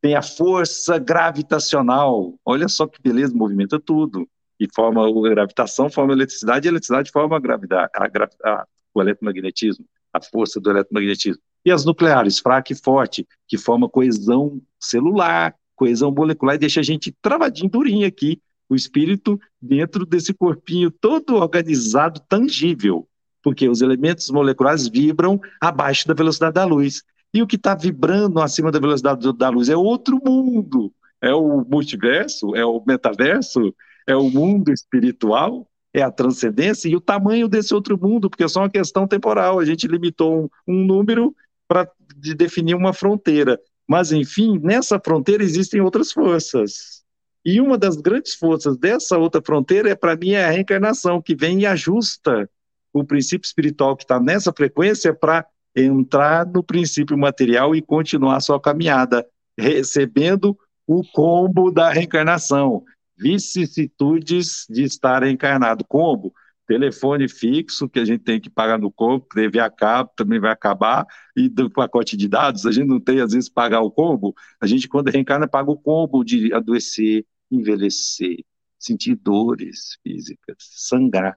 Tem 0.00 0.16
a 0.16 0.22
força 0.22 0.98
gravitacional. 0.98 2.34
Olha 2.44 2.66
só 2.66 2.84
que 2.88 3.00
beleza, 3.00 3.32
movimenta 3.32 3.78
tudo 3.78 4.28
e 4.58 4.66
forma 4.74 5.06
a 5.06 5.30
gravitação, 5.30 5.88
forma 5.88 6.12
a 6.12 6.16
eletricidade, 6.16 6.66
e 6.66 6.68
a 6.68 6.72
eletricidade 6.72 7.12
forma 7.12 7.36
a 7.36 7.40
gravidade, 7.40 7.88
a, 7.94 8.50
a, 8.50 8.66
o 8.92 9.00
eletromagnetismo, 9.00 9.84
a 10.12 10.20
força 10.20 10.60
do 10.60 10.70
eletromagnetismo. 10.70 11.40
E 11.64 11.70
as 11.70 11.84
nucleares, 11.84 12.40
fraca 12.40 12.72
e 12.72 12.76
forte, 12.76 13.24
que 13.46 13.56
forma 13.56 13.88
coesão 13.88 14.60
celular, 14.80 15.54
coesão 15.76 16.10
molecular, 16.10 16.56
e 16.56 16.58
deixa 16.58 16.80
a 16.80 16.82
gente 16.82 17.14
travadinho, 17.22 17.70
durinho 17.70 18.08
aqui, 18.08 18.42
o 18.68 18.74
espírito 18.74 19.38
dentro 19.62 20.04
desse 20.04 20.34
corpinho 20.34 20.90
todo 20.90 21.36
organizado, 21.36 22.20
tangível, 22.28 23.07
porque 23.42 23.68
os 23.68 23.80
elementos 23.80 24.30
moleculares 24.30 24.88
vibram 24.88 25.40
abaixo 25.60 26.06
da 26.06 26.14
velocidade 26.14 26.54
da 26.54 26.64
luz. 26.64 27.02
E 27.32 27.42
o 27.42 27.46
que 27.46 27.56
está 27.56 27.74
vibrando 27.74 28.40
acima 28.40 28.70
da 28.70 28.78
velocidade 28.78 29.32
da 29.34 29.48
luz 29.48 29.68
é 29.68 29.76
outro 29.76 30.20
mundo. 30.24 30.92
É 31.20 31.34
o 31.34 31.64
multiverso, 31.64 32.54
é 32.54 32.64
o 32.64 32.82
metaverso, 32.86 33.74
é 34.06 34.16
o 34.16 34.30
mundo 34.30 34.72
espiritual, 34.72 35.68
é 35.92 36.02
a 36.02 36.10
transcendência 36.10 36.88
e 36.88 36.96
o 36.96 37.00
tamanho 37.00 37.48
desse 37.48 37.74
outro 37.74 37.98
mundo, 38.00 38.30
porque 38.30 38.44
é 38.44 38.48
só 38.48 38.60
uma 38.60 38.70
questão 38.70 39.06
temporal. 39.06 39.58
A 39.58 39.64
gente 39.64 39.86
limitou 39.86 40.44
um, 40.44 40.48
um 40.66 40.84
número 40.86 41.34
para 41.66 41.90
de 42.16 42.34
definir 42.34 42.74
uma 42.74 42.92
fronteira. 42.92 43.60
Mas, 43.86 44.12
enfim, 44.12 44.58
nessa 44.62 45.00
fronteira 45.00 45.42
existem 45.42 45.80
outras 45.80 46.12
forças. 46.12 47.02
E 47.44 47.60
uma 47.60 47.78
das 47.78 47.96
grandes 47.96 48.34
forças 48.34 48.76
dessa 48.76 49.16
outra 49.16 49.40
fronteira, 49.40 49.90
é 49.90 49.94
para 49.94 50.16
mim, 50.16 50.32
é 50.32 50.44
a 50.44 50.50
reencarnação, 50.50 51.22
que 51.22 51.34
vem 51.34 51.60
e 51.60 51.66
ajusta 51.66 52.48
o 52.92 53.04
princípio 53.04 53.46
espiritual 53.46 53.96
que 53.96 54.04
está 54.04 54.20
nessa 54.20 54.52
frequência 54.52 55.14
para 55.14 55.46
entrar 55.74 56.46
no 56.46 56.62
princípio 56.62 57.16
material 57.16 57.74
e 57.74 57.82
continuar 57.82 58.40
sua 58.40 58.60
caminhada, 58.60 59.26
recebendo 59.56 60.56
o 60.86 61.02
combo 61.12 61.70
da 61.70 61.90
reencarnação, 61.90 62.82
vicissitudes 63.16 64.66
de 64.70 64.84
estar 64.84 65.22
encarnado. 65.26 65.84
Combo, 65.84 66.32
telefone 66.66 67.28
fixo 67.28 67.88
que 67.88 67.98
a 67.98 68.04
gente 68.04 68.22
tem 68.22 68.40
que 68.40 68.50
pagar 68.50 68.78
no 68.78 68.92
combo, 68.92 69.26
TV 69.32 69.58
a 69.58 69.70
cabo 69.70 70.10
também 70.16 70.38
vai 70.38 70.50
acabar, 70.50 71.06
e 71.36 71.48
do 71.48 71.70
pacote 71.70 72.16
de 72.16 72.28
dados, 72.28 72.66
a 72.66 72.72
gente 72.72 72.86
não 72.86 73.00
tem, 73.00 73.20
às 73.20 73.32
vezes, 73.32 73.48
pagar 73.48 73.80
o 73.80 73.90
combo, 73.90 74.34
a 74.60 74.66
gente, 74.66 74.88
quando 74.88 75.10
reencarna, 75.10 75.48
paga 75.48 75.70
o 75.70 75.78
combo 75.78 76.22
de 76.22 76.52
adoecer, 76.52 77.24
envelhecer, 77.50 78.44
sentir 78.78 79.16
dores 79.16 79.98
físicas, 80.02 80.56
sangrar. 80.58 81.36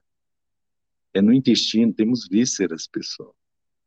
É 1.13 1.21
no 1.21 1.33
intestino, 1.33 1.93
temos 1.93 2.27
vísceras, 2.27 2.87
pessoal. 2.87 3.35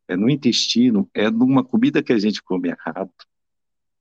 É 0.07 0.17
no 0.17 0.29
intestino, 0.29 1.09
é 1.15 1.31
numa 1.31 1.65
comida 1.65 2.03
que 2.03 2.13
a 2.13 2.19
gente 2.19 2.43
come 2.43 2.69
errado, 2.69 3.13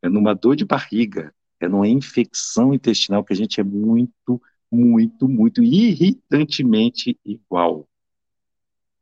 é 0.02 0.10
numa 0.10 0.34
dor 0.34 0.56
de 0.56 0.66
barriga, 0.66 1.34
é 1.60 1.68
numa 1.68 1.88
infecção 1.88 2.74
intestinal 2.74 3.24
que 3.24 3.32
a 3.32 3.36
gente 3.36 3.62
é 3.62 3.64
muito 3.64 4.42
muito, 4.74 5.30
muito 5.30 5.64
irritantemente 5.64 7.18
igual. 7.24 7.88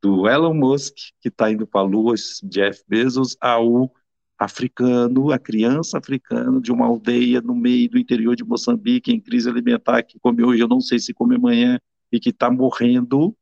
Do 0.02 0.28
Elon 0.28 0.54
Musk, 0.54 0.96
que 1.22 1.30
está 1.30 1.50
indo 1.50 1.66
para 1.66 1.82
a 1.82 1.84
Lua, 1.84 2.16
Jeff 2.44 2.84
Bezos, 2.88 3.38
ao 3.40 3.92
africano, 4.38 5.32
a 5.32 5.40
criança 5.40 6.00
africana 6.00 6.60
de 6.60 6.72
uma 6.72 6.88
aldeia 6.88 7.40
no 7.40 7.56
meio 7.56 7.90
do 7.90 8.00
interior 8.00 8.36
de 8.36 8.44
Moçambique, 8.44 9.14
em 9.14 9.20
crise 9.20 9.48
alimentar, 9.48 10.02
que 10.02 10.20
come 10.20 10.44
hoje, 10.44 10.62
eu 10.62 10.68
não 10.68 10.82
sei 10.82 11.00
se 11.00 11.14
come 11.14 11.36
amanhã, 11.36 11.80
e 12.12 12.20
que 12.20 12.30
está 12.30 12.52
morrendo, 12.52 13.36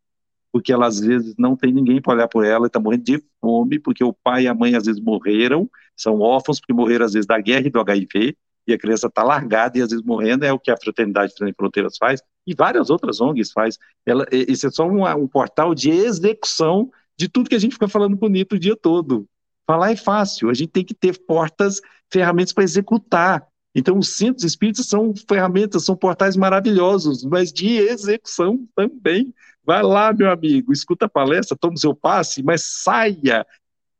porque 0.51 0.73
ela 0.73 0.87
às 0.87 0.99
vezes 0.99 1.35
não 1.37 1.55
tem 1.55 1.71
ninguém 1.71 2.01
para 2.01 2.13
olhar 2.13 2.27
por 2.27 2.45
ela, 2.45 2.67
está 2.67 2.79
morrendo 2.79 3.03
de 3.03 3.23
fome, 3.39 3.79
porque 3.79 4.03
o 4.03 4.13
pai 4.13 4.43
e 4.43 4.47
a 4.47 4.53
mãe 4.53 4.75
às 4.75 4.85
vezes 4.85 5.01
morreram, 5.01 5.69
são 5.95 6.19
órfãos, 6.19 6.59
porque 6.59 6.73
morreram 6.73 7.05
às 7.05 7.13
vezes 7.13 7.27
da 7.27 7.39
guerra 7.39 7.67
e 7.67 7.69
do 7.69 7.79
HIV, 7.79 8.35
e 8.67 8.73
a 8.73 8.77
criança 8.77 9.07
está 9.07 9.23
largada 9.23 9.77
e 9.77 9.81
às 9.81 9.89
vezes 9.89 10.05
morrendo, 10.05 10.45
é 10.45 10.53
o 10.53 10.59
que 10.59 10.71
a 10.71 10.77
Fraternidade 10.77 11.33
Sem 11.35 11.53
Fronteiras 11.53 11.97
faz, 11.97 12.21
e 12.45 12.53
várias 12.53 12.89
outras 12.89 13.19
ONGs 13.21 13.51
faz. 13.51 13.77
Ela, 14.05 14.25
esse 14.31 14.67
é 14.67 14.71
só 14.71 14.87
um, 14.87 15.05
um 15.05 15.27
portal 15.27 15.73
de 15.73 15.89
execução 15.89 16.91
de 17.17 17.27
tudo 17.27 17.49
que 17.49 17.55
a 17.55 17.59
gente 17.59 17.73
fica 17.73 17.87
falando 17.87 18.15
bonito 18.15 18.53
o 18.53 18.59
dia 18.59 18.75
todo. 18.75 19.27
Falar 19.67 19.91
é 19.91 19.95
fácil, 19.95 20.49
a 20.49 20.53
gente 20.53 20.69
tem 20.69 20.83
que 20.83 20.93
ter 20.93 21.19
portas, 21.25 21.81
ferramentas 22.11 22.53
para 22.53 22.63
executar. 22.63 23.45
Então, 23.75 23.99
os 23.99 24.09
centros 24.09 24.43
espíritas 24.43 24.87
são 24.87 25.13
ferramentas, 25.27 25.85
são 25.85 25.95
portais 25.95 26.35
maravilhosos, 26.35 27.23
mas 27.23 27.53
de 27.53 27.77
execução 27.77 28.67
também. 28.75 29.33
Vai 29.69 29.83
lá, 29.83 30.11
meu 30.11 30.31
amigo, 30.31 30.73
escuta 30.73 31.05
a 31.05 31.07
palestra, 31.07 31.55
toma 31.55 31.75
o 31.75 31.79
seu 31.79 31.93
passe, 31.93 32.41
mas 32.41 32.63
saia 32.81 33.45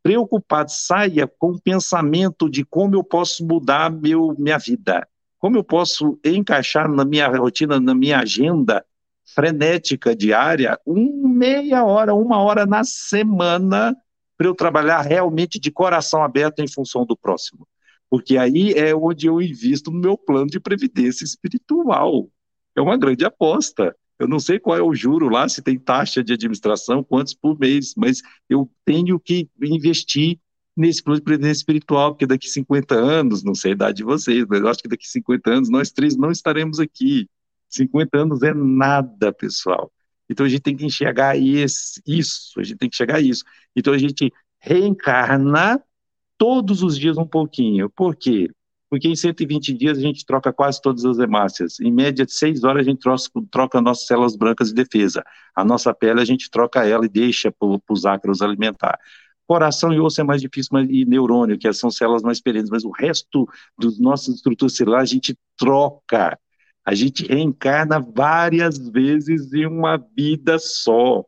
preocupado, 0.02 0.68
saia 0.68 1.28
com 1.28 1.52
o 1.52 1.60
pensamento 1.60 2.50
de 2.50 2.64
como 2.64 2.96
eu 2.96 3.04
posso 3.04 3.46
mudar 3.46 3.88
meu, 3.88 4.34
minha 4.36 4.58
vida, 4.58 5.06
como 5.38 5.56
eu 5.56 5.62
posso 5.62 6.18
encaixar 6.24 6.90
na 6.90 7.04
minha 7.04 7.28
rotina, 7.28 7.78
na 7.78 7.94
minha 7.94 8.18
agenda 8.18 8.84
frenética 9.32 10.12
diária, 10.12 10.76
um 10.84 11.28
meia 11.28 11.84
hora, 11.84 12.14
uma 12.14 12.42
hora 12.42 12.66
na 12.66 12.82
semana 12.82 13.96
para 14.36 14.48
eu 14.48 14.56
trabalhar 14.56 15.02
realmente 15.02 15.60
de 15.60 15.70
coração 15.70 16.24
aberto 16.24 16.58
em 16.58 16.66
função 16.66 17.06
do 17.06 17.16
próximo. 17.16 17.64
Porque 18.10 18.36
aí 18.36 18.72
é 18.72 18.92
onde 18.92 19.28
eu 19.28 19.40
invisto 19.40 19.92
no 19.92 20.00
meu 20.00 20.18
plano 20.18 20.48
de 20.48 20.58
previdência 20.58 21.22
espiritual. 21.22 22.28
É 22.74 22.80
uma 22.80 22.96
grande 22.96 23.24
aposta. 23.24 23.94
Eu 24.20 24.28
não 24.28 24.38
sei 24.38 24.58
qual 24.58 24.76
é 24.76 24.82
o 24.82 24.94
juro 24.94 25.30
lá, 25.30 25.48
se 25.48 25.62
tem 25.62 25.78
taxa 25.78 26.22
de 26.22 26.34
administração, 26.34 27.02
quantos 27.02 27.32
por 27.32 27.58
mês, 27.58 27.94
mas 27.96 28.20
eu 28.50 28.70
tenho 28.84 29.18
que 29.18 29.48
investir 29.62 30.38
nesse 30.76 31.02
plano 31.02 31.18
de 31.18 31.24
previdência 31.24 31.60
espiritual, 31.60 32.12
porque 32.12 32.26
daqui 32.26 32.46
50 32.46 32.94
anos, 32.94 33.42
não 33.42 33.54
sei 33.54 33.70
a 33.70 33.74
idade 33.74 33.96
de 33.96 34.04
vocês, 34.04 34.44
mas 34.46 34.60
eu 34.60 34.68
acho 34.68 34.82
que 34.82 34.88
daqui 34.88 35.08
50 35.08 35.50
anos 35.50 35.70
nós 35.70 35.90
três 35.90 36.18
não 36.18 36.30
estaremos 36.30 36.78
aqui. 36.78 37.26
50 37.70 38.18
anos 38.18 38.42
é 38.42 38.52
nada, 38.52 39.32
pessoal. 39.32 39.90
Então 40.28 40.44
a 40.44 40.48
gente 40.50 40.60
tem 40.60 40.76
que 40.76 40.84
enxergar 40.84 41.38
esse, 41.38 42.02
isso, 42.06 42.60
a 42.60 42.62
gente 42.62 42.76
tem 42.76 42.90
que 42.90 42.96
chegar 42.96 43.16
a 43.16 43.20
isso. 43.20 43.42
Então 43.74 43.94
a 43.94 43.98
gente 43.98 44.30
reencarna 44.58 45.82
todos 46.36 46.82
os 46.82 46.98
dias 46.98 47.16
um 47.16 47.26
pouquinho. 47.26 47.88
Por 47.88 48.14
quê? 48.14 48.50
Porque 48.90 49.06
em 49.06 49.14
120 49.14 49.72
dias 49.72 49.96
a 49.96 50.00
gente 50.00 50.26
troca 50.26 50.52
quase 50.52 50.82
todas 50.82 51.04
as 51.04 51.18
hemácias. 51.20 51.78
Em 51.78 51.92
média, 51.92 52.26
de 52.26 52.32
6 52.32 52.64
horas 52.64 52.84
a 52.84 52.90
gente 52.90 53.00
troca, 53.48 53.80
nossas 53.80 54.04
células 54.04 54.34
brancas 54.34 54.68
de 54.68 54.74
defesa. 54.74 55.22
A 55.54 55.64
nossa 55.64 55.94
pele 55.94 56.20
a 56.20 56.24
gente 56.24 56.50
troca 56.50 56.84
ela 56.84 57.06
e 57.06 57.08
deixa 57.08 57.52
para 57.52 57.80
os 57.88 58.04
ácaros 58.04 58.42
alimentar. 58.42 58.98
Coração 59.46 59.92
e 59.92 60.00
osso 60.00 60.20
é 60.20 60.24
mais 60.24 60.40
difícil, 60.42 60.70
mas, 60.72 60.88
e 60.90 61.04
neurônio, 61.04 61.56
que 61.56 61.72
são 61.72 61.90
células 61.90 62.22
mais 62.22 62.40
perenes, 62.40 62.68
mas 62.68 62.84
o 62.84 62.90
resto 62.90 63.48
dos 63.78 63.98
nossas 64.00 64.34
estruturas 64.36 64.74
celulares 64.74 65.10
a 65.10 65.14
gente 65.14 65.38
troca. 65.56 66.36
A 66.84 66.94
gente 66.94 67.24
reencarna 67.26 68.00
várias 68.00 68.76
vezes 68.76 69.52
em 69.52 69.66
uma 69.66 69.96
vida 70.16 70.58
só. 70.58 71.24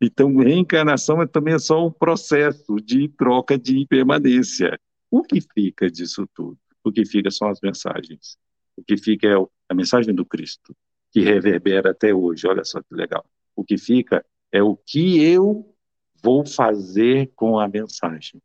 Então, 0.00 0.36
reencarnação 0.36 1.20
é 1.20 1.26
também 1.26 1.58
só 1.58 1.84
um 1.84 1.90
processo 1.90 2.76
de 2.76 3.08
troca 3.08 3.58
de 3.58 3.84
permanência. 3.86 4.78
O 5.10 5.22
que 5.22 5.40
fica 5.40 5.90
disso 5.90 6.28
tudo? 6.34 6.56
O 6.84 6.92
que 6.92 7.04
fica 7.04 7.30
são 7.30 7.48
as 7.48 7.60
mensagens. 7.62 8.36
O 8.76 8.82
que 8.82 8.96
fica 8.96 9.28
é 9.28 9.34
a 9.68 9.74
mensagem 9.74 10.14
do 10.14 10.24
Cristo, 10.24 10.74
que 11.12 11.20
reverbera 11.20 11.90
até 11.90 12.14
hoje. 12.14 12.46
Olha 12.46 12.64
só 12.64 12.80
que 12.80 12.94
legal. 12.94 13.24
O 13.54 13.64
que 13.64 13.76
fica 13.76 14.24
é 14.52 14.62
o 14.62 14.76
que 14.76 15.22
eu 15.22 15.74
vou 16.22 16.46
fazer 16.46 17.30
com 17.34 17.58
a 17.58 17.68
mensagem. 17.68 18.40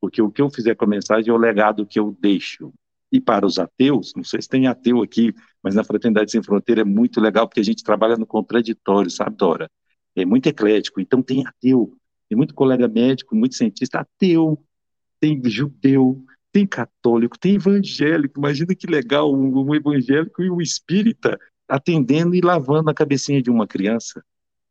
Porque 0.00 0.20
o 0.20 0.30
que 0.30 0.42
eu 0.42 0.50
fizer 0.50 0.74
com 0.74 0.84
a 0.84 0.88
mensagem 0.88 1.30
é 1.30 1.32
o 1.32 1.38
legado 1.38 1.86
que 1.86 1.98
eu 1.98 2.16
deixo. 2.20 2.72
E 3.10 3.20
para 3.20 3.46
os 3.46 3.58
ateus, 3.58 4.12
não 4.16 4.24
sei 4.24 4.40
se 4.40 4.48
tem 4.48 4.66
ateu 4.66 5.02
aqui, 5.02 5.34
mas 5.62 5.74
na 5.74 5.84
Fraternidade 5.84 6.30
Sem 6.30 6.42
Fronteira 6.42 6.80
é 6.80 6.84
muito 6.84 7.20
legal 7.20 7.46
porque 7.46 7.60
a 7.60 7.64
gente 7.64 7.84
trabalha 7.84 8.16
no 8.16 8.26
contraditório, 8.26 9.10
sabe, 9.10 9.36
Dora? 9.36 9.70
É 10.16 10.24
muito 10.24 10.48
eclético. 10.48 11.00
Então 11.00 11.22
tem 11.22 11.46
ateu, 11.46 11.94
tem 12.28 12.36
muito 12.36 12.54
colega 12.54 12.88
médico, 12.88 13.36
muito 13.36 13.54
cientista 13.54 14.00
ateu, 14.00 14.58
tem 15.20 15.40
judeu, 15.44 16.24
tem 16.52 16.66
católico, 16.66 17.38
tem 17.38 17.54
evangélico. 17.54 18.38
Imagina 18.38 18.74
que 18.74 18.86
legal 18.86 19.34
um, 19.34 19.74
evangélico 19.74 20.42
e 20.42 20.50
um 20.50 20.60
espírita 20.60 21.38
atendendo 21.66 22.34
e 22.34 22.40
lavando 22.40 22.90
a 22.90 22.94
cabecinha 22.94 23.42
de 23.42 23.50
uma 23.50 23.66
criança. 23.66 24.22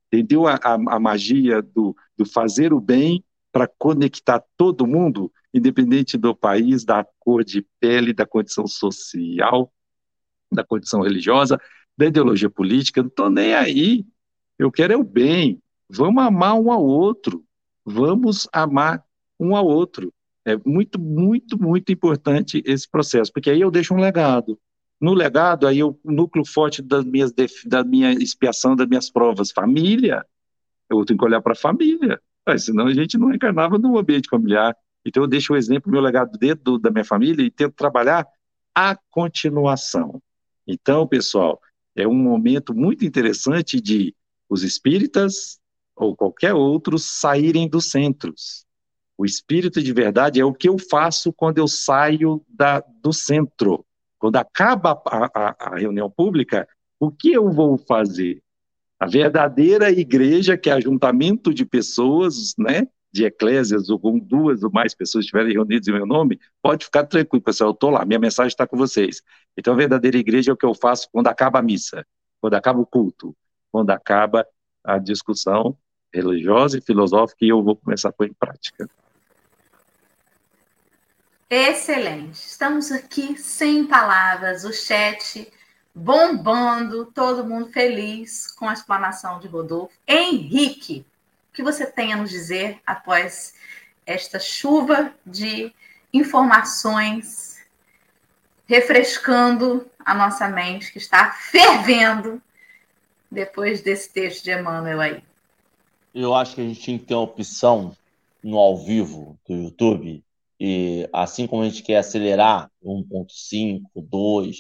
Entendeu 0.08 0.48
a, 0.48 0.56
a, 0.56 0.74
a 0.74 1.00
magia 1.00 1.62
do, 1.62 1.96
do 2.16 2.26
fazer 2.26 2.72
o 2.72 2.80
bem 2.80 3.24
para 3.52 3.68
conectar 3.68 4.44
todo 4.56 4.88
mundo, 4.88 5.32
independente 5.54 6.18
do 6.18 6.36
país, 6.36 6.86
da 6.86 7.06
cor 7.20 7.44
de 7.44 7.66
pele, 7.80 8.14
da 8.14 8.26
condição 8.26 8.68
social, 8.68 9.74
da 10.52 10.64
condição 10.64 11.02
religiosa, 11.02 11.60
da 11.98 12.06
ideologia 12.06 12.50
política. 12.50 13.02
Não 13.02 13.10
estou 13.10 13.30
nem 13.30 13.56
aí. 13.56 14.06
Eu 14.60 14.72
quero 14.72 14.94
é 14.94 14.98
o 14.98 15.04
bem. 15.04 15.62
Vamos 15.90 16.24
amar 16.24 16.54
um 16.54 16.72
ao 16.72 16.84
outro. 16.84 17.44
Vamos 17.84 18.48
amar 18.54 19.04
um 19.40 19.56
ao 19.56 19.66
outro. 19.66 20.14
É 20.46 20.58
muito, 20.66 21.00
muito, 21.00 21.62
muito 21.62 21.92
importante 21.92 22.64
esse 22.66 22.90
processo, 22.90 23.32
porque 23.32 23.50
aí 23.50 23.62
eu 23.62 23.70
deixo 23.70 23.94
um 23.94 24.00
legado. 24.00 24.60
No 25.00 25.14
legado, 25.14 25.68
aí 25.68 25.84
o 25.84 25.98
núcleo 26.04 26.46
forte 26.46 26.82
das 26.82 27.06
minhas, 27.06 27.32
da 27.66 27.84
minha 27.84 28.12
expiação, 28.14 28.76
das 28.76 28.88
minhas 28.88 29.10
provas, 29.10 29.52
família, 29.52 30.26
eu 30.90 31.04
tenho 31.06 31.18
que 31.18 31.26
olhar 31.26 31.42
para 31.42 31.54
a 31.54 31.56
família, 31.56 32.20
senão 32.58 32.88
a 32.88 32.94
gente 32.94 33.18
não 33.18 33.34
encarnava 33.34 33.78
no 33.78 33.98
ambiente 33.98 34.30
familiar. 34.30 34.76
Então 35.06 35.24
eu 35.24 35.28
deixo 35.28 35.54
o 35.54 35.56
exemplo, 35.56 35.92
meu 35.92 36.02
legado 36.02 36.38
dentro 36.38 36.78
da 36.78 36.92
minha 36.92 37.06
família 37.06 37.44
e 37.44 37.50
tento 37.50 37.74
trabalhar 37.74 38.28
a 38.76 38.96
continuação. 39.10 40.22
Então, 40.68 41.08
pessoal, 41.08 41.60
é 41.96 42.08
um 42.08 42.16
momento 42.16 42.74
muito 42.74 43.06
interessante 43.06 43.82
de 43.82 44.16
os 44.50 44.64
espíritas 44.64 45.60
ou 45.96 46.16
qualquer 46.16 46.54
outro 46.54 46.98
saírem 47.00 47.68
dos 47.68 47.90
centros. 47.90 48.66
O 49.22 49.26
espírito 49.26 49.84
de 49.84 49.94
verdade 49.94 50.42
é 50.42 50.44
o 50.44 50.52
que 50.52 50.68
eu 50.68 50.80
faço 50.80 51.32
quando 51.32 51.60
eu 51.60 51.68
saio 51.68 52.44
da, 52.50 52.84
do 53.04 53.14
centro. 53.14 53.86
Quando 54.18 54.38
acaba 54.38 55.00
a, 55.06 55.26
a, 55.26 55.56
a 55.60 55.76
reunião 55.78 56.10
pública, 56.10 56.68
o 57.00 57.12
que 57.12 57.32
eu 57.32 57.52
vou 57.52 57.78
fazer? 57.78 58.42
A 59.00 59.06
verdadeira 59.06 59.92
igreja, 59.92 60.58
que 60.58 60.72
é 60.72 60.74
ajuntamento 60.74 61.54
de 61.54 61.64
pessoas, 61.64 62.56
né, 62.58 62.88
de 63.14 63.24
eclésias, 63.24 63.92
ou 63.92 64.00
com 64.00 64.18
duas 64.18 64.64
ou 64.64 64.72
mais 64.72 64.96
pessoas 64.96 65.24
estiverem 65.24 65.54
reunidas 65.54 65.88
em 65.88 65.92
meu 65.92 66.08
nome, 66.08 66.40
pode 66.60 66.86
ficar 66.86 67.04
tranquilo, 67.06 67.44
pessoal, 67.44 67.70
eu 67.70 67.74
estou 67.76 67.92
lá, 67.92 68.04
minha 68.04 68.18
mensagem 68.18 68.48
está 68.48 68.66
com 68.66 68.76
vocês. 68.76 69.22
Então, 69.56 69.76
a 69.76 69.78
verdadeira 69.78 70.18
igreja 70.18 70.50
é 70.50 70.54
o 70.56 70.58
que 70.58 70.66
eu 70.66 70.74
faço 70.74 71.08
quando 71.12 71.28
acaba 71.28 71.60
a 71.60 71.62
missa, 71.62 72.04
quando 72.42 72.56
acaba 72.56 72.80
o 72.80 72.88
culto. 72.88 73.36
quando 73.72 73.92
acaba 73.92 74.48
a 74.84 74.98
discussão 74.98 75.78
religiosa 76.12 76.80
e 76.80 76.82
filosófica, 76.82 77.46
e 77.46 77.50
eu 77.50 77.62
vou 77.62 77.76
começar 77.76 78.10
a 78.10 78.12
pôr 78.12 78.26
em 78.26 78.34
prática. 78.34 78.90
Excelente. 81.54 82.36
Estamos 82.36 82.94
aqui 82.94 83.38
sem 83.38 83.86
palavras, 83.86 84.64
o 84.64 84.72
chat 84.72 85.52
bombando, 85.94 87.08
todo 87.08 87.46
mundo 87.46 87.70
feliz 87.74 88.50
com 88.54 88.70
a 88.70 88.74
explanação 88.74 89.38
de 89.38 89.50
Rodolfo. 89.50 89.94
Henrique, 90.08 91.06
o 91.50 91.54
que 91.54 91.62
você 91.62 91.86
tem 91.86 92.14
a 92.14 92.16
nos 92.16 92.30
dizer 92.30 92.80
após 92.88 93.54
esta 94.06 94.40
chuva 94.40 95.14
de 95.26 95.74
informações 96.14 97.60
refrescando 98.66 99.86
a 100.06 100.14
nossa 100.14 100.48
mente 100.48 100.94
que 100.94 101.00
está 101.00 101.32
fervendo 101.32 102.42
depois 103.30 103.82
desse 103.82 104.10
texto 104.10 104.46
de 104.46 104.52
Emmanuel 104.52 105.02
aí? 105.02 105.24
Eu 106.16 106.34
acho 106.34 106.56
que 106.56 106.62
a 106.62 106.64
gente 106.64 106.80
tinha 106.80 106.98
que 106.98 107.04
ter 107.04 107.14
uma 107.14 107.24
opção 107.24 107.94
no 108.42 108.58
ao 108.58 108.78
vivo 108.78 109.38
do 109.46 109.54
YouTube 109.54 110.24
e 110.64 111.10
assim 111.12 111.48
como 111.48 111.64
a 111.64 111.66
gente 111.66 111.82
quer 111.82 111.98
acelerar 111.98 112.70
1.5, 112.84 113.82
2, 113.96 114.58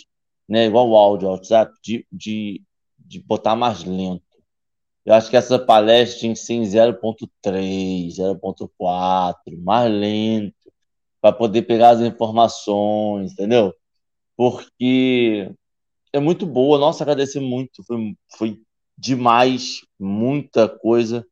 né, 0.49 0.65
igual 0.65 0.89
o 0.89 0.95
áudio 0.95 1.29
WhatsApp, 1.29 1.71
de, 1.83 2.07
de, 2.11 2.63
de 2.97 3.19
botar 3.19 3.55
mais 3.55 3.83
lento. 3.83 4.23
Eu 5.05 5.13
acho 5.13 5.29
que 5.29 5.37
essa 5.37 5.59
palestra 5.59 6.19
tinha 6.19 6.33
que 6.33 6.39
ser 6.39 6.55
em 6.55 6.63
0.3, 6.63 8.15
0.4, 8.15 9.35
mais 9.61 9.93
lento, 9.93 10.73
para 11.21 11.35
poder 11.35 11.61
pegar 11.63 11.91
as 11.91 12.01
informações, 12.01 13.33
entendeu? 13.33 13.71
Porque 14.35 15.51
é 16.11 16.19
muito 16.19 16.47
boa. 16.47 16.79
Nossa, 16.79 17.03
agradecer 17.03 17.39
muito. 17.39 17.83
Foi, 17.83 18.15
foi 18.39 18.61
demais, 18.97 19.81
muita 19.99 20.67
coisa. 20.67 21.23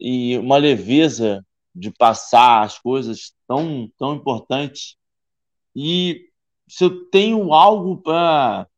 E 0.00 0.38
uma 0.38 0.56
leveza 0.56 1.44
de 1.74 1.90
passar 1.90 2.62
as 2.62 2.78
coisas 2.78 3.33
tão, 3.46 3.90
tão 3.98 4.14
importantes. 4.14 4.96
E 5.74 6.30
se 6.68 6.84
eu 6.84 7.06
tenho 7.10 7.52
algo 7.52 7.96
para 7.98 8.68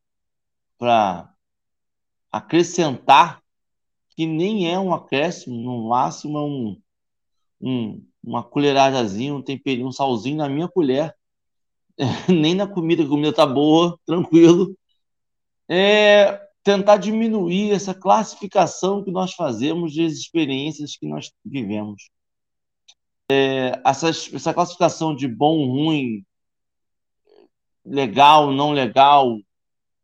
acrescentar, 2.30 3.42
que 4.10 4.26
nem 4.26 4.70
é 4.72 4.78
um 4.78 4.94
acréscimo, 4.94 5.56
no 5.56 5.88
máximo 5.88 6.38
é 6.38 6.42
um, 6.42 6.82
um, 7.60 8.06
uma 8.22 8.42
colheradazinha, 8.42 9.34
um 9.34 9.42
temperinho, 9.42 9.86
um 9.88 9.92
salzinho 9.92 10.38
na 10.38 10.48
minha 10.48 10.68
colher. 10.68 11.14
nem 12.28 12.54
na 12.54 12.66
comida, 12.66 13.04
a 13.04 13.08
comida 13.08 13.32
tá 13.32 13.46
boa, 13.46 13.98
tranquilo. 14.06 14.76
É 15.68 16.46
tentar 16.62 16.96
diminuir 16.96 17.70
essa 17.70 17.94
classificação 17.94 19.04
que 19.04 19.10
nós 19.10 19.34
fazemos 19.34 19.94
das 19.94 20.12
experiências 20.14 20.96
que 20.96 21.06
nós 21.06 21.30
vivemos. 21.44 22.10
É, 23.30 23.80
essa, 23.84 24.08
essa 24.08 24.54
classificação 24.54 25.14
de 25.14 25.26
bom, 25.26 25.66
ruim, 25.66 26.24
legal, 27.84 28.52
não 28.52 28.72
legal, 28.72 29.38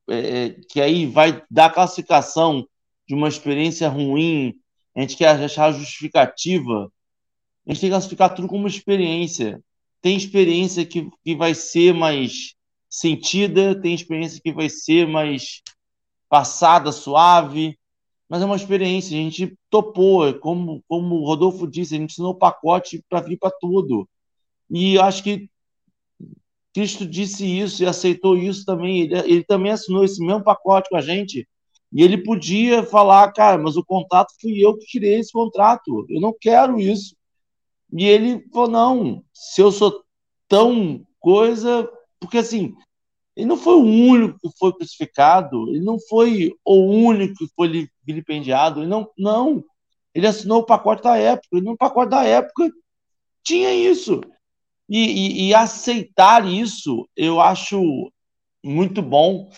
é, 0.09 0.51
que 0.69 0.81
aí 0.81 1.07
vai 1.07 1.43
dar 1.51 1.71
classificação 1.71 2.67
de 3.07 3.15
uma 3.15 3.29
experiência 3.29 3.89
ruim, 3.89 4.55
a 4.95 5.01
gente 5.01 5.17
quer 5.17 5.29
achar 5.29 5.73
justificativa, 5.73 6.91
a 7.67 7.73
gente 7.73 7.81
tem 7.81 7.91
que 7.91 7.95
classificar 7.95 8.35
tudo 8.35 8.49
como 8.49 8.67
experiência. 8.67 9.63
Tem 10.01 10.17
experiência 10.17 10.85
que, 10.85 11.09
que 11.25 11.37
vai 11.37 11.55
ser 11.55 11.95
mais 11.95 12.55
sentida, 12.91 13.81
tem 13.81 13.95
experiência 13.95 14.41
que 14.43 14.53
vai 14.53 14.69
ser 14.69 15.07
mais 15.07 15.63
passada, 16.29 16.91
suave, 16.91 17.79
mas 18.33 18.41
é 18.41 18.47
uma 18.47 18.57
experiência, 18.57 19.15
a 19.15 19.21
gente 19.21 19.59
topou, 19.69 20.27
é 20.27 20.33
como, 20.33 20.83
como 20.89 21.17
o 21.17 21.27
Rodolfo 21.27 21.67
disse, 21.67 21.95
a 21.95 21.99
gente 21.99 22.13
ensinou 22.13 22.31
o 22.31 22.39
pacote 22.39 23.05
para 23.07 23.21
vir 23.21 23.37
para 23.37 23.51
tudo. 23.61 24.09
E 24.71 24.99
acho 24.99 25.23
que 25.23 25.51
Cristo 26.73 27.05
disse 27.05 27.45
isso 27.45 27.83
e 27.83 27.87
aceitou 27.87 28.35
isso 28.35 28.65
também. 28.65 29.03
Ele, 29.03 29.19
ele, 29.19 29.45
também 29.45 29.71
assinou 29.71 30.03
esse 30.03 30.19
mesmo 30.25 30.43
pacote 30.43 30.89
com 30.89 30.97
a 30.97 31.03
gente. 31.03 31.47
E 31.93 32.03
ele 32.03 32.17
podia 32.17 32.83
falar, 32.83 33.31
cara, 33.33 33.59
mas 33.59 33.77
o 33.77 33.85
contrato 33.85 34.33
fui 34.41 34.65
eu 34.65 34.79
que 34.79 34.87
tirei 34.87 35.21
esse 35.21 35.31
contrato. 35.31 36.07
Eu 36.09 36.19
não 36.19 36.35
quero 36.41 36.81
isso. 36.81 37.15
E 37.93 38.07
ele 38.07 38.49
falou: 38.51 38.71
não, 38.71 39.25
se 39.31 39.61
eu 39.61 39.71
sou 39.71 40.03
tão 40.49 41.07
coisa. 41.21 41.87
Porque 42.19 42.39
assim, 42.39 42.75
ele 43.37 43.45
não 43.45 43.59
foi 43.59 43.75
o 43.75 43.85
único 43.85 44.39
que 44.39 44.49
foi 44.59 44.73
crucificado, 44.73 45.69
ele 45.69 45.85
não 45.85 45.99
foi 46.01 46.51
o 46.65 46.77
único 46.77 47.35
que 47.37 47.49
foi 47.55 47.91
vilipendiado, 48.05 48.81
ele 48.81 48.89
não, 48.89 49.09
não. 49.17 49.65
Ele 50.15 50.27
assinou 50.27 50.61
o 50.61 50.67
pacote 50.67 51.03
da 51.03 51.17
época, 51.17 51.57
e 51.57 51.61
no 51.61 51.77
pacote 51.77 52.11
da 52.11 52.25
época 52.25 52.71
tinha 53.43 53.73
isso. 53.75 54.21
E, 54.89 54.99
e, 54.99 55.49
e, 55.49 55.55
aceitar 55.55 56.47
isso 56.47 57.09
eu 57.17 57.41
acho 57.41 58.13
muito 58.63 59.01
bom. 59.01 59.51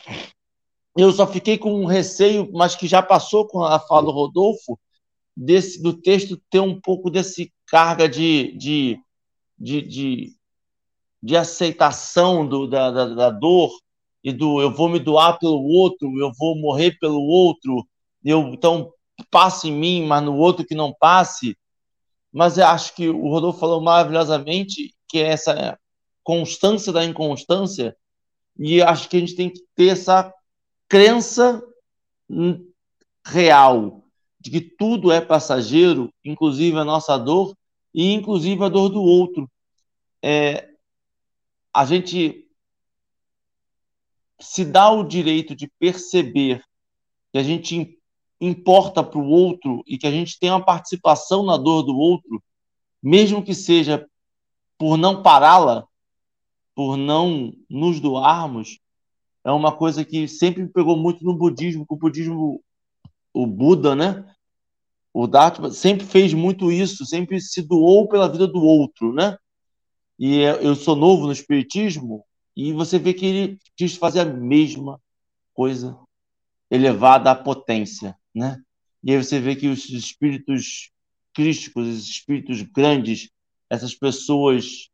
Eu 0.96 1.12
só 1.12 1.26
fiquei 1.26 1.58
com 1.58 1.74
um 1.74 1.86
receio, 1.86 2.48
mas 2.52 2.76
que 2.76 2.86
já 2.86 3.02
passou 3.02 3.46
com 3.46 3.62
a 3.64 3.80
fala 3.80 4.02
do 4.02 4.12
Rodolfo, 4.12 4.78
desse, 5.36 5.82
do 5.82 5.92
texto 5.92 6.40
ter 6.48 6.60
um 6.60 6.80
pouco 6.80 7.10
desse 7.10 7.52
carga 7.66 8.08
de, 8.08 8.52
de, 8.56 9.00
de, 9.58 9.82
de, 9.82 10.36
de 11.20 11.36
aceitação 11.36 12.46
do, 12.46 12.68
da, 12.68 12.90
da, 12.90 13.06
da 13.14 13.30
dor 13.30 13.72
e 14.22 14.32
do 14.32 14.60
eu 14.60 14.70
vou 14.70 14.88
me 14.88 14.98
doar 14.98 15.38
pelo 15.38 15.62
outro, 15.64 16.08
eu 16.18 16.32
vou 16.38 16.56
morrer 16.56 16.96
pelo 16.98 17.20
outro, 17.20 17.86
eu, 18.24 18.48
então 18.48 18.92
passe 19.30 19.68
em 19.68 19.72
mim, 19.72 20.06
mas 20.06 20.22
no 20.22 20.36
outro 20.36 20.64
que 20.64 20.74
não 20.74 20.92
passe. 20.92 21.56
Mas 22.32 22.58
acho 22.58 22.94
que 22.94 23.08
o 23.08 23.28
Rodolfo 23.28 23.60
falou 23.60 23.80
maravilhosamente 23.80 24.94
que 25.08 25.18
é 25.18 25.28
essa 25.28 25.78
constância 26.24 26.92
da 26.92 27.04
inconstância, 27.04 27.96
e 28.58 28.82
acho 28.82 29.08
que 29.08 29.16
a 29.16 29.20
gente 29.20 29.36
tem 29.36 29.50
que 29.50 29.60
ter 29.74 29.88
essa 29.88 30.32
crença 30.88 31.62
real 33.24 34.04
de 34.40 34.50
que 34.50 34.60
tudo 34.60 35.12
é 35.12 35.20
passageiro, 35.20 36.12
inclusive 36.24 36.76
a 36.78 36.84
nossa 36.84 37.16
dor 37.16 37.56
e 37.94 38.12
inclusive 38.12 38.62
a 38.64 38.68
dor 38.68 38.88
do 38.88 39.02
outro. 39.02 39.50
É, 40.22 40.68
a 41.72 41.84
gente 41.84 42.48
se 44.40 44.64
dá 44.64 44.90
o 44.90 45.04
direito 45.04 45.54
de 45.54 45.70
perceber 45.78 46.62
que 47.32 47.38
a 47.38 47.42
gente 47.42 47.98
importa 48.40 49.02
para 49.02 49.18
o 49.18 49.28
outro 49.28 49.82
e 49.86 49.96
que 49.96 50.06
a 50.06 50.10
gente 50.10 50.38
tem 50.38 50.50
uma 50.50 50.64
participação 50.64 51.44
na 51.44 51.56
dor 51.56 51.82
do 51.82 51.96
outro, 51.96 52.42
mesmo 53.02 53.42
que 53.42 53.54
seja 53.54 54.06
por 54.78 54.96
não 54.96 55.22
pará-la, 55.22 55.86
por 56.74 56.96
não 56.96 57.52
nos 57.70 58.00
doarmos, 58.00 58.80
é 59.44 59.52
uma 59.52 59.70
coisa 59.76 60.04
que 60.04 60.26
sempre 60.26 60.62
me 60.62 60.68
pegou 60.68 60.96
muito 60.96 61.22
no 61.22 61.36
budismo, 61.36 61.86
que 61.86 61.94
o 61.94 61.98
budismo, 61.98 62.62
o 63.32 63.46
Buda, 63.46 63.94
né? 63.94 64.24
O 65.12 65.26
Dharma 65.26 65.70
sempre 65.70 66.06
fez 66.06 66.32
muito 66.32 66.72
isso, 66.72 67.04
sempre 67.04 67.40
se 67.40 67.62
doou 67.62 68.08
pela 68.08 68.28
vida 68.28 68.48
do 68.48 68.62
outro, 68.62 69.12
né? 69.12 69.36
E 70.18 70.40
é, 70.40 70.66
eu 70.66 70.74
sou 70.74 70.96
novo 70.96 71.26
no 71.26 71.32
espiritismo 71.32 72.24
e 72.56 72.72
você 72.72 72.98
vê 72.98 73.12
que 73.12 73.26
ele 73.26 73.58
quis 73.76 73.96
fazer 73.96 74.20
a 74.20 74.24
mesma 74.24 75.00
coisa 75.52 75.98
elevada 76.70 77.30
à 77.30 77.34
potência, 77.34 78.16
né? 78.34 78.60
E 79.02 79.12
aí 79.12 79.22
você 79.22 79.38
vê 79.38 79.54
que 79.54 79.68
os 79.68 79.88
espíritos 79.90 80.90
crísticos, 81.32 81.86
os 81.86 82.08
espíritos 82.08 82.62
grandes, 82.62 83.30
essas 83.68 83.94
pessoas 83.94 84.88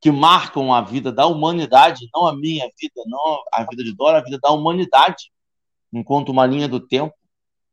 que 0.00 0.10
marcam 0.10 0.72
a 0.72 0.82
vida 0.82 1.10
da 1.10 1.26
humanidade, 1.26 2.08
não 2.14 2.26
a 2.26 2.36
minha 2.36 2.68
vida, 2.78 3.02
não 3.06 3.42
a 3.52 3.64
vida 3.64 3.82
de 3.82 3.94
Dora, 3.94 4.18
a 4.18 4.22
vida 4.22 4.38
da 4.38 4.50
humanidade, 4.50 5.32
enquanto 5.92 6.28
uma 6.28 6.46
linha 6.46 6.68
do 6.68 6.78
tempo, 6.78 7.14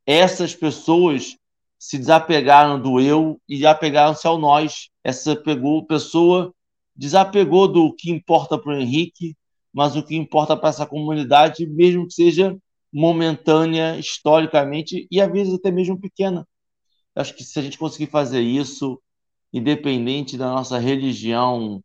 essas 0.05 0.55
pessoas 0.55 1.35
se 1.77 1.97
desapegaram 1.97 2.81
do 2.81 2.99
eu 2.99 3.41
e 3.49 3.65
apegaram-se 3.65 4.25
ao 4.27 4.37
nós. 4.37 4.89
Essa 5.03 5.35
pegou, 5.35 5.85
pessoa 5.85 6.53
desapegou 6.95 7.67
do 7.67 7.93
que 7.93 8.11
importa 8.11 8.57
para 8.57 8.73
o 8.73 8.79
Henrique, 8.79 9.35
mas 9.73 9.95
o 9.95 10.03
que 10.03 10.15
importa 10.15 10.55
para 10.55 10.69
essa 10.69 10.85
comunidade, 10.85 11.65
mesmo 11.65 12.07
que 12.07 12.13
seja 12.13 12.57
momentânea, 12.91 13.97
historicamente, 13.97 15.07
e 15.09 15.21
às 15.21 15.31
vezes 15.31 15.53
até 15.53 15.71
mesmo 15.71 15.99
pequena. 15.99 16.47
Acho 17.15 17.35
que 17.35 17.43
se 17.43 17.59
a 17.59 17.61
gente 17.61 17.77
conseguir 17.77 18.09
fazer 18.09 18.41
isso, 18.41 19.01
independente 19.53 20.37
da 20.37 20.47
nossa 20.49 20.77
religião, 20.77 21.83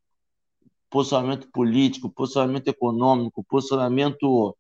posicionamento 0.91 1.49
político, 1.51 2.11
posicionamento 2.11 2.69
econômico, 2.69 3.45
posicionamento 3.49 4.57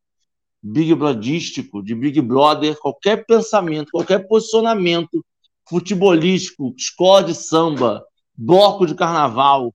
big 0.62 0.94
brothístico, 0.94 1.82
de 1.82 1.94
Big 1.94 2.20
Brother, 2.20 2.76
qualquer 2.78 3.24
pensamento, 3.24 3.90
qualquer 3.92 4.26
posicionamento 4.26 5.24
futebolístico, 5.68 6.74
escola 6.76 7.24
de 7.24 7.34
samba, 7.34 8.04
bloco 8.34 8.86
de 8.86 8.94
carnaval, 8.94 9.74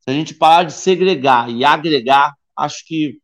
se 0.00 0.10
a 0.10 0.12
gente 0.12 0.34
parar 0.34 0.64
de 0.64 0.72
segregar 0.72 1.50
e 1.50 1.64
agregar, 1.64 2.34
acho 2.56 2.84
que 2.86 3.20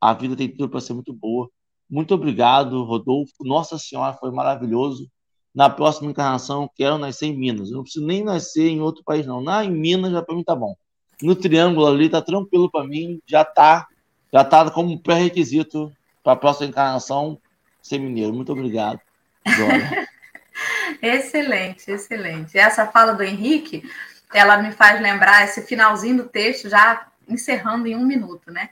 a 0.00 0.12
vida 0.12 0.36
tem 0.36 0.48
tudo 0.48 0.68
para 0.68 0.80
ser 0.80 0.94
muito 0.94 1.12
boa. 1.12 1.48
Muito 1.88 2.14
obrigado, 2.14 2.82
Rodolfo. 2.82 3.32
Nossa 3.42 3.78
Senhora, 3.78 4.14
foi 4.14 4.30
maravilhoso. 4.30 5.08
Na 5.54 5.70
próxima 5.70 6.10
encarnação, 6.10 6.70
quero 6.74 6.98
nascer 6.98 7.26
em 7.26 7.36
Minas. 7.36 7.70
Eu 7.70 7.76
não 7.76 7.82
preciso 7.82 8.04
nem 8.04 8.22
nascer 8.22 8.68
em 8.68 8.80
outro 8.80 9.02
país, 9.04 9.24
não. 9.24 9.40
Na 9.40 9.64
em 9.64 9.70
Minas 9.70 10.12
já 10.12 10.20
para 10.20 10.34
mim 10.34 10.44
tá 10.44 10.54
bom. 10.54 10.76
No 11.22 11.34
triângulo 11.34 11.86
ali 11.86 12.10
tá 12.10 12.20
tranquilo 12.20 12.70
para 12.70 12.86
mim, 12.86 13.22
já 13.26 13.42
tá, 13.42 13.86
já 14.30 14.44
tá 14.44 14.70
como 14.70 15.00
pré-requisito 15.00 15.90
para 16.22 16.34
a 16.34 16.36
próxima 16.36 16.68
encarnação 16.68 17.40
ser 17.80 17.98
mineiro. 17.98 18.34
Muito 18.34 18.52
obrigado. 18.52 19.00
excelente, 21.00 21.90
excelente. 21.90 22.58
Essa 22.58 22.86
fala 22.86 23.12
do 23.12 23.22
Henrique, 23.22 23.88
ela 24.34 24.58
me 24.58 24.72
faz 24.72 25.00
lembrar 25.00 25.44
esse 25.44 25.62
finalzinho 25.62 26.18
do 26.18 26.28
texto, 26.28 26.68
já 26.68 27.06
encerrando 27.28 27.86
em 27.86 27.96
um 27.96 28.04
minuto, 28.04 28.50
né? 28.50 28.70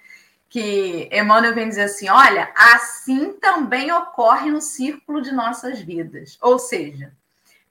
Que 0.54 1.08
Emmanuel 1.10 1.52
vem 1.52 1.68
dizer 1.68 1.82
assim: 1.82 2.08
olha, 2.08 2.52
assim 2.54 3.32
também 3.40 3.90
ocorre 3.90 4.52
no 4.52 4.60
círculo 4.60 5.20
de 5.20 5.32
nossas 5.32 5.80
vidas. 5.80 6.38
Ou 6.40 6.60
seja, 6.60 7.12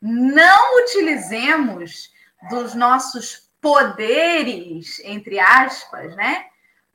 não 0.01 0.83
utilizemos 0.83 2.11
dos 2.49 2.75
nossos 2.75 3.49
poderes, 3.61 4.99
entre 5.05 5.39
aspas, 5.39 6.13
né? 6.17 6.47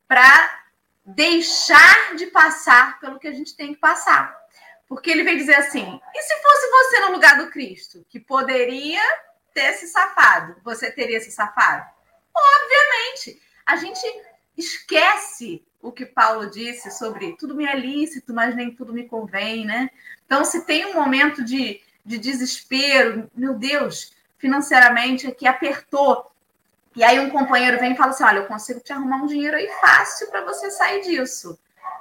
Para 0.07 0.61
deixar 1.07 2.16
de 2.16 2.26
passar 2.26 3.01
pelo 3.01 3.18
que 3.18 3.26
a 3.26 3.32
gente 3.32 3.57
tem 3.57 3.72
que 3.72 3.80
passar. 3.80 4.39
Porque 4.86 5.11
ele 5.11 5.24
vem 5.24 5.39
dizer 5.39 5.55
assim: 5.55 5.99
e 6.14 6.22
se 6.22 6.43
fosse 6.43 6.68
você 6.68 7.01
no 7.01 7.12
lugar 7.12 7.39
do 7.39 7.51
Cristo, 7.51 8.05
que 8.11 8.20
poderia 8.20 9.01
ter 9.55 9.72
se 9.72 9.89
safado, 9.89 10.55
você 10.62 10.91
teria 10.91 11.18
se 11.18 11.30
safado? 11.30 11.89
Obviamente, 12.34 13.41
a 13.64 13.76
gente 13.76 14.07
esquece 14.55 15.66
o 15.81 15.93
que 15.93 16.05
Paulo 16.05 16.51
disse 16.51 16.91
sobre 16.91 17.37
tudo 17.37 17.55
me 17.55 17.64
é 17.64 17.76
lícito, 17.76 18.35
mas 18.35 18.55
nem 18.55 18.70
tudo 18.70 18.93
me 18.93 19.05
convém, 19.05 19.64
né? 19.64 19.91
Então, 20.26 20.45
se 20.45 20.64
tem 20.64 20.87
um 20.87 20.95
momento 20.95 21.45
de, 21.45 21.81
de 22.05 22.18
desespero, 22.18 23.31
meu 23.35 23.55
Deus, 23.55 24.12
financeiramente 24.39 25.26
aqui 25.26 25.47
apertou, 25.47 26.31
e 26.97 27.05
aí 27.05 27.20
um 27.20 27.31
companheiro 27.31 27.79
vem 27.79 27.93
e 27.93 27.97
fala 27.97 28.11
assim: 28.11 28.24
olha, 28.24 28.39
eu 28.39 28.47
consigo 28.47 28.81
te 28.81 28.93
arrumar 28.93 29.18
um 29.18 29.26
dinheiro 29.26 29.57
aí 29.57 29.68
fácil 29.81 30.29
para 30.29 30.45
você 30.45 30.70
sair 30.70 31.03
disso. 31.03 31.59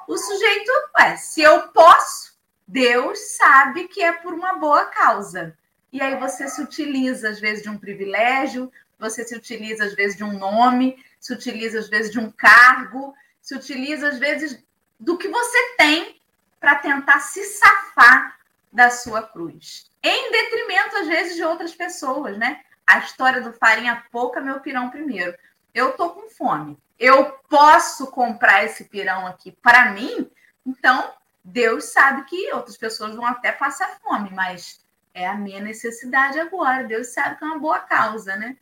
O 0.08 0.18
sujeito, 0.18 0.72
ué, 1.00 1.16
se 1.18 1.42
eu 1.42 1.68
posso, 1.68 2.36
Deus 2.68 3.20
sabe 3.38 3.88
que 3.88 4.02
é 4.02 4.12
por 4.12 4.34
uma 4.34 4.54
boa 4.54 4.86
causa. 4.86 5.56
E 5.92 6.02
aí 6.02 6.18
você 6.18 6.48
se 6.48 6.62
utiliza, 6.62 7.30
às 7.30 7.40
vezes, 7.40 7.64
de 7.64 7.70
um 7.70 7.78
privilégio, 7.78 8.72
você 9.00 9.24
se 9.24 9.36
utiliza, 9.36 9.86
às 9.86 9.94
vezes, 9.94 10.18
de 10.18 10.24
um 10.24 10.38
nome, 10.38 10.98
se 11.20 11.34
utiliza, 11.34 11.80
às 11.80 11.90
vezes, 11.90 12.12
de 12.12 12.20
um 12.20 12.32
cargo, 12.32 13.14
se 13.48 13.56
utiliza, 13.56 14.10
às 14.10 14.20
vezes, 14.20 14.62
do 15.00 15.18
que 15.18 15.30
você 15.30 15.76
tem 15.78 16.20
para 16.60 16.76
tentar 16.76 17.22
se 17.22 17.46
safar 17.46 18.38
da 18.74 18.90
sua 18.90 19.24
cruz. 19.24 19.90
Em 20.04 20.32
detrimento, 20.34 20.98
às 20.98 21.08
vezes, 21.08 21.38
de 21.38 21.46
outras 21.46 21.74
pessoas, 21.74 22.38
né? 22.38 22.60
A 22.86 23.00
história 23.00 23.40
do 23.40 23.54
farinha 23.54 24.04
pouca, 24.12 24.42
meu 24.42 24.60
pirão 24.60 24.90
primeiro. 24.90 25.34
Eu 25.74 25.94
tô 25.94 26.10
com 26.10 26.30
fome. 26.30 26.78
Eu 27.00 27.40
posso 27.50 28.08
comprar 28.08 28.66
esse 28.66 28.84
pirão 28.84 29.26
aqui 29.26 29.54
para 29.62 29.94
mim, 29.94 30.30
então 30.66 31.14
Deus 31.42 31.86
sabe 31.86 32.26
que 32.26 32.52
outras 32.52 32.76
pessoas 32.76 33.16
vão 33.16 33.26
até 33.26 33.54
passar 33.54 33.98
fome, 34.02 34.30
mas 34.32 34.82
é 35.14 35.26
a 35.26 35.36
minha 35.36 35.62
necessidade 35.62 36.38
agora. 36.38 36.84
Deus 36.84 37.14
sabe 37.14 37.38
que 37.38 37.46
é 37.46 37.48
uma 37.48 37.60
boa 37.60 37.80
causa, 37.80 38.36
né? 38.36 38.58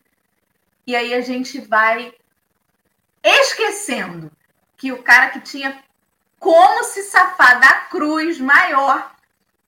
E 0.86 0.96
aí 0.96 1.12
a 1.16 1.22
gente 1.22 1.60
vai 1.60 2.14
esquecendo 3.24 4.32
que 4.78 4.92
o 4.92 5.04
cara 5.04 5.30
que 5.30 5.40
tinha 5.42 5.84
como 6.40 6.84
se 6.84 7.04
safar 7.04 7.60
da 7.60 7.82
cruz 7.90 8.40
maior 8.40 9.16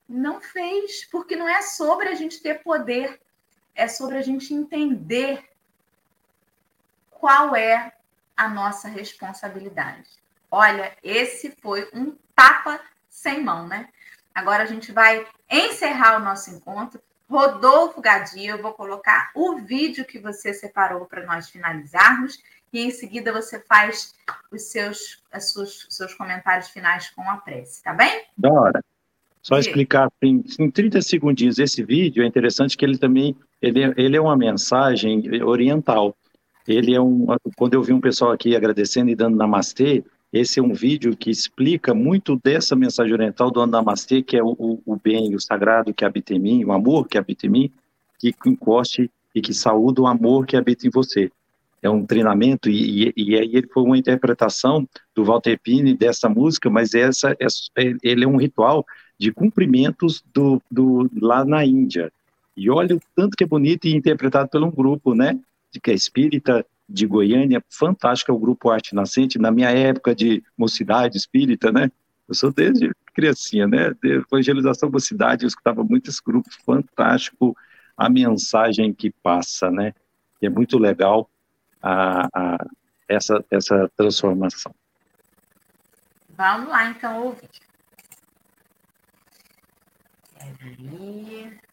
não 0.08 0.40
fez, 0.40 1.04
porque 1.06 1.36
não 1.36 1.48
é 1.48 1.60
sobre 1.62 2.08
a 2.08 2.14
gente 2.14 2.40
ter 2.40 2.62
poder, 2.62 3.20
é 3.74 3.86
sobre 3.86 4.16
a 4.16 4.22
gente 4.22 4.54
entender 4.54 5.44
qual 7.10 7.54
é 7.54 7.92
a 8.36 8.48
nossa 8.48 8.88
responsabilidade. 8.88 10.08
Olha, 10.50 10.96
esse 11.02 11.54
foi 11.60 11.90
um 11.92 12.16
tapa 12.34 12.80
sem 13.08 13.42
mão, 13.42 13.66
né? 13.66 13.88
Agora 14.34 14.62
a 14.62 14.66
gente 14.66 14.92
vai 14.92 15.26
encerrar 15.50 16.16
o 16.16 16.24
nosso 16.24 16.50
encontro. 16.50 17.02
Rodolfo 17.28 18.00
Gadia, 18.00 18.52
eu 18.52 18.62
vou 18.62 18.72
colocar 18.72 19.30
o 19.34 19.56
vídeo 19.56 20.04
que 20.04 20.18
você 20.18 20.54
separou 20.54 21.04
para 21.04 21.26
nós 21.26 21.50
finalizarmos 21.50 22.42
e 22.72 22.80
em 22.80 22.90
seguida 22.90 23.32
você 23.32 23.60
faz 23.60 24.14
os 24.50 24.62
seus, 24.62 25.22
os 25.34 25.52
seus, 25.52 25.86
seus 25.88 26.14
comentários 26.14 26.68
finais 26.68 27.10
com 27.10 27.22
a 27.22 27.36
prece, 27.36 27.82
tá 27.82 27.92
bem? 27.92 28.22
Da 28.36 28.52
hora. 28.52 28.84
Só 29.42 29.56
e... 29.56 29.60
explicar 29.60 30.10
em, 30.22 30.44
em 30.58 30.70
30 30.70 31.00
segundinhos 31.02 31.58
esse 31.58 31.82
vídeo, 31.82 32.22
é 32.22 32.26
interessante 32.26 32.76
que 32.76 32.84
ele 32.84 32.98
também 32.98 33.36
ele, 33.60 33.82
é, 33.82 33.94
ele 33.96 34.16
é 34.16 34.20
uma 34.20 34.36
mensagem 34.36 35.42
oriental. 35.42 36.16
Ele 36.66 36.94
é 36.94 37.00
um, 37.00 37.26
quando 37.56 37.74
eu 37.74 37.82
vi 37.82 37.92
um 37.92 38.00
pessoal 38.00 38.32
aqui 38.32 38.54
agradecendo 38.54 39.10
e 39.10 39.14
dando 39.14 39.36
namastê, 39.36 40.04
esse 40.32 40.60
é 40.60 40.62
um 40.62 40.74
vídeo 40.74 41.16
que 41.16 41.30
explica 41.30 41.94
muito 41.94 42.38
dessa 42.44 42.76
mensagem 42.76 43.14
oriental 43.14 43.50
do 43.50 43.66
Namastê, 43.66 44.22
que 44.22 44.36
é 44.36 44.42
o, 44.42 44.54
o, 44.58 44.82
o 44.84 44.96
bem, 44.96 45.34
o 45.34 45.40
sagrado 45.40 45.94
que 45.94 46.04
habita 46.04 46.34
em 46.34 46.38
mim, 46.38 46.64
o 46.64 46.72
amor 46.72 47.08
que 47.08 47.16
habita 47.16 47.46
em 47.46 47.50
mim, 47.50 47.72
que 48.18 48.34
encoste 48.44 49.10
e 49.34 49.40
que 49.40 49.54
saúde 49.54 50.00
o 50.00 50.06
amor 50.06 50.46
que 50.46 50.56
habita 50.56 50.86
em 50.86 50.90
você. 50.90 51.30
É 51.80 51.88
um 51.88 52.04
treinamento, 52.04 52.68
e, 52.68 53.08
e, 53.08 53.12
e 53.16 53.36
aí 53.36 53.54
ele 53.54 53.68
foi 53.72 53.82
uma 53.82 53.98
interpretação 53.98 54.88
do 55.14 55.24
Walter 55.24 55.58
Pini 55.62 55.96
dessa 55.96 56.28
música, 56.28 56.68
mas 56.68 56.94
essa 56.94 57.36
é, 57.76 57.94
ele 58.02 58.24
é 58.24 58.28
um 58.28 58.36
ritual 58.36 58.84
de 59.18 59.32
cumprimentos 59.32 60.24
do, 60.32 60.60
do, 60.70 61.10
lá 61.20 61.44
na 61.44 61.64
Índia. 61.64 62.12
E 62.56 62.68
olha 62.68 62.96
o 62.96 63.00
tanto 63.14 63.36
que 63.36 63.44
é 63.44 63.46
bonito 63.46 63.86
e 63.86 63.94
interpretado 63.94 64.48
por 64.48 64.62
um 64.62 64.70
grupo, 64.70 65.14
né? 65.14 65.38
De 65.70 65.80
que 65.80 65.90
é 65.90 65.94
espírita, 65.94 66.64
de 66.88 67.06
Goiânia, 67.06 67.62
fantástico, 67.68 68.32
é 68.32 68.34
o 68.34 68.38
Grupo 68.38 68.70
Arte 68.70 68.94
Nascente, 68.94 69.38
na 69.38 69.50
minha 69.50 69.70
época 69.70 70.14
de 70.14 70.42
mocidade 70.56 71.18
espírita, 71.18 71.70
né? 71.70 71.90
Eu 72.26 72.34
sou 72.34 72.52
desde 72.52 72.90
criancinha, 73.12 73.66
né? 73.66 73.94
De 74.02 74.22
evangelização 74.30 74.90
mocidade, 74.90 75.44
eu 75.44 75.48
escutava 75.48 75.84
muito 75.84 76.08
esse 76.08 76.20
grupo, 76.24 76.48
fantástico 76.64 77.54
a 77.96 78.08
mensagem 78.08 78.92
que 78.94 79.10
passa, 79.10 79.70
né? 79.70 79.92
E 80.40 80.46
é 80.46 80.48
muito 80.48 80.78
legal 80.78 81.28
a, 81.82 82.28
a, 82.32 82.66
essa, 83.08 83.44
essa 83.50 83.90
transformação. 83.96 84.74
Vamos 86.30 86.68
lá, 86.68 86.90
então, 86.90 87.24
ouvir. 87.26 87.48
Quer 90.38 91.68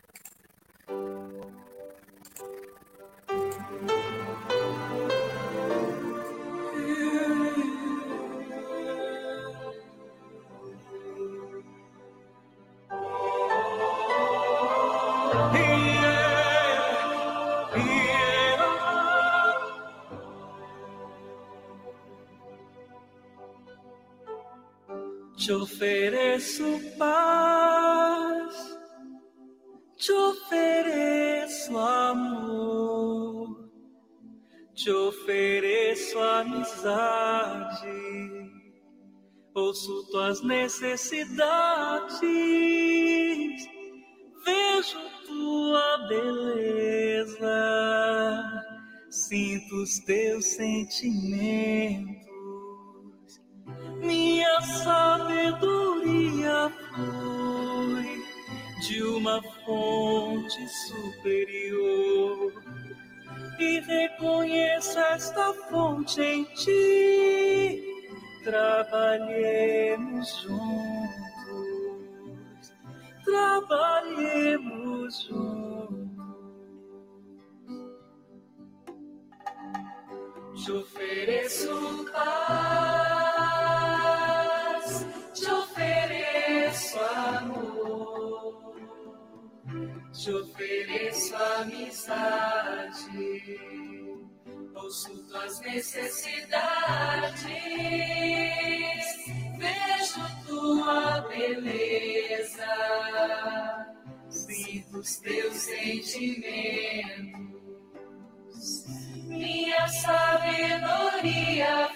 Te 25.46 25.54
ofereço 25.54 26.82
paz, 26.98 28.80
te 29.96 30.12
ofereço 30.12 31.78
amor, 31.78 33.70
te 34.74 34.90
ofereço 34.90 36.18
amizade, 36.18 37.78
ouço 39.54 40.08
tuas 40.10 40.42
necessidades, 40.42 42.24
vejo 44.44 45.00
tua 45.28 46.08
beleza, 46.08 47.46
sinto 49.12 49.76
os 49.84 50.00
teus 50.00 50.44
sentimentos 50.44 52.25
minha 54.06 54.62
sabedoria 54.62 56.72
foi 56.94 58.24
de 58.82 59.02
uma 59.04 59.42
fonte 59.66 60.68
superior 60.70 62.54
e 63.60 63.80
reconheço 63.80 65.00
esta 65.00 65.54
fonte 65.70 66.22
em 66.22 66.44
ti. 66.56 67.82
Trabalhemos 68.44 70.28
juntos, 70.44 70.60
trabalhemos 73.24 75.24
juntos. 75.24 75.56
Te 80.64 80.72
ofereço 80.72 82.06
paz. 82.12 83.05
Te 90.26 90.34
ofereço 90.34 91.36
amizade, 91.36 93.12
ouço 94.74 95.24
tuas 95.28 95.60
necessidades, 95.60 97.44
vejo 99.60 100.24
tua 100.48 101.22
beleza, 101.30 102.66
sinto 104.30 104.98
os 104.98 105.18
teus 105.18 105.58
sentimentos, 105.58 107.46
minha 109.28 109.88
sabedoria 109.88 111.88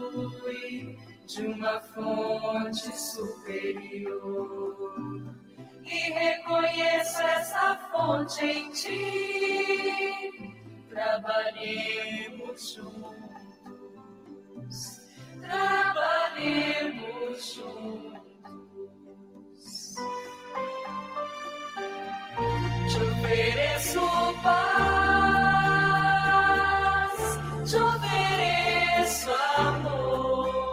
flui 0.00 0.98
de 1.24 1.46
uma 1.46 1.80
fonte 1.82 2.98
superior 2.98 4.58
e 5.90 6.12
reconheço 6.12 7.22
essa 7.22 7.76
fonte 7.90 8.44
em 8.44 8.70
ti. 8.72 10.52
Trabalhemos 10.90 12.74
juntos, 12.74 13.16
trabalhemos 15.40 16.98
juntos. 17.54 18.18
Te 22.88 22.98
ofereço 23.02 24.00
paz, 24.42 24.68
te 27.70 27.76
ofereço 27.76 29.30
amor, 29.58 30.72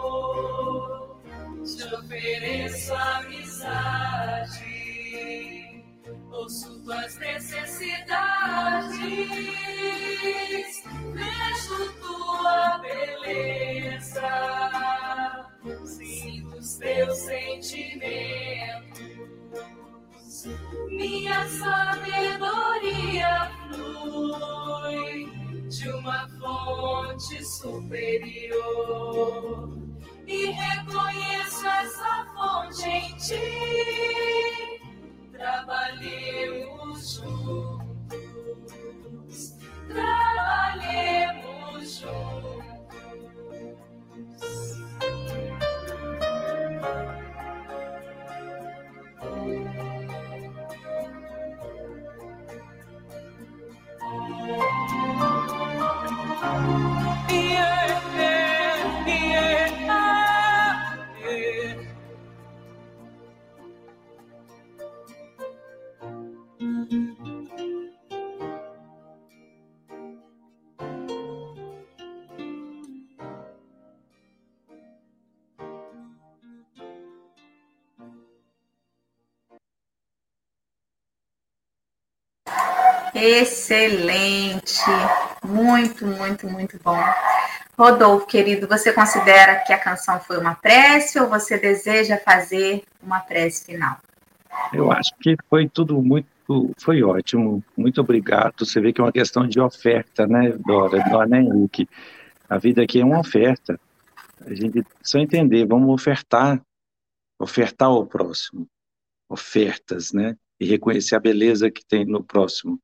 te 1.64 1.84
ofereço 1.94 2.94
amizade 2.94 4.05
ouço 6.36 6.78
tuas 6.80 7.16
necessidades, 7.18 8.98
vejo 11.12 11.92
tua 12.00 12.78
beleza, 12.78 14.22
sinto 15.84 16.56
os 16.58 16.76
teus 16.76 17.18
sentimentos, 17.18 18.06
minha 20.90 21.48
sabedoria 21.48 23.50
flui 23.68 25.26
de 25.68 25.88
uma 25.88 26.28
fonte 26.38 27.44
superior 27.44 28.56
e 30.26 30.46
reconheço 30.46 31.66
essa 31.66 32.26
fonte 32.34 32.88
em 32.88 33.16
ti 33.16 34.55
Excelente. 83.16 84.84
Muito, 85.42 86.06
muito, 86.06 86.46
muito 86.48 86.78
bom. 86.84 87.02
Rodolfo, 87.78 88.26
querido, 88.26 88.68
você 88.68 88.92
considera 88.92 89.56
que 89.56 89.72
a 89.72 89.78
canção 89.78 90.20
foi 90.20 90.38
uma 90.38 90.54
prece 90.54 91.18
ou 91.18 91.28
você 91.28 91.58
deseja 91.58 92.18
fazer 92.18 92.82
uma 93.02 93.20
prece 93.20 93.64
final? 93.64 93.96
Eu 94.72 94.92
acho 94.92 95.14
que 95.20 95.34
foi 95.48 95.66
tudo 95.66 96.00
muito, 96.02 96.28
foi 96.78 97.02
ótimo. 97.02 97.64
Muito 97.76 98.00
obrigado. 98.02 98.66
Você 98.66 98.80
vê 98.80 98.92
que 98.92 99.00
é 99.00 99.04
uma 99.04 99.12
questão 99.12 99.48
de 99.48 99.58
oferta, 99.60 100.26
né, 100.26 100.54
Dora? 100.66 101.02
Dora 101.08 101.38
Henrique. 101.38 101.88
A 102.48 102.58
vida 102.58 102.82
aqui 102.82 103.00
é 103.00 103.04
uma 103.04 103.20
oferta. 103.20 103.80
A 104.44 104.54
gente 104.54 104.84
só 105.02 105.18
entender, 105.18 105.66
vamos 105.66 105.88
ofertar, 105.88 106.60
ofertar 107.38 107.88
ao 107.88 108.06
próximo, 108.06 108.66
ofertas, 109.28 110.12
né? 110.12 110.36
E 110.60 110.66
reconhecer 110.66 111.16
a 111.16 111.20
beleza 111.20 111.70
que 111.70 111.84
tem 111.84 112.04
no 112.04 112.22
próximo. 112.22 112.78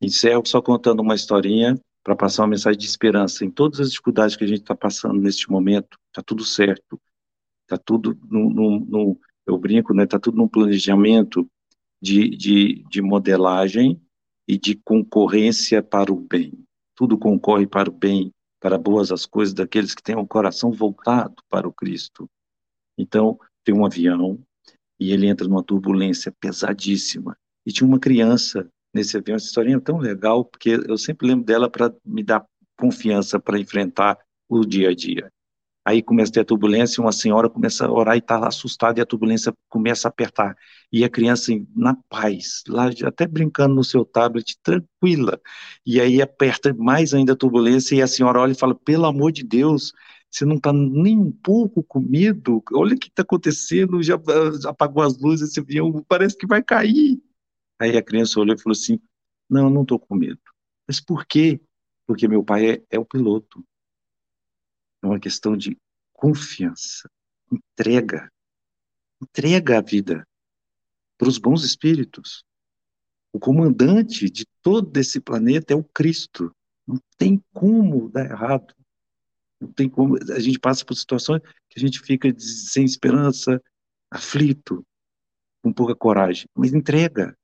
Encerro 0.00 0.42
só 0.46 0.62
contando 0.62 1.00
uma 1.00 1.14
historinha 1.14 1.78
para 2.02 2.16
passar 2.16 2.42
uma 2.42 2.50
mensagem 2.50 2.78
de 2.78 2.86
esperança. 2.86 3.44
Em 3.44 3.50
todas 3.50 3.80
as 3.80 3.90
dificuldades 3.90 4.36
que 4.36 4.44
a 4.44 4.46
gente 4.46 4.62
está 4.62 4.74
passando 4.74 5.20
neste 5.20 5.50
momento, 5.50 5.98
está 6.08 6.22
tudo 6.22 6.44
certo. 6.44 7.00
Está 7.64 7.76
tudo 7.76 8.18
no, 8.28 8.50
no, 8.50 8.80
no, 8.80 9.20
eu 9.46 9.58
brinco, 9.58 9.92
né? 9.92 10.04
Está 10.04 10.18
tudo 10.18 10.38
num 10.38 10.48
planejamento 10.48 11.46
de, 12.00 12.30
de, 12.30 12.84
de 12.88 13.02
modelagem 13.02 14.00
e 14.48 14.58
de 14.58 14.74
concorrência 14.74 15.82
para 15.82 16.12
o 16.12 16.16
bem. 16.16 16.52
Tudo 16.96 17.18
concorre 17.18 17.66
para 17.66 17.88
o 17.88 17.92
bem, 17.92 18.32
para 18.58 18.78
boas 18.78 19.12
as 19.12 19.26
coisas 19.26 19.54
daqueles 19.54 19.94
que 19.94 20.02
têm 20.02 20.16
o 20.16 20.26
coração 20.26 20.72
voltado 20.72 21.36
para 21.48 21.68
o 21.68 21.72
Cristo. 21.72 22.28
Então, 22.98 23.38
tem 23.64 23.74
um 23.74 23.84
avião 23.84 24.38
e 24.98 25.12
ele 25.12 25.26
entra 25.26 25.46
numa 25.46 25.62
turbulência 25.62 26.32
pesadíssima. 26.40 27.36
E 27.64 27.72
tinha 27.72 27.86
uma 27.86 28.00
criança 28.00 28.68
nesse 28.94 29.16
avião. 29.16 29.36
Essa 29.36 29.46
historinha 29.46 29.76
é 29.76 29.80
tão 29.80 29.98
legal, 29.98 30.44
porque 30.44 30.80
eu 30.86 30.98
sempre 30.98 31.26
lembro 31.26 31.44
dela 31.44 31.70
para 31.70 31.92
me 32.04 32.22
dar 32.22 32.44
confiança 32.76 33.38
para 33.38 33.58
enfrentar 33.58 34.18
o 34.48 34.64
dia 34.64 34.90
a 34.90 34.94
dia. 34.94 35.30
Aí 35.84 36.02
começa 36.02 36.30
a 36.30 36.34
ter 36.34 36.40
a 36.40 36.44
turbulência, 36.44 37.02
uma 37.02 37.12
senhora 37.12 37.48
começa 37.48 37.86
a 37.86 37.90
orar 37.90 38.14
e 38.14 38.18
está 38.18 38.46
assustada, 38.46 39.00
e 39.00 39.02
a 39.02 39.06
turbulência 39.06 39.52
começa 39.68 40.08
a 40.08 40.10
apertar. 40.10 40.54
E 40.92 41.04
a 41.04 41.08
criança 41.08 41.52
na 41.74 41.96
paz, 42.08 42.62
lá 42.68 42.90
até 43.04 43.26
brincando 43.26 43.74
no 43.74 43.82
seu 43.82 44.04
tablet, 44.04 44.58
tranquila. 44.62 45.40
E 45.86 46.00
aí 46.00 46.20
aperta 46.20 46.74
mais 46.74 47.14
ainda 47.14 47.32
a 47.32 47.36
turbulência, 47.36 47.96
e 47.96 48.02
a 48.02 48.06
senhora 48.06 48.40
olha 48.40 48.52
e 48.52 48.58
fala: 48.58 48.74
pelo 48.74 49.06
amor 49.06 49.32
de 49.32 49.42
Deus, 49.42 49.92
você 50.30 50.44
não 50.44 50.56
está 50.56 50.72
nem 50.72 51.18
um 51.18 51.32
pouco 51.32 51.82
com 51.82 51.98
medo? 51.98 52.62
Olha 52.72 52.94
o 52.94 52.98
que 52.98 53.08
está 53.08 53.22
acontecendo, 53.22 54.02
já, 54.02 54.20
já 54.62 54.70
apagou 54.70 55.02
as 55.02 55.18
luzes, 55.18 55.48
esse 55.50 55.60
avião 55.60 56.04
parece 56.06 56.36
que 56.36 56.46
vai 56.46 56.62
cair. 56.62 57.20
Aí 57.80 57.96
a 57.96 58.02
criança 58.02 58.38
olhou 58.38 58.54
e 58.54 58.60
falou 58.60 58.76
assim: 58.76 59.00
Não, 59.48 59.64
eu 59.64 59.70
não 59.70 59.82
estou 59.82 59.98
com 59.98 60.14
medo. 60.14 60.40
Mas 60.86 61.00
por 61.00 61.24
quê? 61.24 61.58
Porque 62.06 62.28
meu 62.28 62.44
pai 62.44 62.72
é, 62.72 62.84
é 62.90 62.98
o 62.98 63.04
piloto. 63.04 63.64
É 65.02 65.06
uma 65.06 65.18
questão 65.18 65.56
de 65.56 65.78
confiança, 66.12 67.10
entrega. 67.50 68.30
Entrega 69.22 69.78
a 69.78 69.80
vida 69.80 70.26
para 71.16 71.28
os 71.28 71.38
bons 71.38 71.64
espíritos. 71.64 72.44
O 73.32 73.38
comandante 73.38 74.28
de 74.28 74.44
todo 74.60 74.94
esse 74.98 75.20
planeta 75.20 75.72
é 75.72 75.76
o 75.76 75.84
Cristo. 75.84 76.54
Não 76.86 76.98
tem 77.16 77.42
como 77.52 78.10
dar 78.10 78.24
errado. 78.24 78.74
Não 79.60 79.72
tem 79.72 79.88
como. 79.88 80.16
A 80.32 80.40
gente 80.40 80.58
passa 80.58 80.84
por 80.84 80.94
situações 80.94 81.40
que 81.68 81.78
a 81.78 81.80
gente 81.80 82.00
fica 82.00 82.28
sem 82.38 82.84
esperança, 82.84 83.62
aflito, 84.10 84.84
com 85.62 85.72
pouca 85.72 85.94
coragem. 85.94 86.46
Mas 86.54 86.74
entrega. 86.74 87.36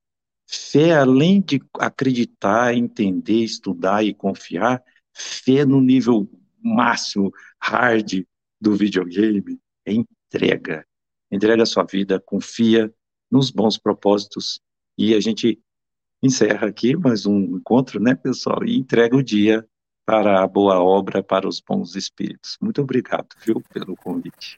Fé, 0.47 0.93
além 0.93 1.41
de 1.41 1.61
acreditar, 1.77 2.73
entender, 2.73 3.43
estudar 3.43 4.03
e 4.03 4.13
confiar, 4.13 4.81
fé 5.13 5.65
no 5.65 5.81
nível 5.81 6.29
máximo, 6.61 7.33
hard 7.61 8.23
do 8.59 8.75
videogame, 8.75 9.59
é 9.85 9.93
entrega. 9.93 10.85
Entrega 11.29 11.63
a 11.63 11.65
sua 11.65 11.83
vida, 11.83 12.21
confia 12.25 12.93
nos 13.29 13.51
bons 13.51 13.77
propósitos. 13.77 14.61
E 14.97 15.13
a 15.13 15.19
gente 15.19 15.59
encerra 16.23 16.67
aqui 16.67 16.95
mais 16.95 17.25
um 17.25 17.57
encontro, 17.57 18.01
né, 18.01 18.15
pessoal? 18.15 18.63
E 18.63 18.77
entrega 18.77 19.17
o 19.17 19.23
dia 19.23 19.67
para 20.05 20.41
a 20.41 20.47
boa 20.47 20.81
obra, 20.81 21.21
para 21.21 21.45
os 21.45 21.59
bons 21.59 21.95
espíritos. 21.95 22.57
Muito 22.61 22.81
obrigado, 22.81 23.27
viu, 23.45 23.61
pelo 23.73 23.95
convite. 23.97 24.57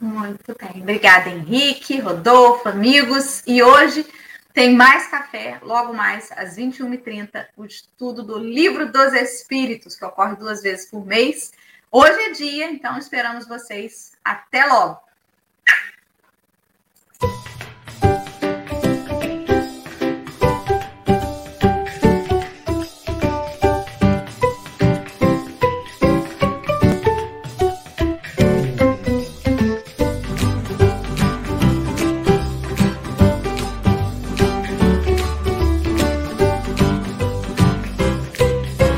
Muito 0.00 0.56
bem. 0.58 0.82
Obrigada, 0.82 1.30
Henrique, 1.30 2.00
Rodolfo, 2.00 2.68
amigos. 2.68 3.42
E 3.46 3.62
hoje 3.62 4.04
tem 4.52 4.74
mais 4.74 5.06
café, 5.08 5.58
logo 5.62 5.92
mais, 5.92 6.30
às 6.32 6.56
21h30, 6.56 7.46
o 7.56 7.64
estudo 7.64 8.22
do 8.22 8.38
Livro 8.38 8.90
dos 8.90 9.12
Espíritos, 9.14 9.96
que 9.96 10.04
ocorre 10.04 10.36
duas 10.36 10.62
vezes 10.62 10.90
por 10.90 11.04
mês. 11.06 11.52
Hoje 11.90 12.20
é 12.20 12.30
dia, 12.30 12.70
então 12.70 12.98
esperamos 12.98 13.46
vocês. 13.46 14.12
Até 14.24 14.64
logo! 14.66 15.11